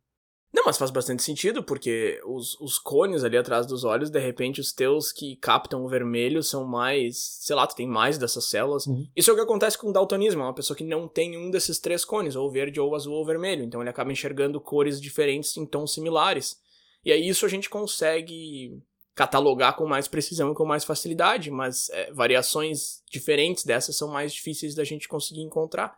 Não, 0.53 0.65
mas 0.67 0.77
faz 0.77 0.91
bastante 0.91 1.23
sentido, 1.23 1.63
porque 1.63 2.21
os, 2.25 2.61
os 2.61 2.77
cones 2.77 3.23
ali 3.23 3.37
atrás 3.37 3.67
dos 3.67 3.85
olhos, 3.85 4.11
de 4.11 4.19
repente, 4.19 4.61
os 4.61 4.73
teus 4.73 5.13
que 5.13 5.37
captam 5.37 5.85
o 5.85 5.89
vermelho 5.89 6.43
são 6.43 6.67
mais. 6.67 7.19
Sei 7.41 7.55
lá, 7.55 7.67
tu 7.67 7.77
tem 7.77 7.87
mais 7.87 8.19
dessas 8.19 8.47
células. 8.47 8.87
Uhum. 8.87 9.07
Isso 9.15 9.31
é 9.31 9.33
o 9.33 9.37
que 9.37 9.43
acontece 9.43 9.79
com 9.79 9.91
o 9.91 9.93
daltonismo, 9.93 10.43
é 10.43 10.45
uma 10.45 10.55
pessoa 10.55 10.77
que 10.77 10.83
não 10.83 11.07
tem 11.07 11.39
um 11.39 11.51
desses 11.51 11.79
três 11.79 12.05
cones, 12.05 12.35
ou 12.35 12.51
verde, 12.51 12.81
ou 12.81 12.95
azul, 12.97 13.15
ou 13.15 13.25
vermelho. 13.25 13.63
Então 13.63 13.81
ele 13.81 13.91
acaba 13.91 14.11
enxergando 14.11 14.61
cores 14.61 15.01
diferentes 15.01 15.57
em 15.57 15.65
tons 15.65 15.95
similares. 15.95 16.57
E 17.05 17.13
aí 17.13 17.29
isso 17.29 17.47
a 17.47 17.49
gente 17.49 17.71
consegue 17.71 18.83
catalogar 19.15 19.77
com 19.77 19.87
mais 19.87 20.09
precisão 20.09 20.51
e 20.51 20.55
com 20.55 20.65
mais 20.65 20.83
facilidade, 20.83 21.51
mas 21.51 21.89
é, 21.91 22.13
variações 22.13 23.03
diferentes 23.11 23.65
dessas 23.65 23.97
são 23.97 24.09
mais 24.09 24.33
difíceis 24.33 24.75
da 24.75 24.83
gente 24.83 25.07
conseguir 25.07 25.43
encontrar. 25.43 25.97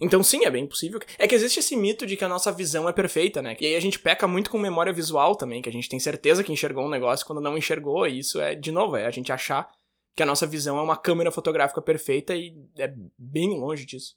Então, 0.00 0.22
sim, 0.22 0.44
é 0.44 0.50
bem 0.50 0.66
possível. 0.66 1.00
É 1.18 1.26
que 1.26 1.34
existe 1.34 1.60
esse 1.60 1.76
mito 1.76 2.06
de 2.06 2.16
que 2.16 2.24
a 2.24 2.28
nossa 2.28 2.50
visão 2.50 2.88
é 2.88 2.92
perfeita, 2.92 3.40
né? 3.40 3.56
E 3.60 3.66
aí 3.66 3.76
a 3.76 3.80
gente 3.80 3.98
peca 3.98 4.26
muito 4.26 4.50
com 4.50 4.58
memória 4.58 4.92
visual 4.92 5.36
também, 5.36 5.62
que 5.62 5.68
a 5.68 5.72
gente 5.72 5.88
tem 5.88 6.00
certeza 6.00 6.42
que 6.42 6.52
enxergou 6.52 6.84
um 6.84 6.90
negócio 6.90 7.24
quando 7.24 7.40
não 7.40 7.56
enxergou, 7.56 8.06
e 8.06 8.18
isso 8.18 8.40
é, 8.40 8.54
de 8.54 8.72
novo, 8.72 8.96
é 8.96 9.06
a 9.06 9.10
gente 9.10 9.32
achar 9.32 9.70
que 10.16 10.22
a 10.22 10.26
nossa 10.26 10.46
visão 10.46 10.78
é 10.78 10.82
uma 10.82 10.96
câmera 10.96 11.30
fotográfica 11.30 11.82
perfeita 11.82 12.34
e 12.34 12.54
é 12.78 12.92
bem 13.18 13.58
longe 13.58 13.84
disso. 13.84 14.14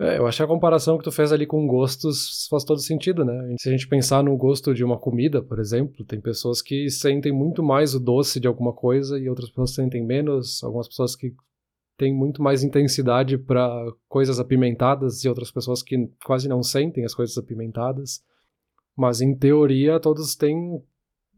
É, 0.00 0.18
eu 0.18 0.26
acho 0.26 0.38
que 0.38 0.42
a 0.42 0.48
comparação 0.48 0.98
que 0.98 1.04
tu 1.04 1.12
fez 1.12 1.32
ali 1.32 1.46
com 1.46 1.66
gostos 1.66 2.46
faz 2.48 2.64
todo 2.64 2.80
sentido, 2.80 3.24
né? 3.24 3.54
Se 3.60 3.68
a 3.68 3.72
gente 3.72 3.86
pensar 3.86 4.22
no 4.24 4.36
gosto 4.36 4.74
de 4.74 4.82
uma 4.82 4.98
comida, 4.98 5.42
por 5.42 5.60
exemplo, 5.60 6.04
tem 6.04 6.20
pessoas 6.20 6.62
que 6.62 6.88
sentem 6.88 7.32
muito 7.32 7.62
mais 7.62 7.94
o 7.94 8.00
doce 8.00 8.40
de 8.40 8.48
alguma 8.48 8.72
coisa 8.72 9.18
e 9.18 9.28
outras 9.28 9.48
pessoas 9.50 9.74
sentem 9.74 10.04
menos, 10.04 10.62
algumas 10.64 10.88
pessoas 10.88 11.14
que 11.14 11.32
têm 11.96 12.14
muito 12.14 12.42
mais 12.42 12.62
intensidade 12.62 13.38
para 13.38 13.86
coisas 14.08 14.40
apimentadas 14.40 15.24
e 15.24 15.28
outras 15.28 15.50
pessoas 15.50 15.82
que 15.82 16.08
quase 16.24 16.48
não 16.48 16.62
sentem 16.62 17.04
as 17.04 17.14
coisas 17.14 17.36
apimentadas. 17.36 18.22
Mas 18.96 19.20
em 19.20 19.34
teoria 19.34 20.00
todos 20.00 20.34
têm 20.34 20.82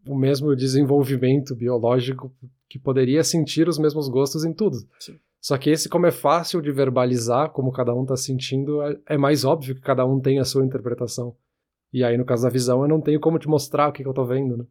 o 0.07 0.17
mesmo 0.17 0.55
desenvolvimento 0.55 1.55
biológico 1.55 2.35
que 2.69 2.79
poderia 2.79 3.23
sentir 3.23 3.69
os 3.69 3.79
mesmos 3.79 4.09
gostos 4.09 4.45
em 4.45 4.53
tudo. 4.53 4.77
Sim. 4.99 5.19
Só 5.41 5.59
que 5.59 5.69
esse, 5.69 5.91
como 5.91 6.07
é 6.07 6.11
fácil 6.11 6.63
de 6.63 6.73
verbalizar, 6.73 7.51
como 7.51 7.71
cada 7.71 7.95
um 7.95 8.03
está 8.03 8.17
sentindo, 8.17 8.81
é, 8.83 8.99
é, 9.11 9.19
mais 9.19 9.45
óbvio 9.45 9.75
que 9.75 9.83
cada 9.83 10.05
um 10.07 10.19
tem 10.19 10.39
a 10.39 10.45
sua 10.45 10.65
interpretação. 10.65 11.37
E 11.93 12.03
aí, 12.03 12.17
no 12.17 12.25
caso 12.25 12.45
da 12.45 12.49
visão, 12.49 12.83
eu 12.83 12.89
não 12.89 13.01
tenho 13.01 13.21
como 13.21 13.39
te 13.39 13.47
mostrar 13.47 13.89
o 13.89 13.93
que, 13.93 14.03
que 14.03 14.09
eu 14.09 14.13
estou 14.13 14.27
vendo, 14.27 14.57
né? 14.57 14.65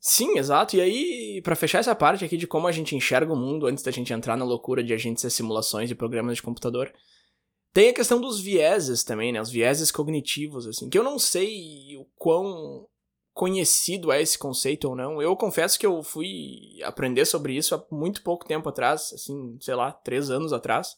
Sim, 0.00 0.38
exato. 0.38 0.76
E 0.76 0.80
aí, 0.80 1.42
para 1.42 1.54
fechar 1.54 1.78
essa 1.78 1.94
parte 1.94 2.24
aqui 2.24 2.38
de 2.38 2.46
como 2.46 2.66
a 2.66 2.72
gente 2.72 2.96
enxerga 2.96 3.32
o 3.34 3.36
mundo 3.36 3.66
antes 3.66 3.84
da 3.84 3.90
gente 3.90 4.12
entrar 4.14 4.34
na 4.34 4.46
loucura 4.46 4.82
de 4.82 4.94
agentes 4.94 5.22
e 5.22 5.30
simulações 5.30 5.90
e 5.90 5.94
programas 5.94 6.36
de 6.36 6.42
computador, 6.42 6.90
tem 7.72 7.90
a 7.90 7.94
questão 7.94 8.18
dos 8.18 8.40
vieses 8.40 9.04
também, 9.04 9.30
né? 9.30 9.40
Os 9.40 9.50
vieses 9.50 9.92
cognitivos, 9.92 10.66
assim, 10.66 10.88
que 10.88 10.98
eu 10.98 11.04
não 11.04 11.18
sei 11.18 11.96
o 11.98 12.06
quão 12.16 12.88
conhecido 13.34 14.10
é 14.10 14.22
esse 14.22 14.38
conceito 14.38 14.88
ou 14.88 14.96
não. 14.96 15.20
Eu 15.20 15.36
confesso 15.36 15.78
que 15.78 15.86
eu 15.86 16.02
fui 16.02 16.78
aprender 16.82 17.26
sobre 17.26 17.54
isso 17.54 17.74
há 17.74 17.86
muito 17.90 18.22
pouco 18.22 18.46
tempo 18.46 18.70
atrás, 18.70 19.12
assim, 19.12 19.58
sei 19.60 19.74
lá, 19.74 19.92
três 19.92 20.30
anos 20.30 20.52
atrás. 20.52 20.96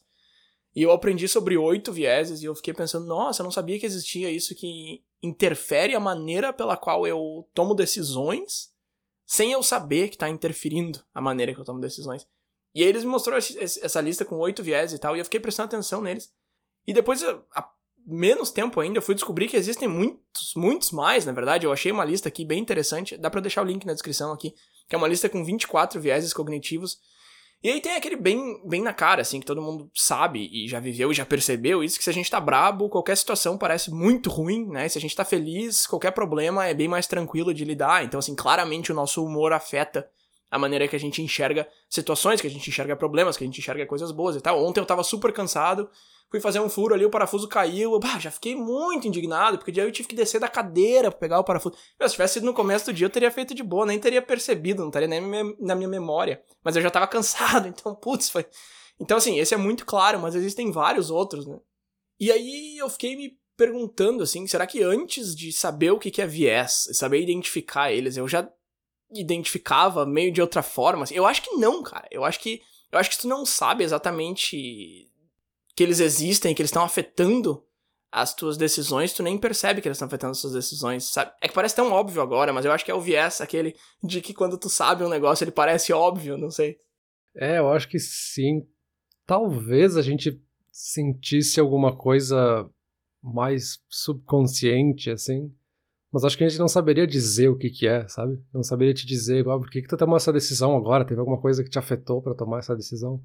E 0.73 0.81
eu 0.81 0.91
aprendi 0.91 1.27
sobre 1.27 1.57
oito 1.57 1.91
vieses 1.91 2.41
e 2.41 2.45
eu 2.45 2.55
fiquei 2.55 2.73
pensando, 2.73 3.05
nossa, 3.05 3.41
eu 3.41 3.43
não 3.43 3.51
sabia 3.51 3.77
que 3.77 3.85
existia 3.85 4.31
isso 4.31 4.55
que 4.55 5.03
interfere 5.21 5.93
a 5.93 5.99
maneira 5.99 6.51
pela 6.51 6.75
qual 6.75 7.05
eu 7.05 7.47
tomo 7.53 7.75
decisões 7.75 8.72
sem 9.33 9.51
eu 9.51 9.63
saber 9.63 10.09
que 10.09 10.15
está 10.15 10.29
interferindo 10.29 10.99
a 11.11 11.19
maneira 11.19 11.55
que 11.55 11.59
eu 11.59 11.65
tomo 11.65 11.79
decisões. 11.79 12.27
E 12.75 12.83
aí 12.83 12.87
eles 12.87 13.03
me 13.03 13.09
mostrou 13.09 13.35
essa 13.35 13.99
lista 13.99 14.23
com 14.23 14.37
oito 14.37 14.61
vieses 14.61 14.95
e 14.95 14.99
tal, 14.99 15.15
e 15.15 15.19
eu 15.19 15.25
fiquei 15.25 15.39
prestando 15.39 15.69
atenção 15.69 16.03
neles. 16.03 16.31
E 16.85 16.93
depois, 16.93 17.23
a 17.23 17.67
menos 18.05 18.51
tempo 18.51 18.79
ainda, 18.79 18.99
eu 18.99 19.01
fui 19.01 19.15
descobrir 19.15 19.47
que 19.47 19.57
existem 19.57 19.87
muitos, 19.87 20.53
muitos 20.55 20.91
mais, 20.91 21.25
na 21.25 21.31
verdade. 21.31 21.65
Eu 21.65 21.73
achei 21.73 21.91
uma 21.91 22.05
lista 22.05 22.29
aqui 22.29 22.45
bem 22.45 22.59
interessante. 22.59 23.17
Dá 23.17 23.27
para 23.27 23.41
deixar 23.41 23.63
o 23.63 23.65
link 23.65 23.87
na 23.87 23.93
descrição 23.93 24.31
aqui, 24.31 24.53
que 24.87 24.93
é 24.93 24.97
uma 24.99 25.07
lista 25.07 25.27
com 25.27 25.43
24 25.43 25.99
vieses 25.99 26.31
cognitivos. 26.31 26.99
E 27.63 27.69
aí 27.69 27.79
tem 27.79 27.95
aquele 27.95 28.17
bem, 28.17 28.61
bem 28.67 28.81
na 28.81 28.91
cara, 28.91 29.21
assim, 29.21 29.39
que 29.39 29.45
todo 29.45 29.61
mundo 29.61 29.89
sabe 29.93 30.49
e 30.51 30.67
já 30.67 30.81
viveu 30.81 31.11
e 31.11 31.15
já 31.15 31.25
percebeu 31.25 31.81
isso, 31.81 31.97
que 31.97 32.03
se 32.03 32.09
a 32.09 32.13
gente 32.13 32.29
tá 32.29 32.37
brabo, 32.37 32.89
qualquer 32.89 33.15
situação 33.15 33.57
parece 33.57 33.89
muito 33.89 34.29
ruim, 34.29 34.67
né? 34.67 34.89
Se 34.89 34.97
a 34.97 35.01
gente 35.01 35.15
tá 35.15 35.23
feliz, 35.23 35.87
qualquer 35.87 36.11
problema 36.11 36.67
é 36.67 36.73
bem 36.73 36.89
mais 36.89 37.07
tranquilo 37.07 37.53
de 37.53 37.63
lidar. 37.63 38.03
Então, 38.03 38.19
assim, 38.19 38.35
claramente 38.35 38.91
o 38.91 38.95
nosso 38.95 39.23
humor 39.23 39.53
afeta 39.53 40.05
a 40.51 40.59
maneira 40.59 40.89
que 40.89 40.95
a 40.95 40.99
gente 40.99 41.21
enxerga 41.21 41.65
situações, 41.89 42.41
que 42.41 42.47
a 42.47 42.49
gente 42.49 42.69
enxerga 42.69 42.97
problemas, 42.97 43.37
que 43.37 43.45
a 43.45 43.47
gente 43.47 43.59
enxerga 43.59 43.85
coisas 43.85 44.11
boas 44.11 44.35
e 44.35 44.41
tal. 44.41 44.61
Ontem 44.61 44.81
eu 44.81 44.85
tava 44.85 45.03
super 45.03 45.31
cansado, 45.31 45.89
fui 46.29 46.39
fazer 46.39 46.59
um 46.59 46.69
furo 46.69 46.95
ali, 46.95 47.05
o 47.05 47.09
parafuso 47.09 47.47
caiu. 47.47 47.99
Bah, 47.99 48.19
já 48.19 48.31
fiquei 48.31 48.55
muito 48.55 49.07
indignado, 49.07 49.57
porque 49.57 49.71
daí 49.71 49.85
eu 49.85 49.91
tive 49.91 50.07
que 50.07 50.15
descer 50.15 50.39
da 50.39 50.47
cadeira 50.47 51.11
pra 51.11 51.19
pegar 51.19 51.39
o 51.39 51.43
parafuso. 51.43 51.75
se 51.75 52.11
tivesse 52.11 52.35
sido 52.35 52.45
no 52.45 52.53
começo 52.53 52.85
do 52.85 52.93
dia, 52.93 53.05
eu 53.05 53.11
teria 53.11 53.31
feito 53.31 53.53
de 53.53 53.63
boa, 53.63 53.85
nem 53.85 53.99
teria 53.99 54.21
percebido, 54.21 54.81
não 54.81 54.89
estaria 54.89 55.07
nem 55.07 55.21
na 55.59 55.75
minha 55.75 55.87
memória. 55.87 56.43
Mas 56.63 56.75
eu 56.75 56.81
já 56.81 56.89
tava 56.89 57.07
cansado, 57.07 57.67
então, 57.69 57.93
putz, 57.95 58.29
foi. 58.29 58.45
Então, 58.99 59.17
assim, 59.17 59.39
esse 59.39 59.53
é 59.53 59.57
muito 59.57 59.85
claro, 59.85 60.19
mas 60.19 60.35
existem 60.35 60.71
vários 60.71 61.09
outros, 61.09 61.45
né? 61.45 61.59
E 62.19 62.31
aí 62.31 62.77
eu 62.77 62.89
fiquei 62.89 63.15
me 63.15 63.37
perguntando, 63.55 64.23
assim, 64.23 64.47
será 64.47 64.65
que 64.65 64.81
antes 64.81 65.35
de 65.35 65.51
saber 65.51 65.91
o 65.91 65.99
que 65.99 66.21
é 66.21 66.25
viés, 66.25 66.87
saber 66.93 67.21
identificar 67.21 67.91
eles, 67.91 68.17
eu 68.17 68.27
já 68.27 68.49
identificava 69.11 70.05
meio 70.05 70.31
de 70.31 70.41
outra 70.41 70.63
forma? 70.63 71.03
Assim? 71.03 71.15
Eu 71.15 71.25
acho 71.25 71.41
que 71.41 71.55
não, 71.55 71.83
cara. 71.83 72.07
Eu 72.11 72.23
acho 72.23 72.39
que 72.39 72.61
eu 72.91 72.99
acho 72.99 73.09
que 73.09 73.17
tu 73.17 73.27
não 73.27 73.43
sabe 73.43 73.83
exatamente 73.83 75.11
que 75.75 75.83
eles 75.83 75.99
existem, 75.99 76.53
que 76.53 76.61
eles 76.61 76.69
estão 76.69 76.83
afetando 76.83 77.63
as 78.11 78.33
tuas 78.33 78.57
decisões, 78.57 79.11
tu 79.11 79.23
nem 79.23 79.39
percebe 79.39 79.81
que 79.81 79.87
eles 79.87 79.95
estão 79.95 80.07
afetando 80.07 80.31
as 80.31 80.41
tuas 80.41 80.53
decisões, 80.53 81.05
sabe? 81.05 81.31
É 81.41 81.47
que 81.47 81.53
parece 81.53 81.75
tão 81.75 81.91
óbvio 81.91 82.21
agora, 82.21 82.53
mas 82.53 82.63
eu 82.63 82.71
acho 82.71 82.85
que 82.85 82.91
é 82.91 82.93
o 82.93 83.01
viés 83.01 83.41
aquele 83.41 83.75
de 84.03 84.21
que 84.21 84.35
quando 84.35 84.55
tu 84.57 84.69
sabe 84.69 85.03
um 85.03 85.09
negócio 85.09 85.43
ele 85.43 85.51
parece 85.51 85.91
óbvio, 85.91 86.37
não 86.37 86.51
sei. 86.51 86.77
É, 87.35 87.57
eu 87.57 87.69
acho 87.69 87.89
que 87.89 87.97
sim. 87.97 88.67
Talvez 89.25 89.97
a 89.97 90.03
gente 90.03 90.39
sentisse 90.71 91.59
alguma 91.59 91.95
coisa 91.95 92.69
mais 93.21 93.79
subconsciente, 93.89 95.09
assim. 95.09 95.51
Mas 96.11 96.23
acho 96.23 96.37
que 96.37 96.43
a 96.43 96.47
gente 96.49 96.59
não 96.59 96.67
saberia 96.67 97.07
dizer 97.07 97.47
o 97.47 97.57
que 97.57 97.71
que 97.71 97.87
é, 97.87 98.07
sabe? 98.07 98.39
Não 98.53 98.61
saberia 98.61 98.93
te 98.93 99.07
dizer, 99.07 99.47
ah, 99.49 99.57
por 99.57 99.71
que 99.71 99.81
que 99.81 99.87
tu 99.87 99.97
tomou 99.97 100.17
essa 100.17 100.31
decisão 100.31 100.75
agora? 100.75 101.03
Teve 101.03 101.19
alguma 101.19 101.41
coisa 101.41 101.63
que 101.63 101.69
te 101.69 101.79
afetou 101.79 102.21
para 102.21 102.35
tomar 102.35 102.59
essa 102.59 102.75
decisão? 102.75 103.19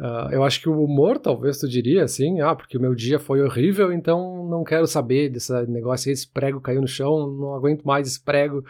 Uh, 0.00 0.30
eu 0.30 0.44
acho 0.44 0.60
que 0.60 0.68
o 0.68 0.84
humor, 0.84 1.18
talvez 1.18 1.58
tu 1.58 1.68
diria 1.68 2.04
assim, 2.04 2.40
ah, 2.40 2.54
porque 2.54 2.78
o 2.78 2.80
meu 2.80 2.94
dia 2.94 3.18
foi 3.18 3.42
horrível, 3.42 3.92
então 3.92 4.46
não 4.48 4.62
quero 4.62 4.86
saber 4.86 5.28
desse 5.28 5.52
negócio 5.66 6.08
aí, 6.08 6.12
esse 6.12 6.28
prego 6.28 6.60
caiu 6.60 6.80
no 6.80 6.86
chão, 6.86 7.28
não 7.32 7.54
aguento 7.54 7.82
mais 7.82 8.06
esse 8.06 8.20
prego. 8.20 8.64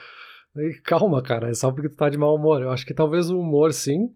E, 0.56 0.80
calma, 0.82 1.22
cara, 1.22 1.50
é 1.50 1.54
só 1.54 1.70
porque 1.70 1.90
tu 1.90 1.96
tá 1.96 2.08
de 2.08 2.16
mau 2.16 2.34
humor. 2.34 2.62
Eu 2.62 2.70
acho 2.70 2.86
que 2.86 2.94
talvez 2.94 3.30
o 3.30 3.38
humor, 3.38 3.74
sim, 3.74 4.10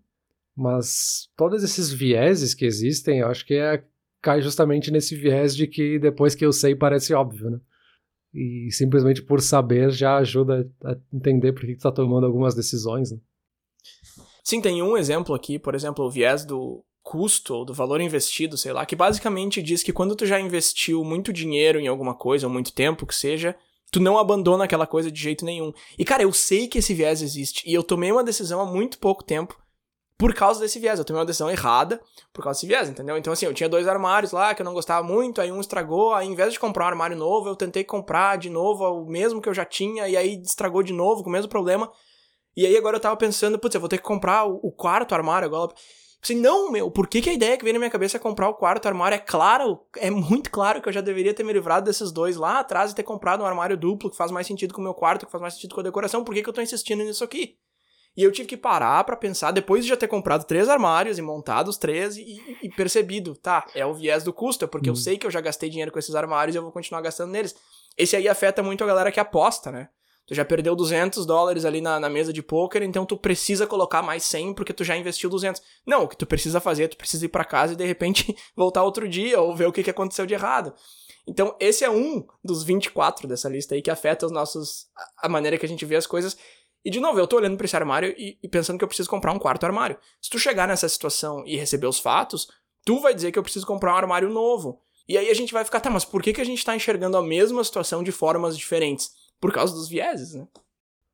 mas 0.57 1.29
todos 1.37 1.63
esses 1.63 1.93
vieses 1.93 2.55
que 2.55 2.65
existem, 2.65 3.21
eu 3.21 3.29
acho 3.29 3.45
que 3.45 3.55
é, 3.55 3.85
cai 4.21 4.41
justamente 4.41 4.91
nesse 4.91 5.15
viés 5.15 5.55
de 5.55 5.67
que 5.67 5.99
depois 5.99 6.35
que 6.35 6.45
eu 6.45 6.53
sei 6.53 6.75
parece 6.75 7.13
óbvio, 7.13 7.51
né? 7.51 7.61
E 8.33 8.69
simplesmente 8.71 9.21
por 9.21 9.43
saber 9.43 9.91
já 9.91 10.17
ajuda 10.17 10.67
a 10.83 10.97
entender 11.13 11.53
por 11.53 11.67
que 11.67 11.77
tu 11.77 11.83
tá 11.83 11.93
tomando 11.93 12.25
algumas 12.25 12.55
decisões, 12.55 13.13
né? 13.13 13.19
Sim, 14.43 14.63
tem 14.63 14.83
um 14.83 14.97
exemplo 14.97 15.35
aqui, 15.35 15.59
por 15.59 15.75
exemplo, 15.75 16.05
o 16.07 16.11
viés 16.11 16.45
do 16.45 16.83
custo 17.13 17.55
ou 17.55 17.65
do 17.67 17.75
valor 17.75 18.01
investido, 18.01 18.57
sei 18.57 18.73
lá, 18.73 18.87
que 18.87 18.97
basicamente 18.97 19.61
diz 19.61 19.83
que 19.83 19.93
quando 19.93 20.17
tu 20.17 20.25
já 20.25 20.41
investiu 20.41 21.05
muito 21.05 21.31
dinheiro 21.31 21.79
em 21.79 21.87
alguma 21.87 22.15
coisa, 22.15 22.47
ou 22.47 22.53
muito 22.53 22.73
tempo 22.73 23.05
que 23.05 23.15
seja, 23.15 23.55
tu 23.91 24.01
não 24.01 24.17
abandona 24.17 24.65
aquela 24.65 24.87
coisa 24.87 25.13
de 25.13 25.21
jeito 25.21 25.45
nenhum. 25.45 25.75
E 25.99 26.07
cara, 26.07 26.23
eu 26.23 26.33
sei 26.33 26.67
que 26.67 26.79
esse 26.79 26.95
viés 26.95 27.21
existe 27.21 27.69
e 27.69 27.75
eu 27.75 27.83
tomei 27.83 28.11
uma 28.11 28.25
decisão 28.25 28.63
há 28.63 28.65
muito 28.65 28.99
pouco 28.99 29.23
tempo 29.23 29.61
por 30.17 30.33
causa 30.33 30.59
desse 30.59 30.79
viés. 30.79 30.99
Eu 30.99 31.05
tomei 31.05 31.21
uma 31.21 31.27
decisão 31.27 31.51
errada 31.51 32.01
por 32.33 32.43
causa 32.43 32.57
desse 32.57 32.67
viés, 32.67 32.89
entendeu? 32.89 33.19
Então, 33.19 33.31
assim, 33.31 33.45
eu 33.45 33.53
tinha 33.53 33.69
dois 33.69 33.87
armários 33.87 34.33
lá 34.33 34.55
que 34.55 34.63
eu 34.63 34.65
não 34.65 34.73
gostava 34.73 35.07
muito, 35.07 35.39
aí 35.39 35.53
um 35.53 35.61
estragou, 35.61 36.15
aí 36.15 36.27
em 36.27 36.35
vez 36.35 36.55
de 36.55 36.59
comprar 36.59 36.87
um 36.87 36.89
armário 36.89 37.17
novo, 37.17 37.51
eu 37.51 37.57
tentei 37.57 37.85
comprar 37.85 38.39
de 38.39 38.49
novo 38.49 38.85
o 38.87 39.05
mesmo 39.07 39.43
que 39.43 39.51
eu 39.51 39.55
já 39.55 39.67
tinha, 39.67 40.09
e 40.09 40.17
aí 40.17 40.41
estragou 40.41 40.83
de 40.83 40.95
novo 40.95 41.23
com 41.23 41.29
o 41.29 41.33
mesmo 41.33 41.51
problema. 41.51 41.93
E 42.57 42.67
aí 42.67 42.75
agora 42.75 42.97
eu 42.97 43.01
tava 43.01 43.17
pensando, 43.17 43.59
putz, 43.59 43.75
eu 43.75 43.81
vou 43.81 43.89
ter 43.89 43.99
que 43.99 44.05
comprar 44.05 44.45
o, 44.45 44.71
quarto 44.71 45.15
armário 45.15 45.47
agora. 45.47 45.73
Assim, 46.23 46.37
não, 46.37 46.71
meu, 46.71 46.89
por 46.89 47.09
que, 47.09 47.21
que 47.21 47.31
a 47.31 47.33
ideia 47.33 47.57
que 47.57 47.65
veio 47.65 47.75
na 47.75 47.81
minha 47.81 47.91
cabeça 47.91 48.17
é 48.17 48.21
comprar 48.21 48.49
o 48.49 48.55
quarto 48.55 48.87
armário? 48.87 49.17
É 49.17 49.19
claro, 49.19 49.81
é 49.97 50.09
muito 50.09 50.53
claro 50.53 50.81
que 50.81 50.89
eu 50.89 50.93
já 50.93 51.01
deveria 51.01 51.35
ter 51.35 51.43
me 51.43 51.53
livrado 51.53 51.85
desses 51.85 52.13
dois 52.13 52.37
lá 52.37 52.61
atrás 52.61 52.93
e 52.93 52.95
ter 52.95 53.03
comprado 53.03 53.43
um 53.43 53.47
armário 53.47 53.77
duplo 53.77 54.09
que 54.09 54.17
faz 54.17 54.31
mais 54.31 54.47
sentido 54.47 54.73
com 54.73 54.81
o 54.81 54.85
meu 54.85 54.95
quarto, 54.95 55.27
que 55.27 55.33
faz 55.33 55.43
mais 55.43 55.55
sentido 55.55 55.75
com 55.75 55.81
a 55.81 55.85
decoração. 55.85 56.23
Por 56.23 56.33
que, 56.33 56.43
que 56.43 56.49
eu 56.49 56.53
tô 56.53 56.63
insistindo 56.63 57.03
nisso 57.03 57.25
aqui? 57.25 57.57
E 58.17 58.23
eu 58.23 58.31
tive 58.31 58.47
que 58.47 58.57
parar 58.57 59.03
para 59.03 59.17
pensar, 59.17 59.51
depois 59.51 59.83
de 59.83 59.89
já 59.89 59.97
ter 59.97 60.07
comprado 60.07 60.45
três 60.45 60.69
armários 60.69 61.19
e 61.19 61.23
montado 61.23 61.69
os 61.69 61.79
três 61.79 62.17
e, 62.17 62.41
e 62.63 62.69
percebido, 62.69 63.35
tá, 63.35 63.67
é 63.75 63.85
o 63.85 63.95
viés 63.95 64.23
do 64.23 64.33
custo, 64.33 64.67
é 64.67 64.69
porque 64.69 64.91
hum. 64.91 64.93
eu 64.93 64.97
sei 64.97 65.19
que 65.19 65.27
eu 65.27 65.31
já 65.31 65.41
gastei 65.41 65.71
dinheiro 65.71 65.91
com 65.91 65.99
esses 65.99 66.15
armários 66.15 66.55
e 66.55 66.59
eu 66.59 66.63
vou 66.63 66.71
continuar 66.71 67.01
gastando 67.01 67.33
neles. 67.33 67.57
Esse 67.97 68.15
aí 68.15 68.29
afeta 68.29 68.63
muito 68.63 68.85
a 68.85 68.87
galera 68.87 69.11
que 69.11 69.19
aposta, 69.19 69.73
né? 69.73 69.89
Tu 70.27 70.35
já 70.35 70.45
perdeu 70.45 70.77
200 70.77 71.27
dólares 71.27 71.65
ali 71.65 71.81
na, 71.81 71.99
na 71.99 72.09
mesa 72.09 72.33
de 72.33 72.43
poker, 72.43 72.83
então 72.83 73.05
tu 73.05 73.17
precisa 73.17 73.67
colocar 73.67 74.03
mais 74.03 74.23
100 74.25 74.55
porque 74.55 74.73
tu 74.73 74.85
já 74.85 74.97
investiu 74.97 75.29
200. 75.29 75.61
Não, 75.87 76.05
o 76.05 76.09
que 76.09 76.17
tu 76.17 76.27
precisa 76.27 76.61
fazer, 76.61 76.89
tu 76.89 76.97
precisa 76.97 77.25
ir 77.27 77.29
para 77.29 77.45
casa 77.45 77.73
e 77.73 77.77
de 77.77 77.85
repente 77.85 78.35
voltar 78.57 78.83
outro 78.83 79.09
dia 79.09 79.41
ou 79.41 79.55
ver 79.55 79.67
o 79.67 79.73
que, 79.73 79.83
que 79.83 79.91
aconteceu 79.91 80.25
de 80.25 80.35
errado. 80.35 80.73
Então, 81.27 81.57
esse 81.61 81.85
é 81.85 81.91
um 81.91 82.25
dos 82.43 82.65
24 82.65 83.29
dessa 83.29 83.49
lista 83.49 83.75
aí 83.75 83.83
que 83.83 83.91
afeta 83.91 84.27
os 84.27 84.33
nossos 84.33 84.87
a 85.19 85.29
maneira 85.29 85.59
que 85.59 85.67
a 85.67 85.69
gente 85.69 85.85
vê 85.85 85.97
as 85.97 86.07
coisas 86.07 86.37
e 86.85 86.91
de 86.91 86.99
novo, 86.99 87.19
eu 87.19 87.27
tô 87.27 87.37
olhando 87.37 87.57
para 87.57 87.65
esse 87.65 87.77
armário 87.77 88.15
e, 88.19 88.39
e, 88.43 88.49
pensando 88.49 88.77
que 88.77 88.85
eu 88.85 88.89
preciso 88.89 89.09
comprar 89.09 89.33
um 89.33 89.39
quarto 89.39 89.65
armário. 89.65 89.97
Se 90.21 90.29
tu 90.29 90.39
chegar 90.39 90.67
nessa 90.67 90.89
situação 90.89 91.45
e 91.47 91.57
receber 91.57 91.87
os 91.87 92.01
fatos, 92.01 92.49
tu 92.85 93.01
vai 93.01 93.15
dizer 93.15 93.31
que 93.31 93.39
eu 93.39 93.43
preciso 93.43 93.67
comprar 93.67 93.95
um 93.95 93.97
armário 93.97 94.29
novo. 94.29 94.81
E 95.09 95.17
aí 95.17 95.31
a 95.31 95.35
gente 95.35 95.53
vai 95.53 95.65
ficar, 95.65 95.81
tá, 95.81 95.91
mas 95.91 96.05
por 96.05 96.23
que, 96.23 96.33
que 96.33 96.41
a 96.41 96.45
gente 96.45 96.65
tá 96.65 96.75
enxergando 96.75 97.17
a 97.17 97.23
mesma 97.23 97.63
situação 97.63 98.03
de 98.03 98.11
formas 98.11 98.57
diferentes? 98.57 99.13
Por 99.43 99.53
causa 99.53 99.75
dos 99.75 99.89
vieses, 99.89 100.35
né? 100.35 100.47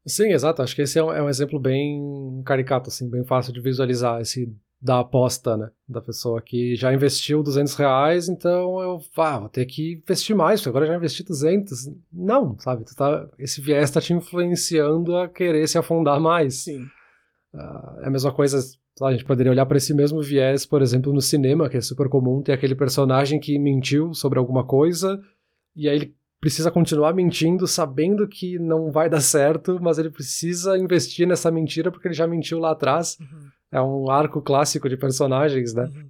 Sim, 0.06 0.32
exato. 0.32 0.60
Acho 0.60 0.76
que 0.76 0.82
esse 0.82 0.98
é 0.98 1.02
um, 1.02 1.10
é 1.10 1.22
um 1.22 1.30
exemplo 1.30 1.58
bem 1.58 2.42
caricato, 2.44 2.90
assim, 2.90 3.08
bem 3.08 3.24
fácil 3.24 3.54
de 3.54 3.60
visualizar 3.60 4.20
esse 4.20 4.54
da 4.80 5.00
aposta, 5.00 5.56
né? 5.56 5.70
Da 5.88 6.02
pessoa 6.02 6.42
que 6.42 6.76
já 6.76 6.92
investiu 6.92 7.42
200 7.42 7.74
reais, 7.74 8.28
então 8.28 8.80
eu 8.80 9.00
ah, 9.16 9.38
vou 9.40 9.48
ter 9.48 9.64
que 9.64 9.94
investir 9.94 10.36
mais, 10.36 10.60
porque 10.60 10.68
agora 10.68 10.86
já 10.86 10.94
investi 10.94 11.24
200. 11.24 11.88
Não, 12.12 12.56
sabe? 12.58 12.84
Tá, 12.94 13.26
esse 13.38 13.62
viés 13.62 13.84
está 13.84 13.98
te 14.00 14.12
influenciando 14.12 15.16
a 15.16 15.26
querer 15.26 15.66
se 15.66 15.78
afundar 15.78 16.20
mais. 16.20 16.54
Sim. 16.56 16.82
Uh, 17.54 18.00
é 18.02 18.08
a 18.08 18.10
mesma 18.10 18.30
coisa, 18.30 18.60
a 19.02 19.10
gente 19.10 19.24
poderia 19.24 19.50
olhar 19.50 19.64
para 19.64 19.78
esse 19.78 19.94
mesmo 19.94 20.20
viés, 20.20 20.66
por 20.66 20.82
exemplo, 20.82 21.14
no 21.14 21.20
cinema, 21.22 21.68
que 21.68 21.78
é 21.78 21.80
super 21.80 22.10
comum 22.10 22.42
ter 22.42 22.52
aquele 22.52 22.74
personagem 22.74 23.40
que 23.40 23.58
mentiu 23.58 24.12
sobre 24.12 24.38
alguma 24.38 24.64
coisa, 24.64 25.18
e 25.74 25.88
aí 25.88 25.96
ele 25.96 26.17
precisa 26.40 26.70
continuar 26.70 27.14
mentindo, 27.14 27.66
sabendo 27.66 28.26
que 28.28 28.58
não 28.58 28.90
vai 28.90 29.08
dar 29.10 29.20
certo, 29.20 29.78
mas 29.80 29.98
ele 29.98 30.10
precisa 30.10 30.78
investir 30.78 31.26
nessa 31.26 31.50
mentira 31.50 31.90
porque 31.90 32.08
ele 32.08 32.14
já 32.14 32.26
mentiu 32.26 32.58
lá 32.58 32.72
atrás. 32.72 33.18
Uhum 33.20 33.48
é 33.70 33.80
um 33.80 34.10
arco 34.10 34.40
clássico 34.40 34.88
de 34.88 34.96
personagens, 34.96 35.74
né? 35.74 35.84
Uhum. 35.84 36.08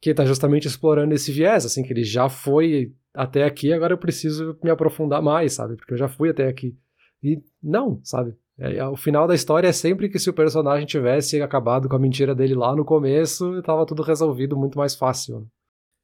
Que 0.00 0.14
tá 0.14 0.24
justamente 0.24 0.66
explorando 0.66 1.14
esse 1.14 1.30
viés, 1.30 1.64
assim, 1.64 1.82
que 1.82 1.92
ele 1.92 2.04
já 2.04 2.28
foi 2.28 2.92
até 3.14 3.44
aqui, 3.44 3.72
agora 3.72 3.92
eu 3.92 3.98
preciso 3.98 4.58
me 4.62 4.70
aprofundar 4.70 5.22
mais, 5.22 5.52
sabe? 5.52 5.76
Porque 5.76 5.94
eu 5.94 5.98
já 5.98 6.08
fui 6.08 6.30
até 6.30 6.48
aqui. 6.48 6.76
E 7.22 7.40
não, 7.62 8.00
sabe? 8.02 8.34
É, 8.58 8.76
é, 8.76 8.86
o 8.86 8.96
final 8.96 9.26
da 9.26 9.34
história 9.34 9.68
é 9.68 9.72
sempre 9.72 10.08
que 10.08 10.18
se 10.18 10.30
o 10.30 10.34
personagem 10.34 10.86
tivesse 10.86 11.40
acabado 11.40 11.88
com 11.88 11.96
a 11.96 11.98
mentira 11.98 12.34
dele 12.34 12.54
lá 12.54 12.74
no 12.74 12.84
começo, 12.84 13.62
tava 13.62 13.86
tudo 13.86 14.02
resolvido 14.02 14.56
muito 14.56 14.78
mais 14.78 14.94
fácil. 14.94 15.40
Né? 15.40 15.46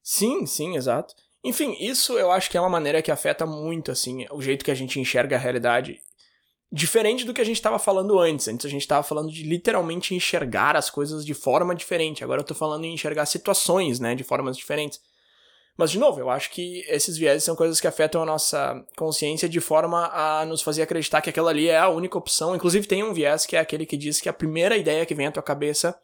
Sim, 0.03 0.47
sim, 0.47 0.77
exato. 0.77 1.15
Enfim, 1.45 1.77
isso 1.79 2.19
eu 2.19 2.31
acho 2.33 2.51
que 2.51 2.57
é 2.57 2.61
uma 2.61 2.69
maneira 2.69 3.01
que 3.01 3.11
afeta 3.11 3.47
muito, 3.47 3.91
assim, 3.91 4.27
o 4.31 4.43
jeito 4.43 4.65
que 4.65 4.71
a 4.71 4.75
gente 4.75 4.99
enxerga 4.99 5.37
a 5.37 5.39
realidade. 5.39 6.01
Diferente 6.71 7.25
do 7.25 7.33
que 7.33 7.41
a 7.41 7.45
gente 7.45 7.57
estava 7.57 7.79
falando 7.79 8.19
antes. 8.19 8.49
Antes 8.49 8.67
a 8.67 8.69
gente 8.69 8.83
estava 8.83 9.03
falando 9.03 9.31
de 9.31 9.45
literalmente 9.45 10.15
enxergar 10.15 10.77
as 10.77 10.91
coisas 10.91 11.25
de 11.25 11.33
forma 11.33 11.75
diferente. 11.75 12.23
Agora 12.23 12.41
eu 12.41 12.45
tô 12.45 12.55
falando 12.55 12.85
em 12.85 12.93
enxergar 12.93 13.25
situações, 13.27 13.99
né, 13.99 14.15
de 14.15 14.25
formas 14.25 14.57
diferentes. 14.57 15.01
Mas, 15.79 15.93
de 15.93 15.99
novo, 15.99 16.19
eu 16.19 16.29
acho 16.29 16.51
que 16.51 16.85
esses 16.89 17.17
vieses 17.17 17.45
são 17.45 17.55
coisas 17.55 17.81
que 17.81 17.87
afetam 17.87 18.21
a 18.21 18.27
nossa 18.27 18.85
consciência 18.97 19.49
de 19.49 19.61
forma 19.61 20.11
a 20.13 20.45
nos 20.45 20.61
fazer 20.61 20.83
acreditar 20.83 21.21
que 21.21 21.31
aquela 21.31 21.51
ali 21.51 21.69
é 21.69 21.79
a 21.79 21.89
única 21.89 22.19
opção. 22.19 22.55
Inclusive, 22.57 22.85
tem 22.89 23.05
um 23.05 23.15
viés 23.15 23.47
que 23.47 23.55
é 23.55 23.61
aquele 23.61 23.87
que 23.87 23.97
diz 23.97 24.21
que 24.21 24.29
a 24.29 24.33
primeira 24.33 24.77
ideia 24.77 25.07
que 25.07 25.15
vem 25.15 25.29
à 25.29 25.33
tua 25.33 25.43
cabeça 25.43 25.97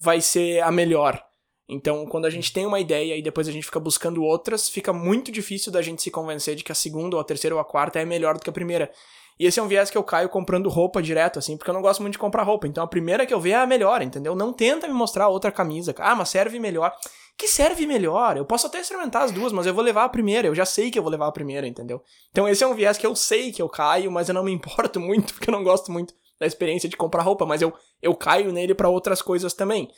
vai 0.00 0.22
ser 0.22 0.60
a 0.60 0.72
melhor. 0.72 1.22
Então, 1.68 2.06
quando 2.06 2.26
a 2.26 2.30
gente 2.30 2.52
tem 2.52 2.66
uma 2.66 2.78
ideia 2.78 3.16
e 3.16 3.22
depois 3.22 3.48
a 3.48 3.52
gente 3.52 3.64
fica 3.64 3.80
buscando 3.80 4.22
outras, 4.22 4.68
fica 4.68 4.92
muito 4.92 5.32
difícil 5.32 5.72
da 5.72 5.80
gente 5.80 6.02
se 6.02 6.10
convencer 6.10 6.54
de 6.54 6.62
que 6.62 6.72
a 6.72 6.74
segunda, 6.74 7.16
ou 7.16 7.20
a 7.20 7.24
terceira 7.24 7.54
ou 7.54 7.60
a 7.60 7.64
quarta 7.64 7.98
é 7.98 8.04
melhor 8.04 8.34
do 8.34 8.40
que 8.40 8.50
a 8.50 8.52
primeira. 8.52 8.90
E 9.38 9.46
esse 9.46 9.58
é 9.58 9.62
um 9.62 9.66
viés 9.66 9.90
que 9.90 9.98
eu 9.98 10.04
caio 10.04 10.28
comprando 10.28 10.68
roupa 10.68 11.02
direto, 11.02 11.38
assim, 11.38 11.56
porque 11.56 11.70
eu 11.70 11.74
não 11.74 11.82
gosto 11.82 12.00
muito 12.00 12.12
de 12.12 12.18
comprar 12.18 12.42
roupa. 12.42 12.68
Então 12.68 12.84
a 12.84 12.86
primeira 12.86 13.26
que 13.26 13.34
eu 13.34 13.40
ver 13.40 13.50
é 13.50 13.56
a 13.56 13.66
melhor, 13.66 14.00
entendeu? 14.02 14.34
Não 14.34 14.52
tenta 14.52 14.86
me 14.86 14.94
mostrar 14.94 15.28
outra 15.28 15.50
camisa. 15.50 15.94
Ah, 15.98 16.14
mas 16.14 16.28
serve 16.28 16.58
melhor. 16.60 16.94
Que 17.36 17.48
serve 17.48 17.84
melhor? 17.84 18.36
Eu 18.36 18.44
posso 18.44 18.68
até 18.68 18.78
experimentar 18.78 19.22
as 19.22 19.32
duas, 19.32 19.52
mas 19.52 19.66
eu 19.66 19.74
vou 19.74 19.82
levar 19.82 20.04
a 20.04 20.08
primeira. 20.08 20.46
Eu 20.46 20.54
já 20.54 20.64
sei 20.64 20.88
que 20.90 20.98
eu 20.98 21.02
vou 21.02 21.10
levar 21.10 21.26
a 21.26 21.32
primeira, 21.32 21.66
entendeu? 21.66 22.00
Então 22.30 22.48
esse 22.48 22.62
é 22.62 22.66
um 22.66 22.74
viés 22.74 22.96
que 22.96 23.06
eu 23.06 23.16
sei 23.16 23.50
que 23.50 23.60
eu 23.60 23.68
caio, 23.68 24.10
mas 24.10 24.28
eu 24.28 24.34
não 24.34 24.44
me 24.44 24.52
importo 24.52 25.00
muito, 25.00 25.34
porque 25.34 25.50
eu 25.50 25.52
não 25.52 25.64
gosto 25.64 25.90
muito 25.90 26.14
da 26.38 26.46
experiência 26.46 26.88
de 26.88 26.96
comprar 26.96 27.22
roupa, 27.22 27.44
mas 27.44 27.60
eu, 27.60 27.72
eu 28.00 28.14
caio 28.14 28.52
nele 28.52 28.74
para 28.74 28.88
outras 28.88 29.20
coisas 29.20 29.52
também. 29.52 29.90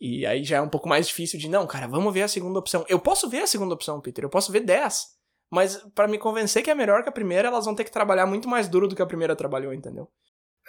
E 0.00 0.26
aí 0.26 0.42
já 0.42 0.56
é 0.56 0.60
um 0.60 0.68
pouco 0.68 0.88
mais 0.88 1.06
difícil 1.06 1.38
de, 1.38 1.48
não, 1.48 1.66
cara, 1.66 1.86
vamos 1.86 2.12
ver 2.12 2.22
a 2.22 2.28
segunda 2.28 2.58
opção. 2.58 2.84
Eu 2.88 2.98
posso 2.98 3.28
ver 3.28 3.42
a 3.42 3.46
segunda 3.46 3.74
opção, 3.74 4.00
Peter, 4.00 4.24
eu 4.24 4.30
posso 4.30 4.50
ver 4.50 4.60
10. 4.60 5.14
Mas 5.50 5.76
para 5.94 6.08
me 6.08 6.18
convencer 6.18 6.62
que 6.62 6.70
é 6.70 6.74
melhor 6.74 7.02
que 7.02 7.08
a 7.08 7.12
primeira, 7.12 7.48
elas 7.48 7.64
vão 7.64 7.74
ter 7.74 7.84
que 7.84 7.92
trabalhar 7.92 8.26
muito 8.26 8.48
mais 8.48 8.68
duro 8.68 8.88
do 8.88 8.96
que 8.96 9.02
a 9.02 9.06
primeira 9.06 9.36
trabalhou, 9.36 9.72
entendeu? 9.72 10.08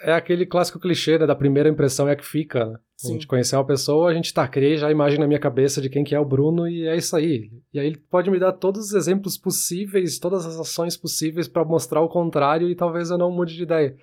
É 0.00 0.12
aquele 0.12 0.44
clássico 0.44 0.78
clichê, 0.78 1.18
né? 1.18 1.26
Da 1.26 1.34
primeira 1.34 1.68
impressão 1.68 2.08
é 2.08 2.12
a 2.12 2.16
que 2.16 2.24
fica, 2.24 2.66
né? 2.66 2.78
Sim. 2.98 3.08
A 3.08 3.12
gente 3.12 3.26
conhecer 3.26 3.56
uma 3.56 3.66
pessoa, 3.66 4.10
a 4.10 4.14
gente 4.14 4.32
tá, 4.32 4.46
criei 4.46 4.76
já 4.76 4.88
a 4.88 4.92
imagem 4.92 5.18
na 5.18 5.26
minha 5.26 5.40
cabeça 5.40 5.80
de 5.80 5.88
quem 5.90 6.04
que 6.04 6.14
é 6.14 6.20
o 6.20 6.24
Bruno 6.24 6.68
e 6.68 6.86
é 6.86 6.96
isso 6.96 7.16
aí. 7.16 7.50
E 7.72 7.80
aí 7.80 7.86
ele 7.86 7.98
pode 8.10 8.30
me 8.30 8.38
dar 8.38 8.52
todos 8.52 8.86
os 8.86 8.92
exemplos 8.92 9.36
possíveis, 9.36 10.18
todas 10.18 10.46
as 10.46 10.58
ações 10.58 10.96
possíveis 10.96 11.48
para 11.48 11.64
mostrar 11.64 12.00
o 12.00 12.08
contrário 12.08 12.68
e 12.68 12.76
talvez 12.76 13.10
eu 13.10 13.18
não 13.18 13.30
mude 13.30 13.54
de 13.56 13.62
ideia. 13.62 13.96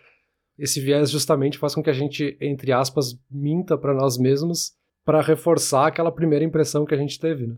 Esse 0.58 0.80
viés 0.82 1.10
justamente 1.10 1.58
faz 1.58 1.74
com 1.74 1.82
que 1.82 1.90
a 1.90 1.94
gente, 1.94 2.38
entre 2.42 2.72
aspas, 2.72 3.18
minta 3.30 3.78
para 3.78 3.94
nós 3.94 4.18
mesmos 4.18 4.74
para 5.06 5.22
reforçar 5.22 5.88
aquela 5.88 6.12
primeira 6.12 6.46
impressão 6.46 6.86
que 6.86 6.94
a 6.94 6.98
gente 6.98 7.20
teve, 7.20 7.48
né? 7.48 7.56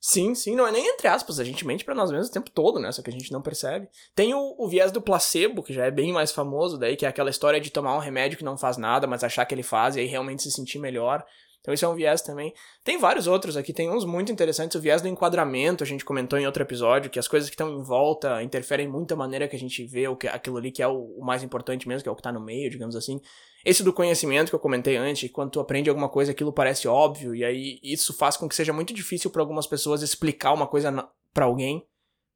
Sim, 0.00 0.32
sim, 0.32 0.54
não 0.54 0.64
é 0.64 0.70
nem 0.70 0.86
entre 0.86 1.08
aspas, 1.08 1.40
a 1.40 1.44
gente 1.44 1.66
mente 1.66 1.84
para 1.84 1.94
nós 1.94 2.10
mesmos 2.10 2.28
o 2.28 2.32
tempo 2.32 2.50
todo, 2.50 2.78
né? 2.78 2.92
Só 2.92 3.02
que 3.02 3.10
a 3.10 3.12
gente 3.12 3.32
não 3.32 3.42
percebe. 3.42 3.88
Tem 4.14 4.32
o, 4.32 4.54
o, 4.56 4.68
viés 4.68 4.92
do 4.92 5.02
placebo, 5.02 5.60
que 5.60 5.72
já 5.72 5.86
é 5.86 5.90
bem 5.90 6.12
mais 6.12 6.30
famoso, 6.30 6.78
daí, 6.78 6.96
que 6.96 7.04
é 7.04 7.08
aquela 7.08 7.30
história 7.30 7.60
de 7.60 7.70
tomar 7.70 7.96
um 7.96 8.00
remédio 8.00 8.38
que 8.38 8.44
não 8.44 8.56
faz 8.56 8.76
nada, 8.76 9.08
mas 9.08 9.24
achar 9.24 9.44
que 9.44 9.52
ele 9.52 9.64
faz 9.64 9.96
e 9.96 10.00
aí 10.00 10.06
realmente 10.06 10.44
se 10.44 10.52
sentir 10.52 10.78
melhor. 10.78 11.24
Então 11.60 11.74
isso 11.74 11.84
é 11.84 11.88
um 11.88 11.94
viés 11.96 12.22
também. 12.22 12.54
Tem 12.84 12.96
vários 12.96 13.26
outros 13.26 13.56
aqui, 13.56 13.72
tem 13.72 13.90
uns 13.90 14.04
muito 14.04 14.30
interessantes. 14.30 14.76
O 14.76 14.80
viés 14.80 15.02
do 15.02 15.08
enquadramento, 15.08 15.82
a 15.82 15.86
gente 15.86 16.04
comentou 16.04 16.38
em 16.38 16.46
outro 16.46 16.62
episódio, 16.62 17.10
que 17.10 17.18
as 17.18 17.26
coisas 17.26 17.50
que 17.50 17.54
estão 17.54 17.68
em 17.70 17.82
volta 17.82 18.40
interferem 18.42 18.86
muito 18.86 19.12
a 19.12 19.16
maneira 19.16 19.48
que 19.48 19.56
a 19.56 19.58
gente 19.58 19.84
vê 19.84 20.06
o 20.06 20.16
que, 20.16 20.28
aquilo 20.28 20.58
ali 20.58 20.70
que 20.70 20.82
é 20.82 20.86
o, 20.86 21.16
o 21.18 21.24
mais 21.24 21.42
importante 21.42 21.88
mesmo, 21.88 22.04
que 22.04 22.08
é 22.08 22.12
o 22.12 22.14
que 22.14 22.20
está 22.20 22.32
no 22.32 22.40
meio, 22.40 22.70
digamos 22.70 22.94
assim. 22.94 23.20
Esse 23.68 23.82
do 23.82 23.92
conhecimento 23.92 24.48
que 24.48 24.54
eu 24.54 24.58
comentei 24.58 24.96
antes, 24.96 25.30
quando 25.30 25.50
tu 25.50 25.60
aprende 25.60 25.90
alguma 25.90 26.08
coisa, 26.08 26.30
aquilo 26.30 26.50
parece 26.50 26.88
óbvio, 26.88 27.34
e 27.34 27.44
aí 27.44 27.78
isso 27.82 28.14
faz 28.14 28.34
com 28.34 28.48
que 28.48 28.54
seja 28.54 28.72
muito 28.72 28.94
difícil 28.94 29.28
para 29.28 29.42
algumas 29.42 29.66
pessoas 29.66 30.00
explicar 30.00 30.54
uma 30.54 30.66
coisa 30.66 31.06
para 31.34 31.44
alguém, 31.44 31.86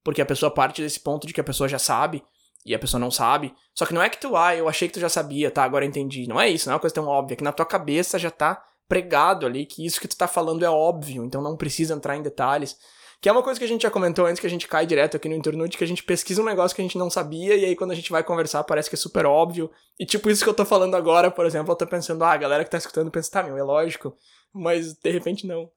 porque 0.04 0.20
a 0.20 0.26
pessoa 0.26 0.52
parte 0.52 0.82
desse 0.82 1.00
ponto 1.00 1.26
de 1.26 1.32
que 1.32 1.40
a 1.40 1.44
pessoa 1.44 1.66
já 1.66 1.78
sabe 1.78 2.22
e 2.66 2.74
a 2.74 2.78
pessoa 2.78 3.00
não 3.00 3.10
sabe. 3.10 3.54
Só 3.74 3.86
que 3.86 3.94
não 3.94 4.02
é 4.02 4.10
que 4.10 4.20
tu, 4.20 4.36
ah, 4.36 4.54
eu 4.54 4.68
achei 4.68 4.88
que 4.88 4.92
tu 4.92 5.00
já 5.00 5.08
sabia, 5.08 5.50
tá, 5.50 5.64
agora 5.64 5.86
entendi. 5.86 6.26
Não 6.28 6.38
é 6.38 6.50
isso, 6.50 6.68
não 6.68 6.72
é 6.72 6.74
uma 6.74 6.80
coisa 6.80 6.94
tão 6.94 7.06
óbvia, 7.06 7.34
que 7.34 7.42
na 7.42 7.50
tua 7.50 7.64
cabeça 7.64 8.18
já 8.18 8.30
tá 8.30 8.62
pregado 8.86 9.46
ali 9.46 9.64
que 9.64 9.86
isso 9.86 10.02
que 10.02 10.08
tu 10.08 10.18
tá 10.18 10.28
falando 10.28 10.66
é 10.66 10.68
óbvio, 10.68 11.24
então 11.24 11.40
não 11.40 11.56
precisa 11.56 11.94
entrar 11.94 12.14
em 12.14 12.22
detalhes. 12.22 12.76
Que 13.22 13.28
é 13.28 13.32
uma 13.32 13.42
coisa 13.44 13.56
que 13.56 13.64
a 13.64 13.68
gente 13.68 13.82
já 13.82 13.90
comentou 13.90 14.26
antes, 14.26 14.40
que 14.40 14.46
a 14.48 14.50
gente 14.50 14.66
cai 14.66 14.84
direto 14.84 15.16
aqui 15.16 15.28
no 15.28 15.36
Internute, 15.36 15.78
que 15.78 15.84
a 15.84 15.86
gente 15.86 16.02
pesquisa 16.02 16.42
um 16.42 16.44
negócio 16.44 16.74
que 16.74 16.82
a 16.82 16.84
gente 16.84 16.98
não 16.98 17.08
sabia, 17.08 17.54
e 17.54 17.64
aí 17.64 17.76
quando 17.76 17.92
a 17.92 17.94
gente 17.94 18.10
vai 18.10 18.24
conversar 18.24 18.64
parece 18.64 18.90
que 18.90 18.96
é 18.96 18.98
super 18.98 19.24
óbvio. 19.26 19.70
E 19.96 20.04
tipo 20.04 20.28
isso 20.28 20.42
que 20.42 20.50
eu 20.50 20.54
tô 20.54 20.64
falando 20.64 20.96
agora, 20.96 21.30
por 21.30 21.46
exemplo, 21.46 21.70
eu 21.70 21.76
tô 21.76 21.86
pensando, 21.86 22.24
ah, 22.24 22.32
a 22.32 22.36
galera 22.36 22.64
que 22.64 22.70
tá 22.70 22.78
escutando 22.78 23.12
pensa, 23.12 23.30
tá, 23.30 23.44
meu, 23.44 23.56
é 23.56 23.62
lógico. 23.62 24.16
Mas 24.52 24.94
de 24.94 25.08
repente 25.08 25.46
não. 25.46 25.70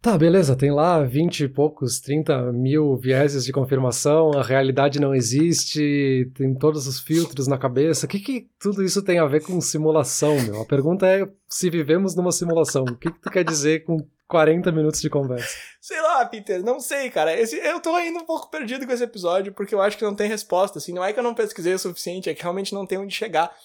Tá, 0.00 0.16
beleza, 0.16 0.56
tem 0.56 0.72
lá 0.72 1.02
20 1.02 1.40
e 1.40 1.48
poucos, 1.48 2.00
30 2.00 2.50
mil 2.52 2.96
vieses 2.96 3.44
de 3.44 3.52
confirmação, 3.52 4.30
a 4.32 4.42
realidade 4.42 4.98
não 4.98 5.14
existe, 5.14 6.30
tem 6.34 6.54
todos 6.54 6.86
os 6.86 6.98
filtros 6.98 7.46
na 7.46 7.58
cabeça. 7.58 8.06
O 8.06 8.08
que, 8.08 8.20
que 8.20 8.48
tudo 8.58 8.82
isso 8.82 9.02
tem 9.02 9.18
a 9.18 9.26
ver 9.26 9.42
com 9.42 9.60
simulação, 9.60 10.40
meu? 10.42 10.62
A 10.62 10.64
pergunta 10.64 11.06
é 11.06 11.28
se 11.46 11.68
vivemos 11.68 12.14
numa 12.14 12.32
simulação. 12.32 12.84
O 12.84 12.96
que, 12.96 13.10
que 13.10 13.20
tu 13.20 13.30
quer 13.30 13.44
dizer 13.44 13.84
com 13.84 13.98
40 14.28 14.72
minutos 14.72 15.00
de 15.00 15.10
conversa? 15.10 15.54
Sei 15.86 16.02
lá, 16.02 16.26
Peter, 16.26 16.64
não 16.64 16.80
sei, 16.80 17.08
cara. 17.10 17.32
Esse, 17.38 17.54
eu 17.58 17.78
tô 17.78 17.94
ainda 17.94 18.18
um 18.18 18.24
pouco 18.24 18.50
perdido 18.50 18.84
com 18.84 18.92
esse 18.92 19.04
episódio, 19.04 19.52
porque 19.52 19.72
eu 19.72 19.80
acho 19.80 19.96
que 19.96 20.02
não 20.02 20.16
tem 20.16 20.28
resposta, 20.28 20.78
assim. 20.78 20.92
Não 20.92 21.04
é 21.04 21.12
que 21.12 21.18
eu 21.20 21.22
não 21.22 21.32
pesquisei 21.32 21.72
o 21.74 21.78
suficiente, 21.78 22.28
é 22.28 22.34
que 22.34 22.42
realmente 22.42 22.74
não 22.74 22.84
tem 22.84 22.98
onde 22.98 23.14
chegar. 23.14 23.56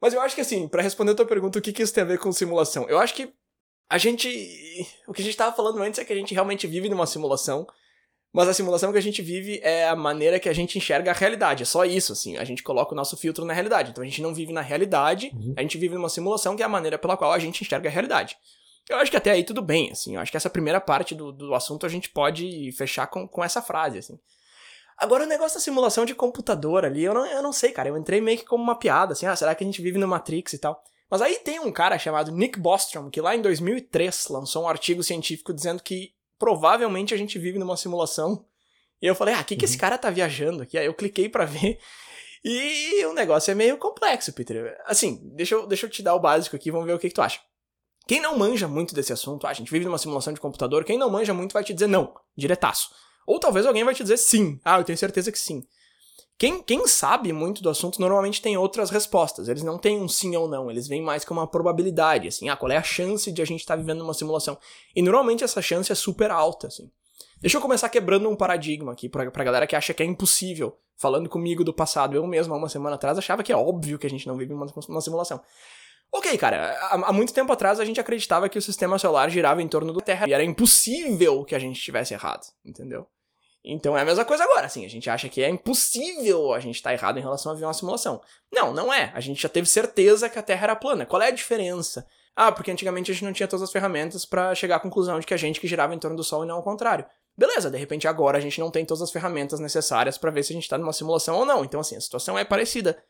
Mas 0.00 0.12
eu 0.12 0.20
acho 0.20 0.34
que, 0.34 0.40
assim, 0.40 0.66
para 0.66 0.82
responder 0.82 1.12
a 1.12 1.14
tua 1.14 1.26
pergunta, 1.26 1.60
o 1.60 1.62
que, 1.62 1.72
que 1.72 1.80
isso 1.80 1.94
tem 1.94 2.02
a 2.02 2.06
ver 2.08 2.18
com 2.18 2.32
simulação? 2.32 2.88
Eu 2.88 2.98
acho 2.98 3.14
que 3.14 3.32
a 3.88 3.98
gente. 3.98 4.28
O 5.06 5.12
que 5.12 5.22
a 5.22 5.24
gente 5.24 5.34
estava 5.34 5.54
falando 5.54 5.80
antes 5.80 6.00
é 6.00 6.04
que 6.04 6.12
a 6.12 6.16
gente 6.16 6.34
realmente 6.34 6.66
vive 6.66 6.88
numa 6.88 7.06
simulação, 7.06 7.64
mas 8.32 8.48
a 8.48 8.52
simulação 8.52 8.90
que 8.90 8.98
a 8.98 9.02
gente 9.02 9.22
vive 9.22 9.60
é 9.62 9.86
a 9.86 9.94
maneira 9.94 10.40
que 10.40 10.48
a 10.48 10.52
gente 10.52 10.76
enxerga 10.76 11.12
a 11.12 11.14
realidade. 11.14 11.62
É 11.62 11.66
só 11.66 11.84
isso, 11.84 12.12
assim. 12.12 12.36
A 12.36 12.42
gente 12.42 12.64
coloca 12.64 12.94
o 12.94 12.96
nosso 12.96 13.16
filtro 13.16 13.44
na 13.44 13.52
realidade. 13.52 13.92
Então 13.92 14.02
a 14.02 14.06
gente 14.08 14.20
não 14.20 14.34
vive 14.34 14.52
na 14.52 14.60
realidade, 14.60 15.30
uhum. 15.32 15.54
a 15.56 15.62
gente 15.62 15.78
vive 15.78 15.94
numa 15.94 16.08
simulação 16.08 16.56
que 16.56 16.64
é 16.64 16.66
a 16.66 16.68
maneira 16.68 16.98
pela 16.98 17.16
qual 17.16 17.30
a 17.30 17.38
gente 17.38 17.62
enxerga 17.62 17.88
a 17.88 17.92
realidade. 17.92 18.36
Eu 18.90 18.98
acho 18.98 19.10
que 19.10 19.16
até 19.16 19.30
aí 19.30 19.44
tudo 19.44 19.62
bem, 19.62 19.90
assim. 19.92 20.16
Eu 20.16 20.20
acho 20.20 20.30
que 20.30 20.36
essa 20.36 20.50
primeira 20.50 20.80
parte 20.80 21.14
do, 21.14 21.30
do 21.30 21.54
assunto 21.54 21.86
a 21.86 21.88
gente 21.88 22.10
pode 22.10 22.72
fechar 22.72 23.06
com, 23.06 23.26
com 23.26 23.42
essa 23.42 23.62
frase, 23.62 23.98
assim. 23.98 24.18
Agora, 24.98 25.24
o 25.24 25.28
negócio 25.28 25.56
da 25.56 25.62
simulação 25.62 26.04
de 26.04 26.14
computador 26.14 26.84
ali, 26.84 27.04
eu 27.04 27.14
não, 27.14 27.24
eu 27.24 27.42
não 27.42 27.52
sei, 27.52 27.70
cara. 27.70 27.88
Eu 27.88 27.96
entrei 27.96 28.20
meio 28.20 28.38
que 28.38 28.44
como 28.44 28.62
uma 28.62 28.78
piada, 28.78 29.12
assim. 29.12 29.26
Ah, 29.26 29.36
será 29.36 29.54
que 29.54 29.64
a 29.64 29.66
gente 29.66 29.80
vive 29.80 29.96
no 29.96 30.08
Matrix 30.08 30.52
e 30.52 30.58
tal? 30.58 30.82
Mas 31.08 31.22
aí 31.22 31.36
tem 31.36 31.60
um 31.60 31.72
cara 31.72 31.98
chamado 31.98 32.32
Nick 32.32 32.58
Bostrom, 32.58 33.08
que 33.08 33.20
lá 33.20 33.34
em 33.34 33.40
2003 33.40 34.28
lançou 34.28 34.64
um 34.64 34.68
artigo 34.68 35.02
científico 35.02 35.54
dizendo 35.54 35.82
que 35.82 36.12
provavelmente 36.38 37.14
a 37.14 37.16
gente 37.16 37.38
vive 37.38 37.58
numa 37.58 37.76
simulação. 37.76 38.44
E 39.00 39.06
eu 39.06 39.14
falei, 39.14 39.34
ah, 39.34 39.40
o 39.40 39.44
que, 39.44 39.56
que 39.56 39.64
esse 39.64 39.74
uhum. 39.74 39.80
cara 39.80 39.96
tá 39.96 40.10
viajando 40.10 40.62
aqui? 40.62 40.76
Aí 40.76 40.86
eu 40.86 40.94
cliquei 40.94 41.28
para 41.28 41.44
ver. 41.46 41.78
E 42.44 43.04
o 43.06 43.12
negócio 43.12 43.50
é 43.50 43.54
meio 43.54 43.76
complexo, 43.78 44.32
Peter. 44.32 44.76
Assim, 44.86 45.20
deixa 45.34 45.54
eu, 45.54 45.66
deixa 45.66 45.86
eu 45.86 45.90
te 45.90 46.02
dar 46.02 46.14
o 46.14 46.20
básico 46.20 46.56
aqui, 46.56 46.70
vamos 46.70 46.86
ver 46.86 46.94
o 46.94 46.98
que, 46.98 47.08
que 47.08 47.14
tu 47.14 47.22
acha. 47.22 47.40
Quem 48.10 48.20
não 48.20 48.36
manja 48.36 48.66
muito 48.66 48.92
desse 48.92 49.12
assunto, 49.12 49.46
ah, 49.46 49.50
a 49.50 49.52
gente 49.52 49.70
vive 49.70 49.84
numa 49.84 49.96
simulação 49.96 50.32
de 50.32 50.40
computador, 50.40 50.82
quem 50.82 50.98
não 50.98 51.08
manja 51.08 51.32
muito 51.32 51.52
vai 51.52 51.62
te 51.62 51.72
dizer 51.72 51.86
não, 51.86 52.12
diretaço. 52.36 52.90
Ou 53.24 53.38
talvez 53.38 53.64
alguém 53.64 53.84
vai 53.84 53.94
te 53.94 54.02
dizer 54.02 54.16
sim. 54.16 54.58
Ah, 54.64 54.80
eu 54.80 54.82
tenho 54.82 54.98
certeza 54.98 55.30
que 55.30 55.38
sim. 55.38 55.62
Quem, 56.36 56.60
quem 56.60 56.84
sabe 56.88 57.32
muito 57.32 57.62
do 57.62 57.70
assunto 57.70 58.00
normalmente 58.00 58.42
tem 58.42 58.56
outras 58.56 58.90
respostas. 58.90 59.48
Eles 59.48 59.62
não 59.62 59.78
têm 59.78 60.00
um 60.00 60.08
sim 60.08 60.34
ou 60.34 60.48
não, 60.48 60.68
eles 60.68 60.88
vêm 60.88 61.00
mais 61.00 61.24
com 61.24 61.34
uma 61.34 61.46
probabilidade, 61.46 62.26
assim, 62.26 62.48
ah, 62.48 62.56
qual 62.56 62.72
é 62.72 62.76
a 62.76 62.82
chance 62.82 63.30
de 63.30 63.40
a 63.40 63.44
gente 63.44 63.60
estar 63.60 63.76
tá 63.76 63.80
vivendo 63.80 64.00
uma 64.00 64.12
simulação? 64.12 64.58
E 64.92 65.00
normalmente 65.02 65.44
essa 65.44 65.62
chance 65.62 65.92
é 65.92 65.94
super 65.94 66.32
alta, 66.32 66.66
assim. 66.66 66.90
Deixa 67.40 67.58
eu 67.58 67.62
começar 67.62 67.88
quebrando 67.90 68.28
um 68.28 68.34
paradigma 68.34 68.90
aqui 68.90 69.08
pra, 69.08 69.30
pra 69.30 69.44
galera 69.44 69.68
que 69.68 69.76
acha 69.76 69.94
que 69.94 70.02
é 70.02 70.06
impossível. 70.06 70.76
Falando 70.96 71.28
comigo 71.28 71.62
do 71.62 71.72
passado, 71.72 72.16
eu 72.16 72.26
mesmo, 72.26 72.52
há 72.54 72.56
uma 72.56 72.68
semana 72.68 72.96
atrás, 72.96 73.16
achava 73.16 73.44
que 73.44 73.52
é 73.52 73.56
óbvio 73.56 74.00
que 74.00 74.06
a 74.08 74.10
gente 74.10 74.26
não 74.26 74.36
vive 74.36 74.52
uma, 74.52 74.66
uma 74.88 75.00
simulação. 75.00 75.40
Ok, 76.12 76.36
cara, 76.38 76.76
há, 76.90 77.12
muito 77.12 77.32
tempo 77.32 77.52
atrás 77.52 77.78
a 77.78 77.84
gente 77.84 78.00
acreditava 78.00 78.48
que 78.48 78.58
o 78.58 78.62
sistema 78.62 78.98
solar 78.98 79.30
girava 79.30 79.62
em 79.62 79.68
torno 79.68 79.92
da 79.92 80.00
Terra 80.00 80.28
e 80.28 80.32
era 80.32 80.42
impossível 80.42 81.44
que 81.44 81.54
a 81.54 81.58
gente 81.58 81.76
estivesse 81.76 82.14
errado, 82.14 82.46
entendeu? 82.64 83.06
Então 83.64 83.96
é 83.96 84.00
a 84.00 84.04
mesma 84.04 84.24
coisa 84.24 84.42
agora, 84.42 84.66
assim, 84.66 84.84
a 84.84 84.88
gente 84.88 85.08
acha 85.08 85.28
que 85.28 85.42
é 85.42 85.48
impossível 85.48 86.52
a 86.52 86.58
gente 86.58 86.76
estar 86.76 86.90
tá 86.90 86.94
errado 86.94 87.18
em 87.18 87.22
relação 87.22 87.52
a 87.52 87.54
ver 87.54 87.64
uma 87.64 87.74
simulação. 87.74 88.20
Não, 88.50 88.72
não 88.72 88.92
é. 88.92 89.12
A 89.14 89.20
gente 89.20 89.40
já 89.40 89.48
teve 89.48 89.68
certeza 89.68 90.28
que 90.28 90.38
a 90.38 90.42
Terra 90.42 90.64
era 90.64 90.76
plana. 90.76 91.06
Qual 91.06 91.20
é 91.20 91.28
a 91.28 91.32
diferença? 91.32 92.06
Ah, 92.34 92.50
porque 92.50 92.70
antigamente 92.70 93.10
a 93.10 93.14
gente 93.14 93.24
não 93.24 93.32
tinha 93.32 93.46
todas 93.46 93.62
as 93.62 93.70
ferramentas 93.70 94.24
para 94.24 94.54
chegar 94.54 94.76
à 94.76 94.80
conclusão 94.80 95.20
de 95.20 95.26
que 95.26 95.34
a 95.34 95.36
gente 95.36 95.60
que 95.60 95.68
girava 95.68 95.94
em 95.94 95.98
torno 95.98 96.16
do 96.16 96.24
Sol 96.24 96.42
e 96.42 96.46
não 96.46 96.56
ao 96.56 96.62
contrário. 96.62 97.04
Beleza, 97.36 97.70
de 97.70 97.78
repente 97.78 98.08
agora 98.08 98.38
a 98.38 98.40
gente 98.40 98.58
não 98.58 98.70
tem 98.70 98.84
todas 98.84 99.02
as 99.02 99.12
ferramentas 99.12 99.60
necessárias 99.60 100.18
para 100.18 100.30
ver 100.30 100.42
se 100.42 100.52
a 100.52 100.56
gente 100.56 100.68
tá 100.68 100.78
numa 100.78 100.92
simulação 100.92 101.36
ou 101.36 101.44
não. 101.44 101.64
Então, 101.64 101.80
assim, 101.80 101.96
a 101.96 102.00
situação 102.00 102.38
é 102.38 102.44
parecida. 102.44 103.02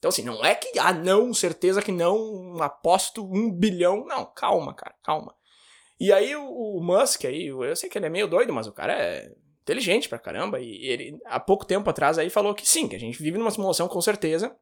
Então, 0.00 0.08
assim, 0.08 0.22
não 0.22 0.42
é 0.42 0.54
que, 0.54 0.78
ah, 0.78 0.94
não, 0.94 1.32
certeza 1.34 1.82
que 1.82 1.92
não, 1.92 2.56
aposto 2.62 3.22
um 3.22 3.52
bilhão. 3.52 4.06
Não, 4.06 4.24
calma, 4.24 4.72
cara, 4.72 4.94
calma. 5.04 5.34
E 6.00 6.10
aí 6.10 6.34
o, 6.34 6.42
o 6.42 6.82
Musk 6.82 7.26
aí, 7.26 7.48
eu 7.48 7.76
sei 7.76 7.90
que 7.90 7.98
ele 7.98 8.06
é 8.06 8.10
meio 8.10 8.26
doido, 8.26 8.50
mas 8.50 8.66
o 8.66 8.72
cara 8.72 8.94
é 8.94 9.30
inteligente 9.62 10.08
pra 10.08 10.18
caramba, 10.18 10.58
e 10.58 10.86
ele, 10.86 11.18
há 11.26 11.38
pouco 11.38 11.66
tempo 11.66 11.88
atrás, 11.90 12.18
aí 12.18 12.30
falou 12.30 12.54
que 12.54 12.66
sim, 12.66 12.88
que 12.88 12.96
a 12.96 12.98
gente 12.98 13.22
vive 13.22 13.36
numa 13.36 13.50
simulação 13.50 13.86
com 13.88 14.00
certeza. 14.00 14.56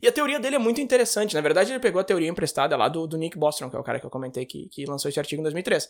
E 0.00 0.06
a 0.06 0.12
teoria 0.12 0.38
dele 0.38 0.54
é 0.54 0.58
muito 0.58 0.80
interessante. 0.80 1.34
Na 1.34 1.40
verdade, 1.40 1.72
ele 1.72 1.80
pegou 1.80 2.00
a 2.00 2.04
teoria 2.04 2.28
emprestada 2.28 2.76
lá 2.76 2.88
do, 2.88 3.08
do 3.08 3.18
Nick 3.18 3.36
Bostrom, 3.36 3.68
que 3.68 3.74
é 3.74 3.78
o 3.78 3.82
cara 3.82 3.98
que 3.98 4.06
eu 4.06 4.10
comentei 4.10 4.46
que, 4.46 4.68
que 4.68 4.84
lançou 4.86 5.08
esse 5.08 5.18
artigo 5.18 5.40
em 5.40 5.42
2003. 5.42 5.88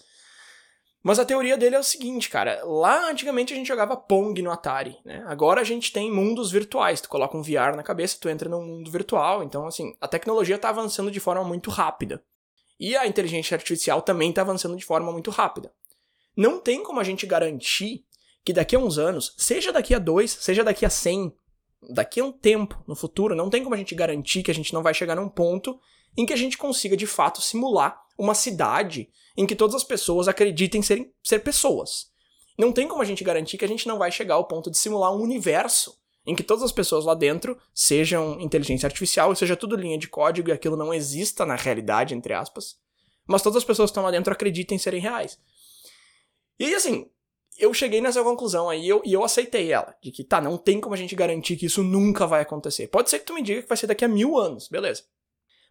Mas 1.05 1.19
a 1.19 1.25
teoria 1.27 1.59
dele 1.59 1.77
é 1.77 1.79
o 1.79 1.85
seguinte, 1.85 2.31
cara. 2.31 2.65
Lá 2.65 3.11
antigamente 3.11 3.53
a 3.53 3.57
gente 3.57 3.69
jogava 3.69 3.95
Pong 3.95 4.41
no 4.41 4.51
Atari, 4.51 4.97
né? 5.05 5.23
Agora 5.27 5.61
a 5.61 5.65
gente 5.65 5.93
tem 5.93 6.11
mundos 6.11 6.51
virtuais. 6.51 6.99
Tu 6.99 7.11
coloca 7.11 7.37
um 7.37 7.43
VR 7.43 7.77
na 7.77 7.83
cabeça, 7.83 8.17
tu 8.19 8.27
entra 8.27 8.49
num 8.49 8.65
mundo 8.65 8.91
virtual. 8.91 9.43
Então, 9.43 9.67
assim, 9.67 9.95
a 10.01 10.09
tecnologia 10.09 10.57
tá 10.57 10.71
avançando 10.71 11.11
de 11.11 11.21
forma 11.21 11.45
muito 11.45 11.71
rápida. 11.71 12.25
E 12.81 12.97
a 12.97 13.07
inteligência 13.07 13.55
artificial 13.55 14.01
também 14.01 14.33
tá 14.33 14.41
avançando 14.41 14.77
de 14.77 14.85
forma 14.85 15.13
muito 15.13 15.31
rápida. 15.31 15.71
Não 16.35 16.59
tem 16.59 16.83
como 16.83 16.99
a 16.99 17.05
gente 17.05 17.27
garantir 17.27 18.07
que 18.43 18.55
daqui 18.55 18.75
a 18.75 18.79
uns 18.79 18.97
anos, 18.97 19.35
seja 19.37 19.71
daqui 19.71 19.95
a 19.95 19.99
dois, 19.99 20.31
seja 20.31 20.65
daqui 20.65 20.87
a 20.87 20.91
cem, 20.91 21.37
daqui 21.91 22.19
a 22.19 22.25
um 22.25 22.33
tempo 22.33 22.83
no 22.89 22.97
futuro, 22.97 23.37
não 23.37 23.51
tem 23.51 23.63
como 23.63 23.75
a 23.75 23.79
gente 23.79 23.95
garantir 23.95 24.43
que 24.43 24.51
a 24.51 24.55
gente 24.55 24.73
não 24.73 24.83
vai 24.83 24.95
chegar 24.95 25.15
num 25.15 25.29
ponto 25.29 25.79
em 26.17 26.25
que 26.27 26.33
a 26.33 26.37
gente 26.37 26.59
consiga 26.59 26.97
de 26.97 27.07
fato 27.07 27.41
simular 27.41 28.01
uma 28.19 28.35
cidade 28.35 29.09
em 29.37 29.47
que 29.47 29.57
todas 29.57 29.75
as 29.75 29.85
pessoas 29.85 30.29
acreditem 30.29 30.83
serem, 30.83 31.13
ser 31.23 31.41
pessoas. 31.41 32.13
Não 32.57 32.73
tem 32.73 32.87
como 32.87 33.03
a 33.03 33.05
gente 33.05 33.25
garantir 33.25 33.59
que 33.59 33.65
a 33.65 33.69
gente 33.69 33.89
não 33.89 33.99
vai 33.99 34.13
chegar 34.13 34.35
ao 34.35 34.47
ponto 34.47 34.71
de 34.71 34.79
simular 34.79 35.13
um 35.13 35.21
universo 35.21 35.99
em 36.27 36.35
que 36.35 36.43
todas 36.43 36.63
as 36.63 36.73
pessoas 36.73 37.05
lá 37.05 37.15
dentro 37.15 37.59
sejam 37.75 38.41
inteligência 38.41 38.87
artificial, 38.87 39.35
seja 39.35 39.57
tudo 39.57 39.77
linha 39.77 39.99
de 39.99 40.09
código 40.09 40.49
e 40.49 40.53
aquilo 40.53 40.77
não 40.77 40.95
exista 40.95 41.45
na 41.45 41.57
realidade, 41.57 42.15
entre 42.15 42.33
aspas, 42.33 42.77
mas 43.27 43.43
todas 43.43 43.59
as 43.59 43.65
pessoas 43.65 43.91
que 43.91 43.93
estão 43.93 44.05
lá 44.05 44.11
dentro 44.11 44.33
acreditem 44.33 44.79
serem 44.79 45.01
reais. 45.01 45.39
E 46.59 46.75
assim, 46.75 47.11
eu 47.59 47.73
cheguei 47.75 48.01
nessa 48.01 48.23
conclusão 48.23 48.69
aí 48.69 48.89
eu, 48.89 49.03
e 49.05 49.13
eu 49.13 49.25
aceitei 49.25 49.73
ela. 49.73 49.95
De 50.03 50.11
que, 50.11 50.25
tá, 50.25 50.41
não 50.41 50.57
tem 50.57 50.81
como 50.81 50.95
a 50.95 50.99
gente 50.99 51.15
garantir 51.15 51.57
que 51.57 51.67
isso 51.67 51.83
nunca 51.83 52.27
vai 52.27 52.43
acontecer. 52.43 52.89
Pode 52.89 53.11
ser 53.11 53.19
que 53.19 53.27
tu 53.27 53.35
me 53.35 53.43
diga 53.43 53.63
que 53.63 53.69
vai 53.69 53.77
ser 53.77 53.87
daqui 53.87 54.05
a 54.05 54.09
mil 54.09 54.39
anos, 54.39 54.69
beleza. 54.69 55.05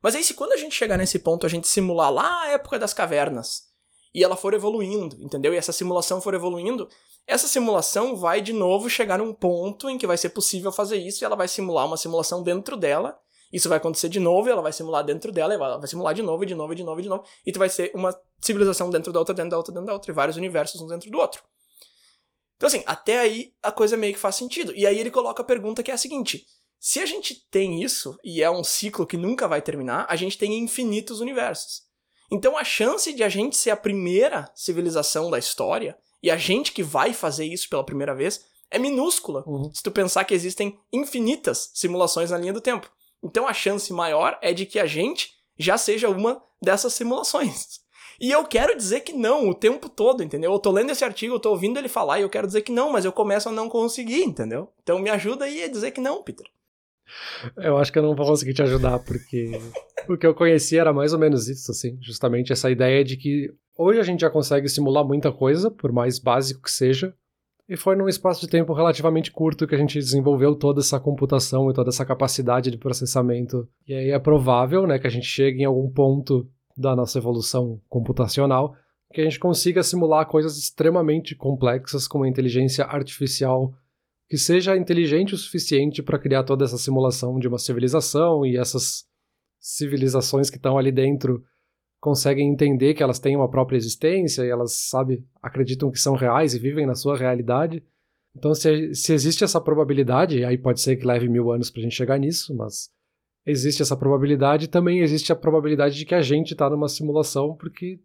Mas 0.04 0.16
aí, 0.16 0.24
se 0.24 0.34
quando 0.34 0.52
a 0.52 0.58
gente 0.58 0.76
chegar 0.76 0.98
nesse 0.98 1.18
ponto, 1.18 1.46
a 1.46 1.50
gente 1.50 1.66
simular 1.66 2.12
lá 2.12 2.42
a 2.44 2.50
época 2.50 2.78
das 2.78 2.94
cavernas, 2.94 3.70
e 4.14 4.22
ela 4.22 4.36
for 4.36 4.54
evoluindo, 4.54 5.16
entendeu? 5.20 5.54
E 5.54 5.58
essa 5.58 5.72
simulação 5.72 6.20
for 6.20 6.34
evoluindo, 6.34 6.90
essa 7.26 7.48
simulação 7.48 8.18
vai 8.18 8.42
de 8.42 8.52
novo 8.52 8.90
chegar 8.90 9.18
num 9.18 9.34
ponto 9.34 9.90
em 9.90 9.98
que 9.98 10.06
vai 10.06 10.18
ser 10.18 10.30
possível 10.30 10.74
fazer 10.74 10.98
isso, 10.98 11.24
e 11.24 11.26
ela 11.26 11.38
vai 11.38 11.48
simular 11.48 11.88
uma 11.88 11.96
simulação 11.96 12.44
dentro 12.44 12.76
dela, 12.76 13.18
isso 13.52 13.70
vai 13.70 13.78
acontecer 13.78 14.10
de 14.10 14.20
novo, 14.20 14.50
e 14.50 14.52
ela 14.52 14.62
vai 14.62 14.74
simular 14.74 15.06
dentro 15.06 15.32
dela, 15.32 15.54
e 15.54 15.56
ela 15.56 15.78
vai 15.78 15.88
simular 15.88 16.14
de 16.14 16.22
novo, 16.22 16.46
de 16.46 16.54
novo, 16.54 16.76
de 16.76 16.84
novo, 16.84 17.02
de 17.02 17.08
novo, 17.08 17.24
e 17.46 17.52
tu 17.54 17.60
vai 17.60 17.70
ser 17.70 17.90
uma 17.96 18.14
civilização 18.42 18.90
dentro 18.90 19.14
da 19.14 19.20
outra, 19.20 19.34
dentro 19.34 19.52
da 19.52 19.58
outra, 19.58 19.74
dentro 19.74 19.88
da 19.88 19.94
outra, 19.94 20.12
e 20.12 20.14
vários 20.14 20.36
universos 20.36 20.82
um 20.82 20.88
dentro 20.88 21.10
do 21.10 21.18
outro. 21.18 21.42
Então, 22.58 22.68
assim, 22.68 22.84
até 22.86 23.20
aí 23.20 23.54
a 23.62 23.72
coisa 23.72 23.98
meio 23.98 24.14
que 24.14 24.20
faz 24.20 24.36
sentido. 24.36 24.74
E 24.76 24.86
aí 24.86 25.00
ele 25.00 25.12
coloca 25.12 25.42
a 25.42 25.46
pergunta 25.46 25.84
que 25.84 25.92
é 25.92 25.94
a 25.94 25.98
seguinte: 25.98 26.46
se 26.86 27.00
a 27.00 27.06
gente 27.06 27.36
tem 27.50 27.82
isso, 27.82 28.20
e 28.22 28.44
é 28.44 28.52
um 28.52 28.62
ciclo 28.62 29.08
que 29.08 29.16
nunca 29.16 29.48
vai 29.48 29.62
terminar, 29.62 30.06
a 30.10 30.18
gente 30.18 30.38
tem 30.38 30.60
infinitos 30.60 31.22
universos. 31.22 31.84
Então 32.30 32.58
a 32.58 32.64
chance 32.66 33.14
de 33.14 33.24
a 33.24 33.30
gente 33.30 33.56
ser 33.56 33.70
a 33.70 33.78
primeira 33.78 34.52
civilização 34.54 35.32
da 35.32 35.40
história, 35.40 35.98
e 36.22 36.30
a 36.30 36.36
gente 36.36 36.74
que 36.74 36.84
vai 36.84 37.14
fazer 37.14 37.46
isso 37.46 37.70
pela 37.70 37.86
primeira 37.86 38.14
vez, 38.14 38.44
é 38.70 38.78
minúscula. 38.78 39.46
Uhum. 39.48 39.74
Se 39.74 39.82
tu 39.82 39.92
pensar 39.92 40.26
que 40.26 40.34
existem 40.34 40.78
infinitas 40.92 41.72
simulações 41.74 42.32
na 42.32 42.38
linha 42.38 42.52
do 42.52 42.60
tempo. 42.60 42.92
Então 43.24 43.48
a 43.48 43.54
chance 43.54 43.94
maior 43.94 44.38
é 44.42 44.52
de 44.52 44.66
que 44.66 44.78
a 44.78 44.86
gente 44.86 45.32
já 45.58 45.78
seja 45.78 46.10
uma 46.10 46.44
dessas 46.62 46.94
simulações. 46.94 47.80
E 48.20 48.30
eu 48.30 48.44
quero 48.44 48.76
dizer 48.76 49.00
que 49.02 49.14
não 49.14 49.48
o 49.48 49.56
tempo 49.56 49.88
todo, 49.88 50.22
entendeu? 50.22 50.52
Eu 50.52 50.60
tô 50.60 50.70
lendo 50.70 50.92
esse 50.92 51.06
artigo, 51.06 51.36
eu 51.36 51.40
tô 51.40 51.52
ouvindo 51.52 51.80
ele 51.80 51.88
falar 51.88 52.20
e 52.20 52.24
eu 52.24 52.30
quero 52.30 52.46
dizer 52.46 52.62
que 52.62 52.74
não, 52.74 52.92
mas 52.92 53.06
eu 53.06 53.14
começo 53.14 53.48
a 53.48 53.54
não 53.54 53.70
conseguir, 53.70 54.26
entendeu? 54.26 54.68
Então 54.84 55.00
me 55.00 55.10
ajuda 55.10 55.46
aí 55.46 55.64
a 55.64 55.70
dizer 55.70 55.92
que 55.92 56.02
não, 56.02 56.22
Peter. 56.22 56.46
Eu 57.58 57.78
acho 57.78 57.92
que 57.92 58.00
eu 58.00 58.04
não 58.04 58.16
vou 58.16 58.26
conseguir 58.26 58.54
te 58.54 58.62
ajudar, 58.62 59.00
porque 59.00 59.52
o 60.08 60.18
que 60.18 60.26
eu 60.26 60.34
conhecia 60.34 60.82
era 60.82 60.94
mais 60.94 61.14
ou 61.14 61.20
menos 61.20 61.48
isso, 61.48 61.72
assim. 61.72 61.98
Justamente 62.02 62.52
essa 62.52 62.72
ideia 62.72 63.04
de 63.04 63.18
que 63.18 63.50
hoje 63.78 64.00
a 64.00 64.04
gente 64.04 64.22
já 64.22 64.30
consegue 64.30 64.68
simular 64.68 65.06
muita 65.06 65.32
coisa, 65.32 65.70
por 65.70 65.92
mais 65.92 66.20
básico 66.20 66.62
que 66.62 66.72
seja, 66.72 67.14
e 67.68 67.78
foi 67.78 67.96
num 67.96 68.10
espaço 68.10 68.42
de 68.42 68.50
tempo 68.50 68.74
relativamente 68.74 69.32
curto 69.32 69.66
que 69.68 69.76
a 69.76 69.78
gente 69.78 69.98
desenvolveu 69.98 70.56
toda 70.56 70.82
essa 70.82 71.00
computação 71.00 71.70
e 71.70 71.74
toda 71.74 71.90
essa 71.90 72.06
capacidade 72.06 72.70
de 72.70 72.78
processamento. 72.78 73.68
E 73.88 73.94
aí 73.94 74.10
é 74.10 74.20
provável, 74.20 74.86
né, 74.86 75.00
que 75.00 75.08
a 75.08 75.10
gente 75.10 75.26
chegue 75.26 75.62
em 75.62 75.66
algum 75.66 75.90
ponto 75.90 76.48
da 76.76 76.96
nossa 76.96 77.18
evolução 77.20 77.80
computacional 77.88 78.76
que 79.14 79.22
a 79.22 79.24
gente 79.24 79.40
consiga 79.40 79.84
simular 79.84 80.26
coisas 80.26 80.58
extremamente 80.58 81.36
complexas 81.36 82.08
com 82.08 82.18
uma 82.18 82.28
inteligência 82.28 82.84
artificial 82.84 83.72
que 84.34 84.38
seja 84.40 84.76
inteligente 84.76 85.36
o 85.36 85.38
suficiente 85.38 86.02
para 86.02 86.18
criar 86.18 86.44
toda 86.44 86.66
essa 86.66 86.76
simulação 86.76 87.38
de 87.38 87.48
uma 87.48 87.60
civilização 87.60 88.44
e 88.44 88.58
essas 88.58 89.06
civilizações 89.60 90.50
que 90.50 90.58
estão 90.58 90.76
ali 90.76 90.92
dentro 90.92 91.44
conseguem 92.02 92.52
entender 92.52 92.96
que 92.96 93.04
elas 93.04 93.20
têm 93.20 93.36
uma 93.36 93.48
própria 93.48 93.78
existência 93.78 94.42
e 94.42 94.50
elas, 94.50 94.74
sabe, 94.90 95.24
acreditam 95.40 95.92
que 95.92 96.00
são 96.00 96.16
reais 96.16 96.56
e 96.56 96.60
vivem 96.60 96.88
na 96.88 96.96
sua 96.96 97.16
realidade. 97.16 97.84
Então, 98.36 98.56
se, 98.56 98.96
se 98.96 99.14
existe 99.14 99.44
essa 99.44 99.62
probabilidade, 99.62 100.44
aí 100.44 100.58
pode 100.58 100.82
ser 100.82 100.96
que 100.96 101.06
leve 101.06 101.30
mil 101.30 101.52
anos 101.52 101.70
para 101.70 101.82
a 101.82 101.84
gente 101.84 101.96
chegar 101.96 102.18
nisso, 102.18 102.56
mas 102.56 102.90
existe 103.46 103.84
essa 103.84 103.96
probabilidade, 103.96 104.68
também 104.68 105.02
existe 105.02 105.32
a 105.32 105.36
probabilidade 105.36 105.96
de 105.96 106.08
que 106.08 106.16
a 106.16 106.24
gente 106.24 106.54
está 106.54 106.68
numa 106.72 106.90
simulação, 106.90 107.56
porque 107.56 108.00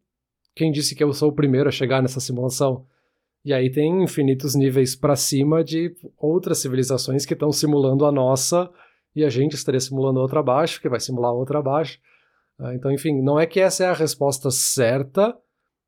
quem 0.55 0.71
disse 0.71 0.95
que 0.95 1.03
eu 1.03 1.11
sou 1.15 1.31
o 1.31 1.35
primeiro 1.35 1.71
a 1.71 1.73
chegar 1.73 2.03
nessa 2.03 2.21
simulação? 2.21 2.85
E 3.45 3.53
aí 3.53 3.71
tem 3.71 4.03
infinitos 4.03 4.55
níveis 4.55 4.95
para 4.97 5.17
cima 5.17 5.63
de 5.63 5.95
outras 6.17 6.59
civilizações 6.59 7.25
que 7.25 7.35
estão 7.35 7.53
simulando 7.53 8.05
a 8.05 8.13
nossa 8.13 8.71
e 9.15 9.25
a 9.25 9.31
gente 9.31 9.55
estaria 9.55 9.81
simulando 9.81 10.21
outra 10.21 10.41
abaixo, 10.41 10.81
que 10.81 10.89
vai 10.89 11.01
simular 11.01 11.33
outra 11.33 11.59
abaixo. 11.59 11.99
Ah, 12.59 12.75
então, 12.75 12.91
enfim, 12.91 13.23
não 13.23 13.39
é 13.39 13.47
que 13.47 13.61
essa 13.61 13.85
é 13.85 13.89
a 13.89 13.93
resposta 13.93 14.51
certa, 14.51 15.37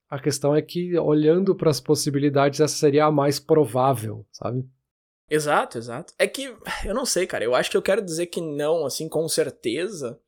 a 0.08 0.18
questão 0.18 0.54
é 0.54 0.62
que, 0.62 0.98
olhando 0.98 1.54
para 1.54 1.70
as 1.70 1.80
possibilidades, 1.80 2.60
essa 2.60 2.76
seria 2.76 3.06
a 3.06 3.12
mais 3.12 3.38
provável, 3.38 4.26
sabe? 4.32 4.64
Exato, 5.28 5.78
exato. 5.78 6.12
É 6.18 6.26
que, 6.26 6.52
eu 6.84 6.94
não 6.94 7.06
sei, 7.06 7.26
cara, 7.26 7.44
eu 7.44 7.54
acho 7.54 7.70
que 7.70 7.76
eu 7.76 7.82
quero 7.82 8.02
dizer 8.02 8.26
que 8.26 8.40
não, 8.40 8.84
assim, 8.84 9.08
com 9.08 9.28
certeza, 9.28 10.18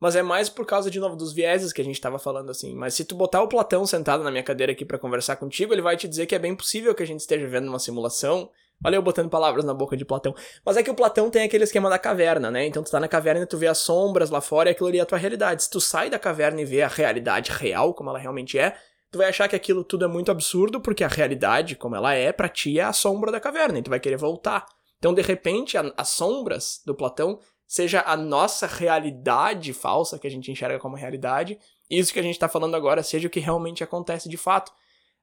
mas 0.00 0.16
é 0.16 0.22
mais 0.22 0.48
por 0.48 0.64
causa, 0.64 0.90
de 0.90 0.98
novo, 0.98 1.14
dos 1.14 1.34
vieses 1.34 1.72
que 1.72 1.80
a 1.82 1.84
gente 1.84 2.00
tava 2.00 2.18
falando, 2.18 2.50
assim. 2.50 2.74
Mas 2.74 2.94
se 2.94 3.04
tu 3.04 3.14
botar 3.14 3.42
o 3.42 3.48
Platão 3.48 3.84
sentado 3.86 4.24
na 4.24 4.30
minha 4.30 4.42
cadeira 4.42 4.72
aqui 4.72 4.84
para 4.84 4.98
conversar 4.98 5.36
contigo, 5.36 5.74
ele 5.74 5.82
vai 5.82 5.96
te 5.96 6.08
dizer 6.08 6.24
que 6.24 6.34
é 6.34 6.38
bem 6.38 6.56
possível 6.56 6.94
que 6.94 7.02
a 7.02 7.06
gente 7.06 7.20
esteja 7.20 7.46
vendo 7.46 7.68
uma 7.68 7.78
simulação. 7.78 8.50
Olha 8.82 8.96
eu 8.96 9.02
botando 9.02 9.28
palavras 9.28 9.62
na 9.62 9.74
boca 9.74 9.94
de 9.94 10.06
Platão. 10.06 10.34
Mas 10.64 10.78
é 10.78 10.82
que 10.82 10.90
o 10.90 10.94
Platão 10.94 11.28
tem 11.28 11.42
aquele 11.42 11.64
esquema 11.64 11.90
da 11.90 11.98
caverna, 11.98 12.50
né? 12.50 12.64
Então 12.64 12.82
tu 12.82 12.90
tá 12.90 12.98
na 12.98 13.08
caverna 13.08 13.42
e 13.42 13.46
tu 13.46 13.58
vê 13.58 13.66
as 13.66 13.76
sombras 13.76 14.30
lá 14.30 14.40
fora 14.40 14.70
e 14.70 14.72
aquilo 14.72 14.88
ali 14.88 14.98
é 14.98 15.02
a 15.02 15.06
tua 15.06 15.18
realidade. 15.18 15.64
Se 15.64 15.70
tu 15.70 15.82
sai 15.82 16.08
da 16.08 16.18
caverna 16.18 16.62
e 16.62 16.64
vê 16.64 16.80
a 16.80 16.88
realidade 16.88 17.52
real, 17.52 17.92
como 17.92 18.08
ela 18.08 18.18
realmente 18.18 18.58
é, 18.58 18.74
tu 19.10 19.18
vai 19.18 19.28
achar 19.28 19.48
que 19.48 19.56
aquilo 19.56 19.84
tudo 19.84 20.06
é 20.06 20.08
muito 20.08 20.30
absurdo, 20.30 20.80
porque 20.80 21.04
a 21.04 21.08
realidade, 21.08 21.76
como 21.76 21.94
ela 21.94 22.14
é, 22.14 22.32
pra 22.32 22.48
ti 22.48 22.78
é 22.78 22.84
a 22.84 22.92
sombra 22.94 23.30
da 23.30 23.38
caverna, 23.38 23.78
e 23.78 23.82
tu 23.82 23.90
vai 23.90 24.00
querer 24.00 24.16
voltar. 24.16 24.64
Então, 24.98 25.12
de 25.12 25.20
repente, 25.20 25.76
a, 25.76 25.92
as 25.96 26.08
sombras 26.08 26.80
do 26.86 26.94
Platão 26.94 27.38
seja 27.70 28.02
a 28.04 28.16
nossa 28.16 28.66
realidade 28.66 29.72
falsa 29.72 30.18
que 30.18 30.26
a 30.26 30.30
gente 30.30 30.50
enxerga 30.50 30.80
como 30.80 30.96
realidade, 30.96 31.56
isso 31.88 32.12
que 32.12 32.18
a 32.18 32.22
gente 32.22 32.34
está 32.34 32.48
falando 32.48 32.74
agora 32.74 33.00
seja 33.00 33.28
o 33.28 33.30
que 33.30 33.38
realmente 33.38 33.84
acontece 33.84 34.28
de 34.28 34.36
fato. 34.36 34.72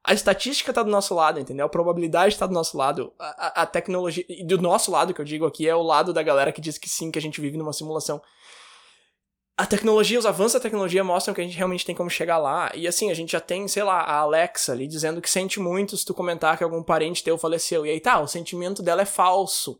A 0.02 0.14
estatística 0.14 0.70
está 0.70 0.82
do 0.82 0.90
nosso 0.90 1.14
lado, 1.14 1.38
entendeu? 1.38 1.66
A 1.66 1.68
probabilidade 1.68 2.32
está 2.32 2.46
do 2.46 2.54
nosso 2.54 2.78
lado. 2.78 3.12
A, 3.18 3.62
a, 3.62 3.66
tecnologia. 3.66 4.24
E 4.30 4.42
do 4.42 4.56
nosso 4.62 4.90
lado, 4.90 5.12
que 5.12 5.20
eu 5.20 5.26
digo 5.26 5.44
aqui, 5.44 5.68
é 5.68 5.74
o 5.74 5.82
lado 5.82 6.10
da 6.10 6.22
galera 6.22 6.50
que 6.50 6.62
diz 6.62 6.78
que 6.78 6.88
sim, 6.88 7.10
que 7.10 7.18
a 7.18 7.22
gente 7.22 7.38
vive 7.38 7.58
numa 7.58 7.72
simulação. 7.74 8.22
A 9.54 9.66
tecnologia, 9.66 10.18
os 10.18 10.24
avanços 10.24 10.54
da 10.54 10.60
tecnologia 10.60 11.04
mostram 11.04 11.34
que 11.34 11.42
a 11.42 11.44
gente 11.44 11.56
realmente 11.56 11.84
tem 11.84 11.94
como 11.94 12.08
chegar 12.08 12.38
lá. 12.38 12.72
E 12.74 12.88
assim, 12.88 13.10
a 13.10 13.14
gente 13.14 13.32
já 13.32 13.40
tem, 13.40 13.68
sei 13.68 13.82
lá, 13.82 14.00
a 14.00 14.20
Alexa 14.20 14.72
ali 14.72 14.86
dizendo 14.86 15.20
que 15.20 15.28
sente 15.28 15.60
muito 15.60 15.98
se 15.98 16.04
tu 16.06 16.14
comentar 16.14 16.56
que 16.56 16.64
algum 16.64 16.82
parente 16.82 17.22
teu 17.22 17.36
faleceu. 17.36 17.84
E 17.84 17.90
aí 17.90 18.00
tá, 18.00 18.18
o 18.20 18.26
sentimento 18.26 18.82
dela 18.82 19.02
é 19.02 19.06
falso. 19.06 19.78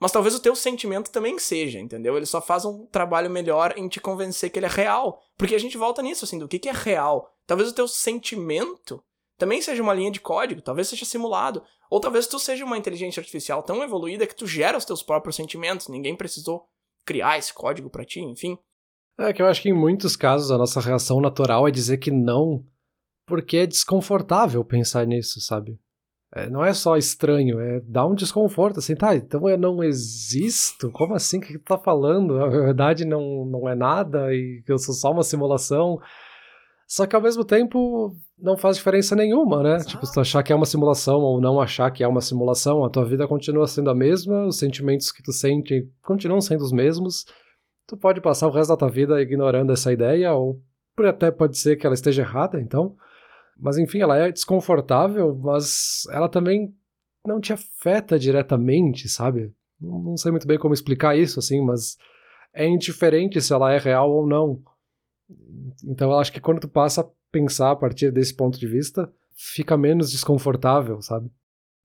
Mas 0.00 0.12
talvez 0.12 0.34
o 0.34 0.40
teu 0.40 0.54
sentimento 0.54 1.10
também 1.10 1.38
seja, 1.38 1.80
entendeu? 1.80 2.16
Ele 2.16 2.26
só 2.26 2.40
faz 2.40 2.64
um 2.64 2.86
trabalho 2.86 3.28
melhor 3.28 3.74
em 3.76 3.88
te 3.88 4.00
convencer 4.00 4.50
que 4.50 4.58
ele 4.58 4.66
é 4.66 4.70
real. 4.70 5.20
Porque 5.36 5.54
a 5.54 5.58
gente 5.58 5.76
volta 5.76 6.02
nisso, 6.02 6.24
assim, 6.24 6.38
do 6.38 6.46
que, 6.46 6.58
que 6.58 6.68
é 6.68 6.72
real. 6.72 7.32
Talvez 7.46 7.68
o 7.70 7.74
teu 7.74 7.88
sentimento 7.88 9.02
também 9.36 9.60
seja 9.60 9.82
uma 9.82 9.94
linha 9.94 10.10
de 10.10 10.20
código, 10.20 10.62
talvez 10.62 10.88
seja 10.88 11.04
simulado. 11.04 11.62
Ou 11.90 12.00
talvez 12.00 12.26
tu 12.26 12.38
seja 12.38 12.64
uma 12.64 12.78
inteligência 12.78 13.20
artificial 13.20 13.62
tão 13.62 13.82
evoluída 13.82 14.26
que 14.26 14.34
tu 14.34 14.46
gera 14.46 14.78
os 14.78 14.84
teus 14.84 15.02
próprios 15.02 15.36
sentimentos. 15.36 15.88
Ninguém 15.88 16.14
precisou 16.14 16.68
criar 17.04 17.38
esse 17.38 17.52
código 17.52 17.90
para 17.90 18.04
ti, 18.04 18.20
enfim. 18.20 18.58
É 19.18 19.32
que 19.32 19.42
eu 19.42 19.46
acho 19.46 19.62
que 19.62 19.70
em 19.70 19.74
muitos 19.74 20.14
casos 20.14 20.50
a 20.50 20.58
nossa 20.58 20.80
reação 20.80 21.20
natural 21.20 21.66
é 21.66 21.72
dizer 21.72 21.98
que 21.98 22.10
não, 22.10 22.64
porque 23.26 23.58
é 23.58 23.66
desconfortável 23.66 24.64
pensar 24.64 25.06
nisso, 25.06 25.40
sabe? 25.40 25.78
É, 26.34 26.48
não 26.50 26.62
é 26.62 26.74
só 26.74 26.96
estranho, 26.96 27.58
é 27.58 27.80
dá 27.80 28.06
um 28.06 28.14
desconforto, 28.14 28.80
assim, 28.80 28.94
tá, 28.94 29.16
então 29.16 29.48
eu 29.48 29.56
não 29.56 29.82
existo? 29.82 30.90
Como 30.92 31.14
assim? 31.14 31.38
O 31.38 31.40
que 31.40 31.58
tu 31.58 31.64
tá 31.64 31.78
falando? 31.78 32.38
A 32.38 32.48
verdade 32.48 33.06
não, 33.06 33.46
não 33.46 33.66
é 33.68 33.74
nada 33.74 34.32
e 34.34 34.62
eu 34.66 34.78
sou 34.78 34.94
só 34.94 35.10
uma 35.10 35.22
simulação. 35.22 35.98
Só 36.86 37.06
que 37.06 37.16
ao 37.16 37.22
mesmo 37.22 37.44
tempo 37.44 38.14
não 38.38 38.56
faz 38.56 38.76
diferença 38.76 39.16
nenhuma, 39.16 39.62
né? 39.62 39.76
Exato. 39.76 39.90
Tipo, 39.90 40.06
se 40.06 40.14
tu 40.14 40.20
achar 40.20 40.42
que 40.42 40.52
é 40.52 40.56
uma 40.56 40.66
simulação 40.66 41.18
ou 41.20 41.40
não 41.40 41.60
achar 41.60 41.90
que 41.90 42.02
é 42.02 42.08
uma 42.08 42.20
simulação, 42.20 42.84
a 42.84 42.90
tua 42.90 43.04
vida 43.04 43.26
continua 43.26 43.66
sendo 43.66 43.90
a 43.90 43.94
mesma, 43.94 44.46
os 44.46 44.58
sentimentos 44.58 45.10
que 45.12 45.22
tu 45.22 45.32
sente 45.32 45.86
continuam 46.02 46.40
sendo 46.40 46.62
os 46.62 46.72
mesmos. 46.72 47.26
Tu 47.86 47.96
pode 47.96 48.20
passar 48.20 48.48
o 48.48 48.50
resto 48.50 48.70
da 48.70 48.76
tua 48.76 48.90
vida 48.90 49.20
ignorando 49.20 49.72
essa 49.72 49.92
ideia, 49.92 50.32
ou 50.32 50.60
até 51.06 51.30
pode 51.30 51.58
ser 51.58 51.76
que 51.76 51.86
ela 51.86 51.94
esteja 51.94 52.22
errada, 52.22 52.60
então. 52.60 52.96
Mas 53.58 53.76
enfim, 53.76 54.00
ela 54.00 54.16
é 54.16 54.30
desconfortável, 54.30 55.34
mas 55.36 56.04
ela 56.10 56.28
também 56.28 56.74
não 57.26 57.40
te 57.40 57.52
afeta 57.52 58.18
diretamente, 58.18 59.08
sabe? 59.08 59.52
Não 59.80 60.16
sei 60.16 60.30
muito 60.30 60.46
bem 60.46 60.58
como 60.58 60.74
explicar 60.74 61.16
isso, 61.16 61.38
assim, 61.38 61.64
mas 61.64 61.96
é 62.52 62.66
indiferente 62.66 63.40
se 63.40 63.52
ela 63.52 63.72
é 63.72 63.78
real 63.78 64.10
ou 64.10 64.26
não. 64.26 64.62
Então 65.84 66.10
eu 66.10 66.18
acho 66.18 66.32
que 66.32 66.40
quando 66.40 66.60
tu 66.60 66.68
passa 66.68 67.02
a 67.02 67.08
pensar 67.30 67.72
a 67.72 67.76
partir 67.76 68.10
desse 68.10 68.34
ponto 68.34 68.58
de 68.58 68.66
vista, 68.66 69.12
fica 69.34 69.76
menos 69.76 70.10
desconfortável, 70.10 71.00
sabe? 71.02 71.30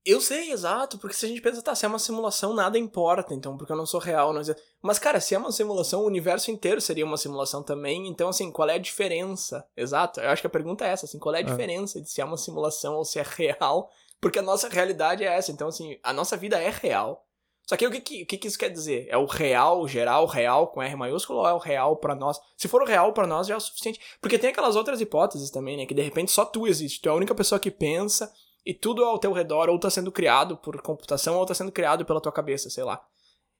Eu 0.05 0.19
sei, 0.19 0.51
exato, 0.51 0.97
porque 0.97 1.15
se 1.15 1.25
a 1.25 1.29
gente 1.29 1.41
pensa, 1.41 1.61
tá, 1.61 1.73
se 1.73 1.85
é 1.85 1.87
uma 1.87 1.97
simulação, 1.97 2.53
nada 2.53 2.77
importa, 2.77 3.33
então, 3.33 3.57
porque 3.57 3.71
eu 3.71 3.77
não 3.77 3.85
sou 3.85 4.01
real. 4.01 4.33
Não... 4.33 4.41
Mas, 4.81 4.99
cara, 4.99 5.21
se 5.21 5.33
é 5.33 5.37
uma 5.37 5.51
simulação, 5.51 6.01
o 6.01 6.07
universo 6.07 6.51
inteiro 6.51 6.81
seria 6.81 7.05
uma 7.05 7.15
simulação 7.15 7.63
também, 7.63 8.05
então, 8.07 8.27
assim, 8.27 8.51
qual 8.51 8.67
é 8.67 8.73
a 8.73 8.79
diferença? 8.79 9.65
Exato, 9.77 10.19
eu 10.19 10.29
acho 10.29 10.41
que 10.41 10.47
a 10.47 10.49
pergunta 10.49 10.85
é 10.85 10.89
essa, 10.89 11.05
assim, 11.05 11.17
qual 11.17 11.33
é 11.33 11.37
a 11.37 11.41
é. 11.41 11.45
diferença 11.45 12.01
de 12.01 12.09
se 12.09 12.19
é 12.19 12.25
uma 12.25 12.35
simulação 12.35 12.95
ou 12.95 13.05
se 13.05 13.17
é 13.17 13.23
real? 13.25 13.89
Porque 14.19 14.39
a 14.39 14.41
nossa 14.41 14.67
realidade 14.67 15.23
é 15.23 15.27
essa, 15.27 15.53
então, 15.53 15.69
assim, 15.69 15.97
a 16.03 16.11
nossa 16.11 16.35
vida 16.35 16.61
é 16.61 16.69
real. 16.69 17.25
Só 17.65 17.77
que 17.77 17.87
o 17.87 17.91
que, 17.91 18.01
que, 18.01 18.23
o 18.23 18.25
que, 18.25 18.37
que 18.37 18.47
isso 18.47 18.59
quer 18.59 18.69
dizer? 18.69 19.07
É 19.09 19.17
o 19.17 19.25
real, 19.25 19.87
geral, 19.87 20.25
real 20.25 20.67
com 20.67 20.81
R 20.81 20.95
maiúsculo 20.97 21.39
ou 21.39 21.47
é 21.47 21.53
o 21.53 21.57
real 21.57 21.95
para 21.95 22.13
nós? 22.13 22.37
Se 22.57 22.67
for 22.67 22.81
o 22.81 22.85
real 22.85 23.13
para 23.13 23.25
nós 23.25 23.47
já 23.47 23.53
é 23.53 23.57
o 23.57 23.61
suficiente. 23.61 24.01
Porque 24.19 24.37
tem 24.37 24.49
aquelas 24.49 24.75
outras 24.75 24.99
hipóteses 24.99 25.49
também, 25.49 25.77
né? 25.77 25.85
Que 25.85 25.93
de 25.93 26.01
repente 26.01 26.29
só 26.29 26.43
tu 26.43 26.67
existe. 26.67 27.01
Tu 27.01 27.07
é 27.07 27.11
a 27.13 27.15
única 27.15 27.33
pessoa 27.33 27.59
que 27.59 27.71
pensa 27.71 28.29
e 28.65 28.73
tudo 28.73 29.03
ao 29.03 29.19
teu 29.19 29.31
redor 29.33 29.69
ou 29.69 29.79
tá 29.79 29.89
sendo 29.89 30.11
criado 30.11 30.57
por 30.57 30.81
computação 30.81 31.37
ou 31.37 31.45
tá 31.45 31.53
sendo 31.53 31.71
criado 31.71 32.05
pela 32.05 32.21
tua 32.21 32.31
cabeça, 32.31 32.69
sei 32.69 32.83
lá. 32.83 33.03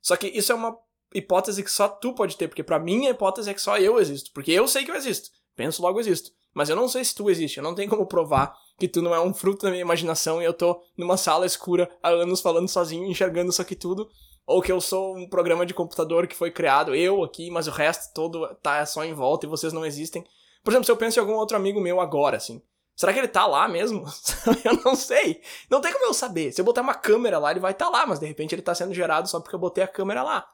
Só 0.01 0.15
que 0.15 0.27
isso 0.27 0.51
é 0.51 0.55
uma 0.55 0.77
hipótese 1.13 1.63
que 1.63 1.71
só 1.71 1.87
tu 1.87 2.13
pode 2.13 2.35
ter, 2.35 2.47
porque 2.47 2.63
para 2.63 2.79
mim 2.79 3.07
a 3.07 3.11
hipótese 3.11 3.49
é 3.49 3.53
que 3.53 3.61
só 3.61 3.77
eu 3.77 3.99
existo, 3.99 4.31
porque 4.33 4.51
eu 4.51 4.67
sei 4.67 4.83
que 4.83 4.91
eu 4.91 4.95
existo. 4.95 5.29
Penso 5.55 5.81
logo 5.81 5.99
existo. 5.99 6.31
Mas 6.53 6.69
eu 6.69 6.75
não 6.75 6.87
sei 6.87 7.03
se 7.03 7.15
tu 7.15 7.29
existe, 7.29 7.57
eu 7.57 7.63
não 7.63 7.73
tenho 7.73 7.89
como 7.89 8.05
provar 8.05 8.55
que 8.77 8.87
tu 8.87 9.01
não 9.01 9.13
é 9.13 9.19
um 9.19 9.33
fruto 9.33 9.63
da 9.63 9.71
minha 9.71 9.81
imaginação 9.81 10.41
e 10.41 10.45
eu 10.45 10.53
tô 10.53 10.81
numa 10.97 11.17
sala 11.17 11.45
escura 11.45 11.89
há 12.01 12.09
anos 12.09 12.41
falando 12.41 12.67
sozinho, 12.67 13.05
enxergando 13.05 13.49
isso 13.49 13.61
aqui 13.61 13.75
tudo, 13.75 14.09
ou 14.45 14.61
que 14.61 14.71
eu 14.71 14.79
sou 14.79 15.17
um 15.17 15.27
programa 15.27 15.65
de 15.65 15.73
computador 15.73 16.27
que 16.27 16.35
foi 16.35 16.51
criado, 16.51 16.93
eu 16.93 17.23
aqui, 17.23 17.49
mas 17.49 17.67
o 17.67 17.71
resto 17.71 18.13
todo 18.13 18.47
tá 18.61 18.85
só 18.85 19.03
em 19.03 19.13
volta 19.13 19.45
e 19.45 19.49
vocês 19.49 19.73
não 19.73 19.85
existem. 19.85 20.23
Por 20.63 20.71
exemplo, 20.71 20.85
se 20.85 20.91
eu 20.91 20.97
penso 20.97 21.17
em 21.17 21.21
algum 21.21 21.33
outro 21.33 21.57
amigo 21.57 21.81
meu 21.81 21.99
agora, 21.99 22.37
assim, 22.37 22.61
Será 22.95 23.11
que 23.11 23.19
ele 23.19 23.27
tá 23.27 23.45
lá 23.47 23.67
mesmo? 23.67 24.05
eu 24.63 24.81
não 24.83 24.95
sei. 24.95 25.41
Não 25.69 25.81
tem 25.81 25.91
como 25.91 26.05
eu 26.05 26.13
saber. 26.13 26.51
Se 26.51 26.61
eu 26.61 26.65
botar 26.65 26.81
uma 26.81 26.93
câmera 26.93 27.39
lá, 27.39 27.51
ele 27.51 27.59
vai 27.59 27.71
estar 27.71 27.85
tá 27.85 27.91
lá, 27.91 28.05
mas 28.05 28.19
de 28.19 28.25
repente 28.25 28.53
ele 28.53 28.61
tá 28.61 28.75
sendo 28.75 28.93
gerado 28.93 29.27
só 29.27 29.39
porque 29.39 29.55
eu 29.55 29.59
botei 29.59 29.83
a 29.83 29.87
câmera 29.87 30.21
lá. 30.21 30.47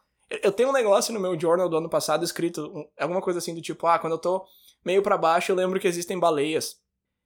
Eu 0.43 0.51
tenho 0.51 0.69
um 0.69 0.73
negócio 0.73 1.13
no 1.13 1.19
meu 1.19 1.37
journal 1.39 1.67
do 1.67 1.77
ano 1.77 1.89
passado 1.89 2.23
escrito, 2.23 2.87
alguma 2.97 3.21
coisa 3.21 3.39
assim 3.39 3.53
do 3.53 3.61
tipo, 3.61 3.87
ah, 3.87 3.97
quando 3.97 4.13
eu 4.13 4.19
tô 4.19 4.45
meio 4.85 5.01
para 5.01 5.17
baixo 5.17 5.51
eu 5.51 5.55
lembro 5.55 5.79
que 5.79 5.87
existem 5.87 6.19
baleias. 6.19 6.77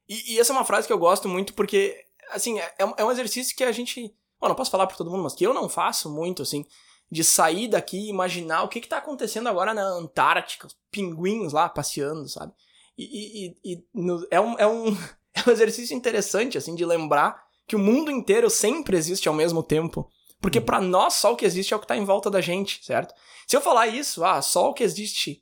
E, 0.07 0.34
e, 0.34 0.39
essa 0.39 0.51
é 0.51 0.55
uma 0.55 0.66
frase 0.66 0.88
que 0.88 0.93
eu 0.93 0.97
gosto 0.97 1.28
muito 1.30 1.53
porque, 1.53 1.95
assim, 2.32 2.59
é, 2.59 2.74
é 2.97 3.05
um 3.05 3.11
exercício 3.11 3.55
que 3.55 3.64
a 3.64 3.72
gente. 3.72 4.16
Bom, 4.39 4.47
não 4.47 4.55
posso 4.55 4.72
falar 4.72 4.88
pra 4.88 4.97
todo 4.97 5.09
mundo, 5.09 5.24
mas 5.24 5.34
que 5.34 5.45
eu 5.45 5.53
não 5.53 5.70
faço 5.70 6.09
muito, 6.09 6.41
assim, 6.41 6.66
de 7.09 7.24
sair 7.24 7.68
daqui 7.68 7.97
e 7.97 8.09
imaginar 8.09 8.64
o 8.64 8.68
que 8.68 8.82
que 8.82 8.88
tá 8.88 8.97
acontecendo 8.97 9.47
agora 9.47 9.74
na 9.74 9.84
Antártica, 9.84 10.68
os 10.68 10.78
pinguins 10.91 11.53
lá 11.53 11.70
passeando, 11.70 12.28
sabe? 12.28 12.53
E, 12.98 13.56
e, 13.64 13.74
e 13.74 13.84
no, 13.94 14.26
é, 14.30 14.39
um, 14.39 14.60
é, 14.60 14.68
um, 14.68 14.88
é 15.34 15.48
um 15.48 15.52
exercício 15.52 15.96
interessante, 15.96 16.58
assim, 16.58 16.76
de 16.76 16.86
lembrar 16.86 17.44
que 17.68 17.76
o 17.76 17.80
mundo 17.80 18.12
inteiro 18.12 18.50
sempre 18.50 18.98
existe 18.98 19.28
ao 19.28 19.34
mesmo 19.34 19.64
tempo. 19.64 20.10
Porque 20.41 20.60
para 20.60 20.82
nós, 20.82 21.14
só 21.14 21.32
o 21.34 21.36
que 21.38 21.46
existe 21.46 21.74
é 21.74 21.78
o 21.78 21.80
que 21.80 21.88
tá 21.88 21.96
em 21.96 22.04
volta 22.04 22.30
da 22.30 22.41
gente, 22.41 22.84
certo? 22.84 23.14
Se 23.48 23.56
eu 23.56 23.62
falar 23.62 23.88
isso, 23.88 24.24
ah, 24.26 24.41
só 24.41 24.70
o 24.70 24.74
que 24.74 24.84
existe 24.84 25.41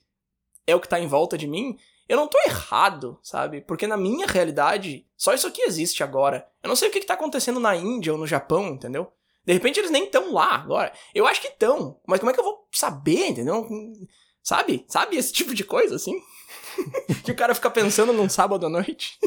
é 0.67 0.75
o 0.75 0.79
que 0.79 0.87
tá 0.87 0.99
em 0.99 1.07
volta 1.07 1.37
de 1.37 1.47
mim, 1.47 1.77
eu 2.07 2.17
não 2.17 2.27
tô 2.27 2.37
errado, 2.45 3.17
sabe? 3.23 3.61
Porque 3.61 3.87
na 3.87 3.97
minha 3.97 4.27
realidade, 4.27 5.07
só 5.17 5.33
isso 5.33 5.47
aqui 5.47 5.61
existe 5.63 6.03
agora. 6.03 6.47
Eu 6.61 6.67
não 6.67 6.75
sei 6.75 6.89
o 6.89 6.91
que, 6.91 6.99
que 6.99 7.05
tá 7.05 7.15
acontecendo 7.15 7.59
na 7.59 7.75
Índia 7.75 8.11
ou 8.11 8.19
no 8.19 8.27
Japão, 8.27 8.67
entendeu? 8.67 9.11
De 9.45 9.53
repente 9.53 9.79
eles 9.79 9.89
nem 9.89 10.03
estão 10.03 10.31
lá 10.33 10.55
agora. 10.55 10.93
Eu 11.15 11.25
acho 11.25 11.41
que 11.41 11.47
estão, 11.47 11.99
mas 12.05 12.19
como 12.19 12.29
é 12.29 12.33
que 12.33 12.39
eu 12.39 12.43
vou 12.43 12.67
saber, 12.71 13.29
entendeu? 13.29 13.67
Sabe? 14.43 14.85
Sabe 14.87 15.17
esse 15.17 15.31
tipo 15.31 15.55
de 15.55 15.63
coisa, 15.63 15.95
assim? 15.95 16.21
que 17.23 17.31
o 17.31 17.35
cara 17.35 17.55
fica 17.55 17.69
pensando 17.69 18.13
num 18.13 18.29
sábado 18.29 18.65
à 18.65 18.69
noite. 18.69 19.17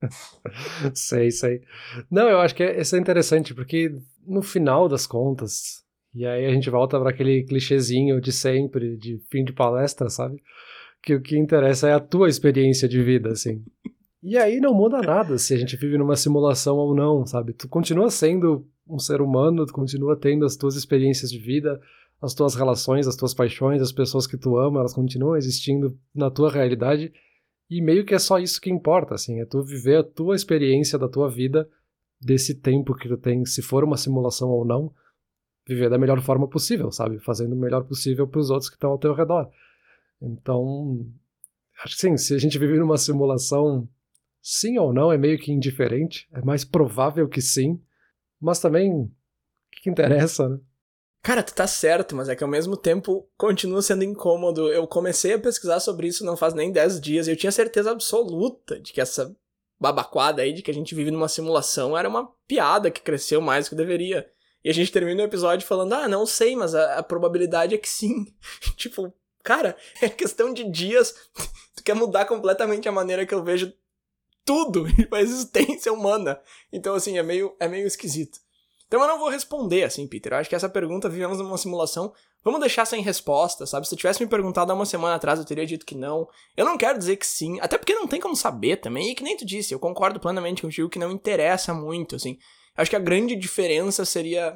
sei, 0.94 1.30
sei. 1.30 1.62
Não, 2.10 2.28
eu 2.28 2.40
acho 2.40 2.54
que 2.54 2.62
é, 2.62 2.80
isso 2.80 2.96
é 2.96 2.98
interessante, 2.98 3.54
porque 3.54 3.92
no 4.26 4.42
final 4.42 4.88
das 4.88 5.06
contas, 5.06 5.84
e 6.14 6.26
aí 6.26 6.46
a 6.46 6.50
gente 6.50 6.70
volta 6.70 6.98
para 6.98 7.10
aquele 7.10 7.44
clichêzinho 7.44 8.20
de 8.20 8.32
sempre, 8.32 8.96
de 8.96 9.18
fim 9.30 9.44
de 9.44 9.52
palestra, 9.52 10.08
sabe? 10.08 10.42
Que 11.02 11.14
o 11.14 11.20
que 11.20 11.36
interessa 11.36 11.88
é 11.88 11.92
a 11.92 12.00
tua 12.00 12.28
experiência 12.28 12.88
de 12.88 13.02
vida, 13.02 13.30
assim. 13.30 13.62
E 14.22 14.36
aí 14.36 14.58
não 14.60 14.74
muda 14.74 15.00
nada 15.00 15.38
se 15.38 15.54
a 15.54 15.56
gente 15.56 15.76
vive 15.76 15.96
numa 15.96 16.16
simulação 16.16 16.76
ou 16.76 16.94
não, 16.94 17.24
sabe? 17.26 17.52
Tu 17.52 17.68
continua 17.68 18.10
sendo 18.10 18.66
um 18.88 18.98
ser 18.98 19.20
humano, 19.20 19.66
tu 19.66 19.72
continua 19.72 20.16
tendo 20.16 20.44
as 20.44 20.56
tuas 20.56 20.74
experiências 20.74 21.30
de 21.30 21.38
vida, 21.38 21.80
as 22.20 22.34
tuas 22.34 22.54
relações, 22.54 23.06
as 23.06 23.16
tuas 23.16 23.34
paixões, 23.34 23.82
as 23.82 23.92
pessoas 23.92 24.26
que 24.26 24.36
tu 24.36 24.56
ama, 24.56 24.80
elas 24.80 24.94
continuam 24.94 25.36
existindo 25.36 25.98
na 26.14 26.30
tua 26.30 26.50
realidade. 26.50 27.12
E 27.68 27.82
meio 27.82 28.04
que 28.04 28.14
é 28.14 28.18
só 28.18 28.38
isso 28.38 28.60
que 28.60 28.70
importa, 28.70 29.14
assim, 29.14 29.40
é 29.40 29.44
tu 29.44 29.62
viver 29.62 29.96
a 29.96 30.04
tua 30.04 30.34
experiência 30.34 30.98
da 30.98 31.08
tua 31.08 31.28
vida 31.28 31.68
desse 32.20 32.54
tempo 32.54 32.94
que 32.94 33.08
tu 33.08 33.16
tem, 33.16 33.44
se 33.44 33.60
for 33.60 33.84
uma 33.84 33.96
simulação 33.96 34.48
ou 34.48 34.64
não, 34.64 34.92
viver 35.66 35.90
da 35.90 35.98
melhor 35.98 36.20
forma 36.22 36.48
possível, 36.48 36.90
sabe? 36.90 37.18
Fazendo 37.18 37.54
o 37.54 37.58
melhor 37.58 37.84
possível 37.84 38.26
para 38.26 38.40
os 38.40 38.50
outros 38.50 38.70
que 38.70 38.76
estão 38.76 38.90
ao 38.90 38.98
teu 38.98 39.12
redor. 39.12 39.50
Então, 40.22 41.04
acho 41.82 41.94
que 41.96 42.00
sim, 42.00 42.16
se 42.16 42.34
a 42.34 42.38
gente 42.38 42.58
vive 42.58 42.78
numa 42.78 42.96
simulação, 42.96 43.88
sim 44.40 44.78
ou 44.78 44.92
não, 44.92 45.12
é 45.12 45.18
meio 45.18 45.38
que 45.38 45.52
indiferente. 45.52 46.28
É 46.32 46.40
mais 46.40 46.64
provável 46.64 47.28
que 47.28 47.42
sim, 47.42 47.80
mas 48.40 48.60
também, 48.60 48.92
o 48.92 49.10
que, 49.72 49.90
interessa, 49.90 50.48
né? 50.48 50.60
Cara, 51.26 51.42
tu 51.42 51.52
tá 51.52 51.66
certo, 51.66 52.14
mas 52.14 52.28
é 52.28 52.36
que 52.36 52.44
ao 52.44 52.48
mesmo 52.48 52.76
tempo 52.76 53.28
continua 53.36 53.82
sendo 53.82 54.04
incômodo. 54.04 54.72
Eu 54.72 54.86
comecei 54.86 55.32
a 55.32 55.38
pesquisar 55.40 55.80
sobre 55.80 56.06
isso 56.06 56.24
não 56.24 56.36
faz 56.36 56.54
nem 56.54 56.70
10 56.70 57.00
dias 57.00 57.26
e 57.26 57.32
eu 57.32 57.36
tinha 57.36 57.50
certeza 57.50 57.90
absoluta 57.90 58.78
de 58.78 58.92
que 58.92 59.00
essa 59.00 59.36
babaquada 59.76 60.40
aí 60.40 60.52
de 60.52 60.62
que 60.62 60.70
a 60.70 60.74
gente 60.74 60.94
vive 60.94 61.10
numa 61.10 61.26
simulação 61.26 61.98
era 61.98 62.08
uma 62.08 62.32
piada 62.46 62.92
que 62.92 63.00
cresceu 63.00 63.40
mais 63.40 63.64
do 63.64 63.70
que 63.70 63.74
deveria. 63.74 64.30
E 64.62 64.70
a 64.70 64.72
gente 64.72 64.92
termina 64.92 65.20
o 65.20 65.26
episódio 65.26 65.66
falando, 65.66 65.94
ah, 65.94 66.06
não 66.06 66.24
sei, 66.26 66.54
mas 66.54 66.76
a, 66.76 66.98
a 66.98 67.02
probabilidade 67.02 67.74
é 67.74 67.78
que 67.78 67.88
sim. 67.88 68.32
tipo, 68.78 69.12
cara, 69.42 69.76
é 70.00 70.08
questão 70.08 70.54
de 70.54 70.62
dias. 70.70 71.12
tu 71.74 71.82
quer 71.82 71.96
mudar 71.96 72.26
completamente 72.26 72.88
a 72.88 72.92
maneira 72.92 73.26
que 73.26 73.34
eu 73.34 73.42
vejo 73.42 73.72
tudo, 74.44 74.86
a 75.10 75.20
existência 75.20 75.92
humana. 75.92 76.40
Então, 76.72 76.94
assim, 76.94 77.18
é 77.18 77.22
meio, 77.24 77.56
é 77.58 77.66
meio 77.66 77.88
esquisito. 77.88 78.45
Então 78.86 79.00
eu 79.00 79.08
não 79.08 79.18
vou 79.18 79.28
responder 79.28 79.82
assim, 79.84 80.06
Peter. 80.06 80.32
Eu 80.32 80.38
acho 80.38 80.48
que 80.48 80.54
essa 80.54 80.68
pergunta 80.68 81.08
vivemos 81.08 81.38
numa 81.38 81.58
simulação. 81.58 82.12
Vamos 82.44 82.60
deixar 82.60 82.84
sem 82.84 83.02
resposta, 83.02 83.66
sabe? 83.66 83.88
Se 83.88 83.96
tivesse 83.96 84.22
me 84.22 84.30
perguntado 84.30 84.70
há 84.70 84.74
uma 84.74 84.86
semana 84.86 85.16
atrás, 85.16 85.38
eu 85.38 85.44
teria 85.44 85.66
dito 85.66 85.84
que 85.84 85.96
não. 85.96 86.28
Eu 86.56 86.64
não 86.64 86.78
quero 86.78 86.98
dizer 86.98 87.16
que 87.16 87.26
sim, 87.26 87.58
até 87.60 87.76
porque 87.76 87.94
não 87.94 88.06
tem 88.06 88.20
como 88.20 88.36
saber 88.36 88.76
também. 88.76 89.10
E 89.10 89.14
que 89.14 89.24
nem 89.24 89.36
tu 89.36 89.44
disse, 89.44 89.74
eu 89.74 89.80
concordo 89.80 90.20
plenamente 90.20 90.62
contigo 90.62 90.88
que 90.88 90.98
não 90.98 91.10
interessa 91.10 91.74
muito, 91.74 92.14
assim. 92.14 92.38
Acho 92.76 92.90
que 92.90 92.96
a 92.96 93.00
grande 93.00 93.34
diferença 93.34 94.04
seria 94.04 94.54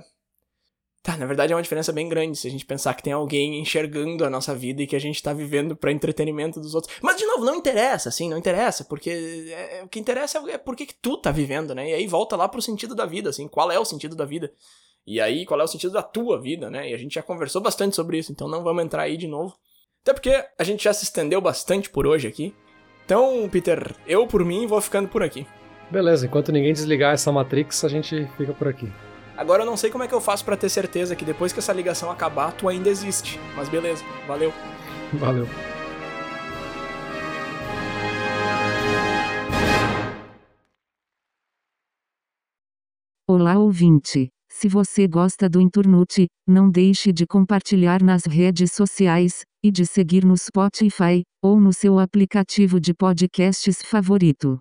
Tá, 1.02 1.16
na 1.16 1.24
verdade 1.24 1.50
é 1.50 1.56
uma 1.56 1.62
diferença 1.62 1.92
bem 1.92 2.06
grande 2.10 2.36
se 2.36 2.46
a 2.46 2.50
gente 2.50 2.66
pensar 2.66 2.92
que 2.92 3.02
tem 3.02 3.12
alguém 3.12 3.58
enxergando 3.58 4.22
a 4.22 4.28
nossa 4.28 4.54
vida 4.54 4.82
e 4.82 4.86
que 4.86 4.94
a 4.94 5.00
gente 5.00 5.22
tá 5.22 5.32
vivendo 5.32 5.74
para 5.74 5.90
entretenimento 5.90 6.60
dos 6.60 6.74
outros. 6.74 6.94
Mas, 7.00 7.16
de 7.16 7.24
novo, 7.24 7.42
não 7.42 7.54
interessa, 7.54 8.10
assim, 8.10 8.28
não 8.28 8.36
interessa, 8.36 8.84
porque 8.84 9.08
é, 9.08 9.78
é 9.78 9.82
o 9.82 9.88
que 9.88 9.98
interessa 9.98 10.38
é, 10.50 10.58
por 10.58 10.76
que 10.76 10.86
tu 11.00 11.16
tá 11.16 11.30
vivendo, 11.30 11.74
né? 11.74 11.90
E 11.90 11.94
aí 11.94 12.06
volta 12.06 12.36
lá 12.36 12.46
pro 12.46 12.60
sentido 12.60 12.94
da 12.94 13.06
vida, 13.06 13.30
assim, 13.30 13.48
qual 13.48 13.72
é 13.72 13.78
o 13.78 13.84
sentido 13.84 14.14
da 14.14 14.26
vida? 14.26 14.52
E 15.06 15.18
aí, 15.20 15.46
qual 15.46 15.58
é 15.58 15.64
o 15.64 15.68
sentido 15.68 15.94
da 15.94 16.02
tua 16.02 16.38
vida, 16.38 16.70
né? 16.70 16.90
E 16.90 16.94
a 16.94 16.98
gente 16.98 17.14
já 17.14 17.22
conversou 17.22 17.62
bastante 17.62 17.96
sobre 17.96 18.18
isso, 18.18 18.30
então 18.30 18.46
não 18.46 18.62
vamos 18.62 18.84
entrar 18.84 19.04
aí 19.04 19.16
de 19.16 19.26
novo. 19.26 19.56
Até 20.02 20.12
porque 20.12 20.44
a 20.58 20.64
gente 20.64 20.84
já 20.84 20.92
se 20.92 21.04
estendeu 21.04 21.40
bastante 21.40 21.88
por 21.88 22.06
hoje 22.06 22.28
aqui. 22.28 22.54
Então, 23.06 23.48
Peter, 23.50 23.96
eu 24.06 24.26
por 24.26 24.44
mim 24.44 24.66
vou 24.66 24.80
ficando 24.82 25.08
por 25.08 25.22
aqui. 25.22 25.46
Beleza, 25.90 26.26
enquanto 26.26 26.52
ninguém 26.52 26.74
desligar 26.74 27.14
essa 27.14 27.32
Matrix, 27.32 27.84
a 27.84 27.88
gente 27.88 28.26
fica 28.36 28.52
por 28.52 28.68
aqui. 28.68 28.88
Agora 29.40 29.62
eu 29.62 29.66
não 29.66 29.74
sei 29.74 29.88
como 29.90 30.04
é 30.04 30.06
que 30.06 30.14
eu 30.14 30.20
faço 30.20 30.44
para 30.44 30.54
ter 30.54 30.68
certeza 30.68 31.16
que 31.16 31.24
depois 31.24 31.50
que 31.50 31.60
essa 31.60 31.72
ligação 31.72 32.10
acabar, 32.10 32.52
tu 32.52 32.68
ainda 32.68 32.90
existe. 32.90 33.40
Mas 33.56 33.70
beleza, 33.70 34.04
valeu. 34.26 34.52
Valeu. 35.14 35.46
Olá 43.26 43.58
ouvinte. 43.58 44.28
Se 44.52 44.68
você 44.68 45.08
gosta 45.08 45.48
do 45.48 45.58
Inturnute, 45.58 46.26
não 46.46 46.70
deixe 46.70 47.10
de 47.10 47.26
compartilhar 47.26 48.02
nas 48.02 48.26
redes 48.26 48.72
sociais 48.72 49.40
e 49.64 49.70
de 49.70 49.86
seguir 49.86 50.22
no 50.22 50.36
Spotify 50.36 51.22
ou 51.42 51.58
no 51.58 51.72
seu 51.72 51.98
aplicativo 51.98 52.78
de 52.78 52.92
podcasts 52.92 53.80
favorito. 53.82 54.60